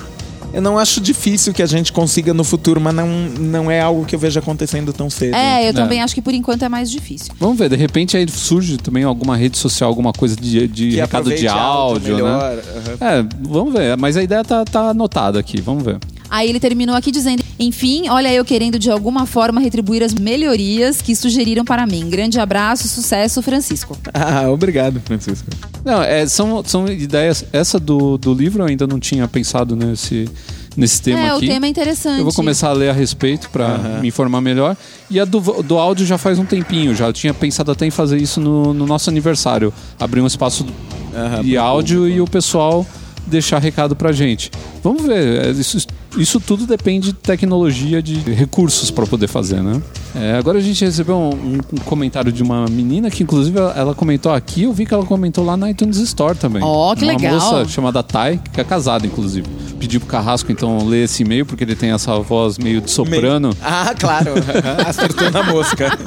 [0.53, 4.03] Eu não acho difícil que a gente consiga no futuro, mas não, não é algo
[4.03, 5.33] que eu vejo acontecendo tão cedo.
[5.33, 5.73] É, eu É.
[5.73, 7.33] também acho que por enquanto é mais difícil.
[7.39, 11.29] Vamos ver, de repente aí surge também alguma rede social, alguma coisa de, de recado
[11.29, 12.31] de aproveite áudio, né?
[12.31, 12.97] aham.
[12.99, 13.95] É, vamos ver.
[13.95, 15.97] Mas a ideia tá, tá anotada aqui, vamos ver.
[16.31, 21.01] Aí ele terminou aqui dizendo: Enfim, olha eu querendo de alguma forma retribuir as melhorias
[21.01, 22.09] que sugeriram para mim.
[22.09, 23.97] Grande abraço, sucesso, Francisco.
[24.23, 25.49] Ah, obrigado, Francisco.
[25.83, 27.43] Não, é, são, são ideias.
[27.51, 30.29] Essa do, do livro eu ainda não tinha pensado nesse,
[30.77, 31.45] nesse tema é, aqui.
[31.45, 32.19] o tema é interessante.
[32.19, 34.77] Eu vou começar a ler a respeito para me informar melhor.
[35.09, 37.07] E a do, do áudio já faz um tempinho já.
[37.07, 39.73] Eu tinha pensado até em fazer isso no, no nosso aniversário.
[39.99, 42.17] Abrir um espaço pro áudio público.
[42.17, 42.85] e o pessoal
[43.31, 44.51] deixar recado pra gente.
[44.83, 45.47] Vamos ver.
[45.47, 45.87] é, Isso,
[46.17, 49.81] isso tudo depende de tecnologia, de recursos para poder fazer, né?
[50.15, 51.29] É, agora a gente recebeu um,
[51.73, 54.63] um- comentário de uma menina que, inclusive, ela, comentou aqui.
[54.63, 56.61] Eu vi que ela comentou lá na iTunes Store também.
[56.63, 57.33] Ó, que uma legal.
[57.33, 59.47] moça chamada Thay, que é casada, inclusive.
[59.79, 63.55] Pedi pro Carrasco, então, ler esse e-mail, porque ele tem essa voz meio de soprano.
[63.61, 64.33] Ah, claro.
[64.85, 65.97] Acertou na mosca.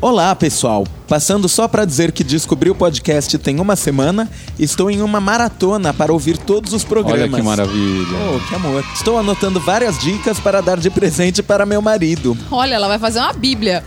[0.00, 0.86] Olá, pessoal.
[1.08, 5.92] Passando só pra dizer que descobri o podcast tem uma semana, estou em uma maratona
[5.92, 7.22] para ouvir todos os programas.
[7.22, 8.16] Olha que maravilha.
[8.32, 8.84] Oh, que amor.
[8.94, 12.38] Estou anotando várias dicas para dar de presente para meu marido.
[12.48, 13.82] Olha, ela vai fazer uma bíblia.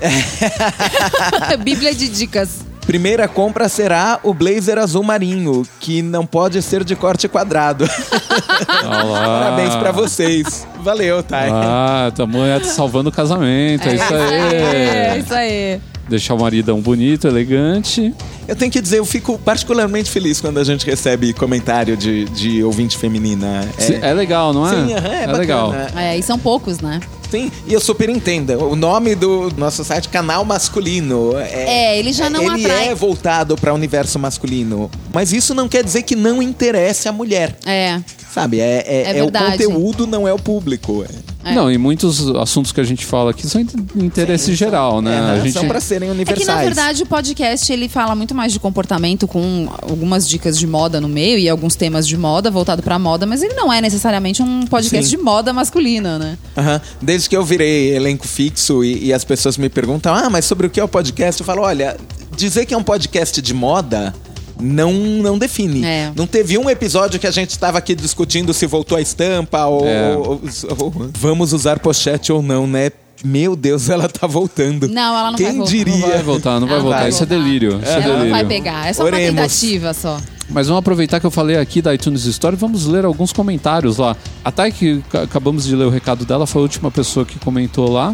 [1.63, 2.70] bíblia de dicas.
[2.85, 7.85] Primeira compra será o blazer azul marinho, que não pode ser de corte quadrado.
[8.83, 9.23] Olá.
[9.23, 10.67] Parabéns pra vocês.
[10.83, 11.49] Valeu, Thay.
[11.53, 13.87] Ah, tua mulher tá salvando o casamento.
[13.87, 15.19] É, isso É, aí.
[15.21, 15.81] isso aí.
[16.09, 18.13] Deixar o maridão bonito, elegante.
[18.47, 22.61] Eu tenho que dizer, eu fico particularmente feliz quando a gente recebe comentário de, de
[22.63, 23.61] ouvinte feminina.
[23.77, 24.71] Se- É, legal, não é?
[24.71, 25.37] Sim, aham, é, bacana.
[25.37, 25.73] legal.
[25.95, 26.99] É, e são poucos, né?
[27.31, 28.51] Sim, e eu super entendo.
[28.69, 31.37] O nome do nosso site, Canal Masculino.
[31.37, 34.91] É, ele já não ele atrai- é voltado para o universo masculino.
[35.13, 37.57] Mas isso não quer dizer que não interesse a mulher.
[37.65, 37.99] É.
[38.33, 38.59] Sabe?
[38.61, 41.05] É, é, É é o conteúdo, não é o público.
[41.43, 41.53] É.
[41.55, 45.15] Não, e muitos assuntos que a gente fala aqui são de interesse geral, né?
[45.15, 45.53] É, a gente...
[45.53, 46.47] São para serem É universais.
[46.47, 50.67] que, na verdade, o podcast ele fala muito mais de comportamento, com algumas dicas de
[50.67, 53.81] moda no meio e alguns temas de moda voltado pra moda, mas ele não é
[53.81, 55.17] necessariamente um podcast Sim.
[55.17, 56.37] de moda masculina, né?
[56.55, 56.79] Aham.
[57.21, 60.65] Desde que eu virei elenco fixo e, e as pessoas me perguntam, ah, mas sobre
[60.65, 61.39] o que é o podcast?
[61.39, 61.95] Eu falo, olha,
[62.35, 64.11] dizer que é um podcast de moda
[64.59, 65.85] não, não define.
[65.85, 66.11] É.
[66.15, 69.85] Não teve um episódio que a gente estava aqui discutindo se voltou a estampa ou,
[69.87, 70.15] É.
[70.17, 70.41] ou-
[70.79, 72.89] ou- vamos usar pochete ou não, né?
[73.23, 74.87] Meu Deus, ela tá voltando.
[74.87, 75.71] Não, ela não Quem vai voltar.
[75.71, 75.97] diria?
[75.97, 76.99] Não vai voltar, não vai Ela voltar.
[77.01, 77.43] vai Isso é voltar.
[77.43, 77.79] delírio.
[77.81, 78.31] Isso é Ela não delírio.
[78.31, 78.87] vai pegar.
[78.87, 79.29] É só Oremos.
[79.29, 80.17] uma tentativa só.
[80.49, 83.97] Mas vamos aproveitar que eu falei aqui da iTunes Store e vamos ler alguns comentários
[83.97, 84.17] lá.
[84.43, 87.39] A Thay, que ca- acabamos de ler o recado dela, foi a última pessoa que
[87.39, 88.13] comentou lá.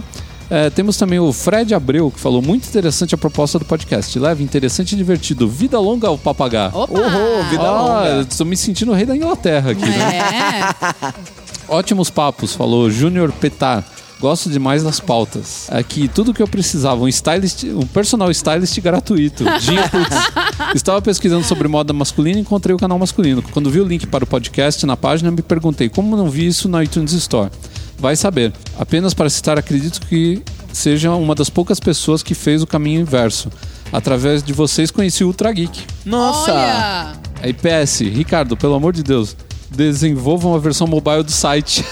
[0.49, 4.17] É, temos também o Fred Abreu, que falou muito interessante a proposta do podcast.
[4.17, 5.47] Leve, interessante e divertido.
[5.47, 6.71] Vida longa ao papagaio.
[6.73, 6.93] Opa!
[6.99, 7.81] Uhul, vida Ah,
[8.13, 8.25] longa.
[8.37, 10.19] tô me sentindo o rei da Inglaterra aqui, né?
[11.03, 11.13] É.
[11.67, 13.83] Ótimos papos, falou Júnior Petar.
[14.19, 15.67] Gosto demais das pautas.
[15.69, 19.43] Aqui, tudo que eu precisava, um stylist, um personal stylist gratuito.
[19.61, 20.15] Dinho Putz.
[20.75, 23.43] Estava pesquisando sobre moda masculina e encontrei o canal masculino.
[23.51, 26.67] Quando vi o link para o podcast na página, me perguntei como não vi isso
[26.67, 27.51] na iTunes Store.
[27.99, 28.53] Vai saber.
[28.79, 30.41] Apenas para citar, acredito que
[30.73, 33.49] seja uma das poucas pessoas que fez o caminho inverso.
[33.91, 35.85] Através de vocês conheci o Ultra Geek.
[36.05, 36.51] Nossa!
[36.51, 37.13] Olha!
[37.41, 39.35] Aí PS, Ricardo, pelo amor de Deus,
[39.69, 41.83] desenvolvam a versão mobile do site.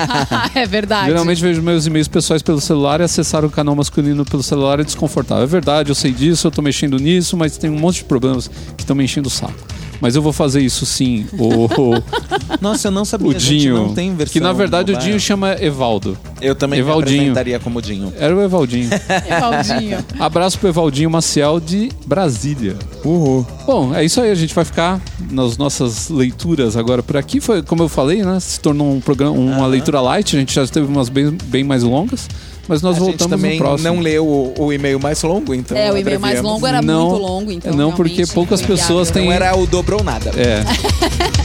[0.54, 1.08] é verdade.
[1.08, 4.84] Geralmente vejo meus e-mails pessoais pelo celular e acessar o canal masculino pelo celular é
[4.84, 5.44] desconfortável.
[5.44, 8.48] É verdade, eu sei disso, eu tô mexendo nisso, mas tem um monte de problemas
[8.76, 9.54] que estão me enchendo o saco.
[10.00, 11.26] Mas eu vou fazer isso sim.
[11.38, 12.02] O, o,
[12.60, 13.28] Nossa, eu não sabia.
[13.28, 13.76] o a gente Dinho.
[13.76, 14.96] não tem versão que na verdade o.
[14.96, 16.16] Dinho chama Evaldo.
[16.40, 17.10] Eu também Evaldinho.
[17.10, 18.12] me apresentaria como Dinho.
[18.18, 18.88] Era o Evaldinho.
[19.28, 19.98] Evaldinho.
[20.18, 22.76] Abraço pro Evaldinho Maciel de Brasília.
[23.04, 23.46] Uhul.
[23.66, 24.30] Bom, é isso aí.
[24.30, 25.00] A gente vai ficar
[25.30, 27.40] nas nossas leituras agora por aqui.
[27.40, 28.38] Foi, como eu falei, né?
[28.40, 30.34] Se tornou um programa, uma leitura light.
[30.36, 32.28] A gente já teve umas bem, bem mais longas.
[32.70, 33.92] Mas nós a gente voltamos também no próximo.
[33.94, 37.08] não leu o, o e-mail mais longo, então É, o e-mail mais longo era Não,
[37.10, 37.74] muito longo, então.
[37.74, 40.30] não, porque poucas foi pessoas têm- Não era o dobrou nada.
[40.36, 40.62] É.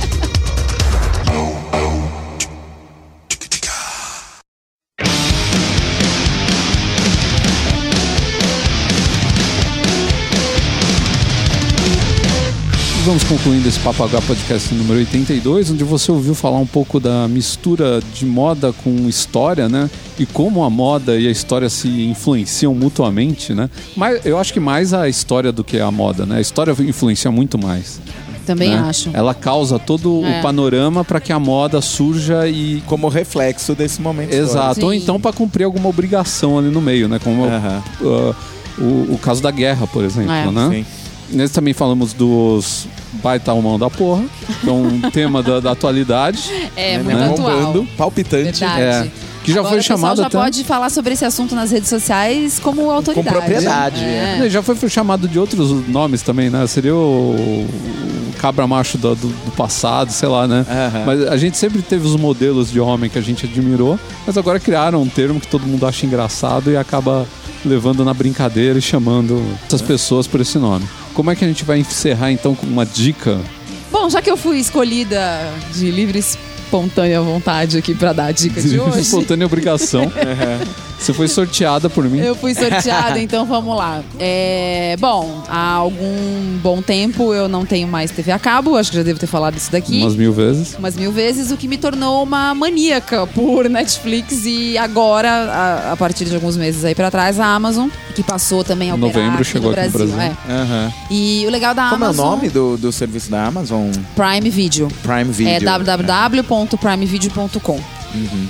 [13.06, 17.28] Vamos concluindo esse Papo H Podcast número 82, onde você ouviu falar um pouco da
[17.28, 19.92] mistura de moda com história, né?
[20.18, 23.70] E como a moda e a história se influenciam mutuamente, né?
[23.96, 26.38] Mas eu acho que mais a história do que a moda, né?
[26.38, 28.02] A história influencia muito mais.
[28.44, 28.80] Também né?
[28.80, 29.12] acho.
[29.14, 30.40] Ela causa todo É.
[30.40, 34.34] o panorama para que a moda surja e Como reflexo desse momento.
[34.34, 37.20] Exato, ou então para cumprir alguma obrigação ali no meio, né?
[37.24, 37.84] Como Aham.
[38.02, 38.36] uh,
[38.80, 40.50] o, o caso da guerra, por exemplo, É.
[40.50, 40.70] né?
[40.72, 40.86] Sim.
[41.28, 44.24] Nesse também falamos dos baita mão da porra,
[44.62, 46.42] que é um tema da, da atualidade.
[46.76, 47.04] É, Né?
[47.04, 47.58] muito atual.
[47.62, 48.60] Bombando, palpitante.
[48.60, 48.82] Verdade.
[48.82, 49.12] É,
[49.44, 50.38] que já Agora foi o pessoal chamado já até.
[50.40, 53.30] pode falar sobre esse assunto nas redes sociais como autoridade.
[53.36, 54.38] propriedade, É.
[54.40, 56.66] Né, Já foi chamado de outros nomes também, né?
[56.66, 60.66] Seria o, o cabra macho do, do- do passado, sei lá, né?
[60.68, 61.04] Aham.
[61.06, 64.60] Mas a gente sempre teve os modelos de homem que a gente admirou, mas agora
[64.60, 67.28] criaram um termo que todo mundo acha engraçado e acaba
[67.64, 70.86] levando na brincadeira e chamando essas pessoas por esse nome.
[71.16, 73.40] Como é que a gente vai encerrar então com uma dica?
[73.90, 75.18] Bom, já que eu fui escolhida
[75.74, 79.00] de livre espontânea vontade aqui pra dar a dica de hoje.
[79.00, 80.12] Espontânea obrigação.
[81.06, 82.18] Você foi sorteada por mim.
[82.18, 84.02] Eu fui sorteada, então vamos lá.
[84.20, 88.98] É, bom, há algum bom tempo eu não tenho mais TV a cabo, acho que
[88.98, 90.02] já devo ter falado isso daqui.
[90.02, 90.74] Umas mil vezes.
[90.80, 95.96] umas mil vezes, o que me tornou uma maníaca por Netflix e agora, a, a
[95.96, 99.42] partir de alguns meses aí pra trás, a Amazon, que passou também a operar Novembro
[99.42, 100.16] aqui chegou no aqui no Brasil.
[100.16, 100.38] Brasil.
[100.50, 100.52] é.
[100.52, 100.92] Aham.
[101.12, 102.32] E o legal da Como é o Amazon...
[102.32, 103.92] nome do, do serviço da Amazon?
[104.16, 104.88] Prime Video.
[105.04, 105.54] Prime Video.
[105.54, 107.80] É www.primevideo.com.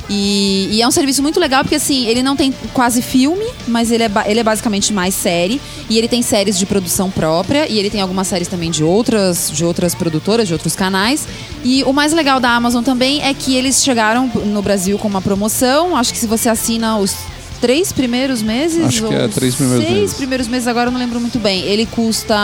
[0.10, 3.92] E, e é um serviço muito legal porque assim, ele não tem quase filme, mas
[3.92, 5.62] ele é, ele é basicamente mais série.
[5.90, 9.52] E ele tem séries de produção própria e ele tem algumas séries também de outras,
[9.52, 11.28] de outras produtoras, de outros canais.
[11.64, 15.22] E o mais legal da Amazon também é que eles chegaram no Brasil com uma
[15.22, 15.96] promoção.
[15.96, 17.16] Acho que se você assina os
[17.62, 18.84] três primeiros meses.
[18.84, 20.16] Acho que é três primeiros seis meses.
[20.16, 21.62] primeiros meses, agora eu não lembro muito bem.
[21.64, 22.36] Ele custa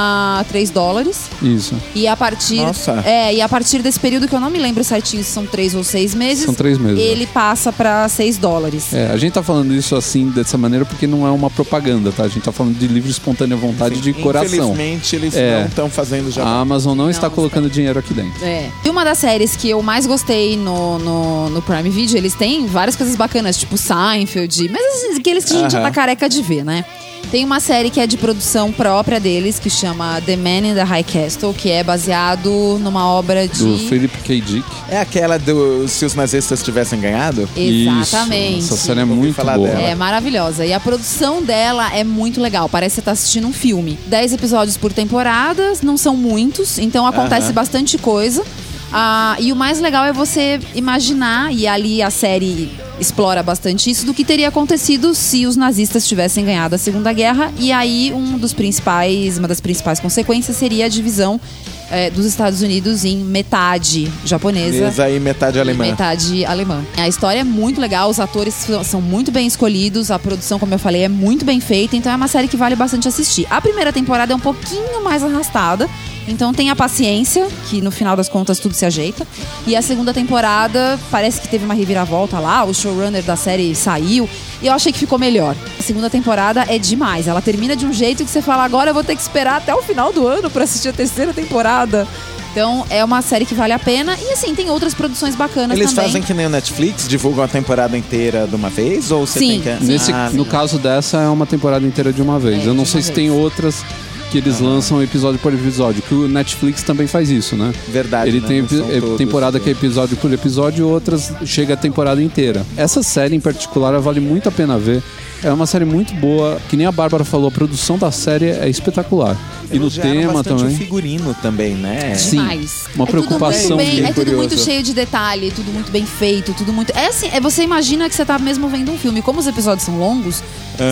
[0.50, 1.30] 3 dólares.
[1.42, 1.76] Isso.
[1.96, 2.58] E a partir.
[2.58, 3.02] Nossa.
[3.06, 5.74] É, e a partir desse período que eu não me lembro certinho se são três
[5.76, 6.46] ou seis meses.
[6.46, 7.00] São três meses.
[7.00, 8.94] Ele passa pra 6 dólares.
[8.94, 12.24] É, a gente tá falando isso assim, dessa maneira, porque não é uma propaganda, tá?
[12.24, 14.72] A gente tá falando de livre, espontânea vontade de coração.
[14.74, 15.60] Infelizmente, eles É.
[15.60, 16.44] não estão fazendo já.
[16.44, 18.44] A Amazon não, está Não, colocando dinheiro aqui dentro.
[18.44, 18.70] É.
[18.84, 22.66] E uma das séries que eu mais gostei no, no, no Prime Video, eles têm
[22.66, 26.42] várias coisas bacanas, tipo Seinfeld, mas assim, aqueles que a gente já tá careca de
[26.42, 26.86] ver, né?
[27.30, 30.84] Tem uma série que é de produção própria deles, que chama The Man in the
[30.84, 33.64] High Castle, que é baseado numa obra de.
[33.64, 34.42] Do Philip K.
[34.42, 34.66] Dick.
[34.90, 37.48] É aquela do Se os nazistas tivessem ganhado?
[37.56, 38.60] Exatamente.
[38.60, 39.70] Isso, essa série é muito falar boa.
[39.70, 39.82] dela.
[39.82, 40.66] É maravilhosa.
[40.66, 42.68] E a produção dela é muito legal.
[42.68, 43.98] Parece que você tá assistindo um filme.
[44.08, 47.54] Dez episódios por temporada, não são muitos, então acontece Aham.
[47.54, 48.44] bastante coisa.
[48.92, 52.70] Ah, e o mais legal é você imaginar, e ali a série
[53.00, 57.52] explora bastante isso, do que teria acontecido se os nazistas tivessem ganhado a Segunda Guerra.
[57.58, 61.42] E aí, um dos principais, uma das principais consequências seria a divisão
[61.90, 65.84] eh, dos Estados Unidos em metade japonesa aí, metade alemã.
[65.84, 66.86] Metade alemã.
[66.96, 70.80] A história é muito legal, os atores são muito bem escolhidos, a produção, como eu
[70.80, 73.48] falei, é muito bem feita, então é uma série que vale bastante assistir.
[73.50, 75.90] A primeira temporada é um pouquinho mais arrastada,
[76.28, 79.28] então tenha paciência, que no final das contas tudo se ajeita.
[79.68, 84.30] E a segunda temporada parece que teve uma reviravolta lá, o showrunner da série saiu,
[84.62, 85.56] e eu achei que ficou melhor.
[85.80, 88.94] A segunda temporada é demais, ela termina de um jeito que você fala, agora eu
[88.94, 92.08] vou ter que esperar até o final do ano pra assistir a terceira temporada.
[92.52, 94.14] Então é uma série que vale a pena.
[94.22, 96.06] E assim, tem outras produções bacanas Eles também.
[96.06, 99.10] fazem que nem o Netflix, divulgam a temporada inteira de uma vez?
[99.10, 99.62] Ou você Sim.
[99.62, 99.84] tem que.
[99.86, 100.50] Nesse, Ah, no sim.
[100.50, 102.64] caso dessa, é uma temporada inteira de uma vez.
[102.66, 103.16] É, Eu não sei se vez.
[103.16, 103.86] tem outras
[104.32, 107.74] que eles lançam episódio por episódio, que o Netflix também faz isso, né?
[107.90, 108.30] Verdade.
[108.30, 108.48] Ele né?
[108.48, 109.64] tem são epi- todos, temporada né?
[109.64, 112.66] que é episódio por episódio, outras chega a temporada inteira.
[112.78, 115.04] Essa série em particular vale muito a pena ver.
[115.44, 118.70] É uma série muito boa, que nem a Bárbara falou, a produção da série é
[118.70, 119.36] espetacular.
[119.72, 120.76] E no tema também.
[120.76, 122.14] figurino também, né?
[122.16, 122.38] Sim.
[122.38, 122.86] Demais.
[122.94, 124.38] Uma é preocupação Tudo muito bem, é tudo curioso.
[124.38, 126.92] muito cheio de detalhe, tudo muito bem feito, tudo muito.
[126.96, 129.22] É assim, é, você imagina que você tá mesmo vendo um filme.
[129.22, 130.44] Como os episódios são longos,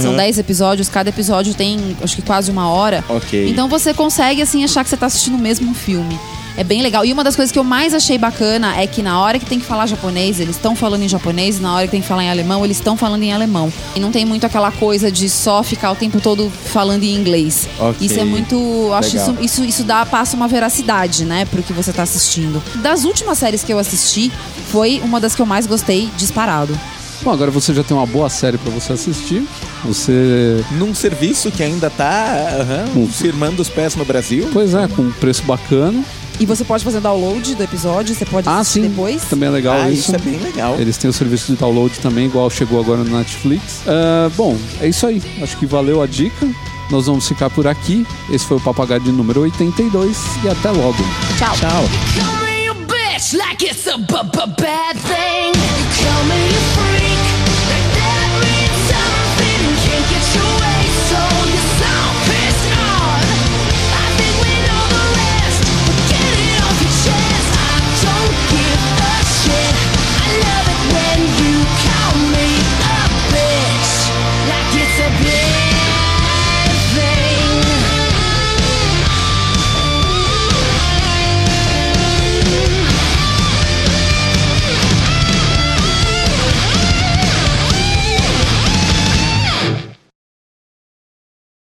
[0.01, 3.03] são 10 episódios, cada episódio tem acho que quase uma hora.
[3.07, 3.49] Ok.
[3.49, 6.17] Então você consegue assim achar que você tá assistindo mesmo um filme.
[6.57, 7.05] É bem legal.
[7.05, 9.59] E uma das coisas que eu mais achei bacana é que na hora que tem
[9.59, 12.23] que falar japonês, eles estão falando em japonês, e na hora que tem que falar
[12.23, 13.71] em alemão, eles estão falando em alemão.
[13.95, 17.67] E não tem muito aquela coisa de só ficar o tempo todo falando em inglês.
[17.79, 18.05] Ok.
[18.05, 18.55] Isso é muito.
[18.55, 19.31] eu Acho Legal.
[19.31, 22.61] isso, isso, isso dá, passa uma veracidade, né, pro que você tá assistindo.
[22.81, 24.31] Das últimas séries que eu assisti,
[24.69, 26.77] foi uma das que eu mais gostei disparado.
[27.21, 29.45] Bom, agora você já tem uma boa série pra você assistir.
[29.83, 30.63] Você.
[30.71, 34.49] Num serviço que ainda tá aham, firmando os pés no Brasil.
[34.53, 36.01] Pois é, com um preço bacana.
[36.39, 38.89] E você pode fazer download do episódio, você pode Ah, assistir sim.
[38.89, 39.23] depois.
[39.23, 40.01] Também é legal ah, isso.
[40.03, 40.75] isso é bem legal.
[40.79, 43.81] Eles têm o serviço de download também, igual chegou agora no Netflix.
[43.85, 45.21] Ah, bom, é isso aí.
[45.41, 46.47] Acho que valeu a dica.
[46.89, 48.05] Nós vamos ficar por aqui.
[48.31, 50.97] Esse foi o Papagaio de número 82 e até logo.
[51.37, 51.55] Tchau.
[51.55, 51.83] Tchau.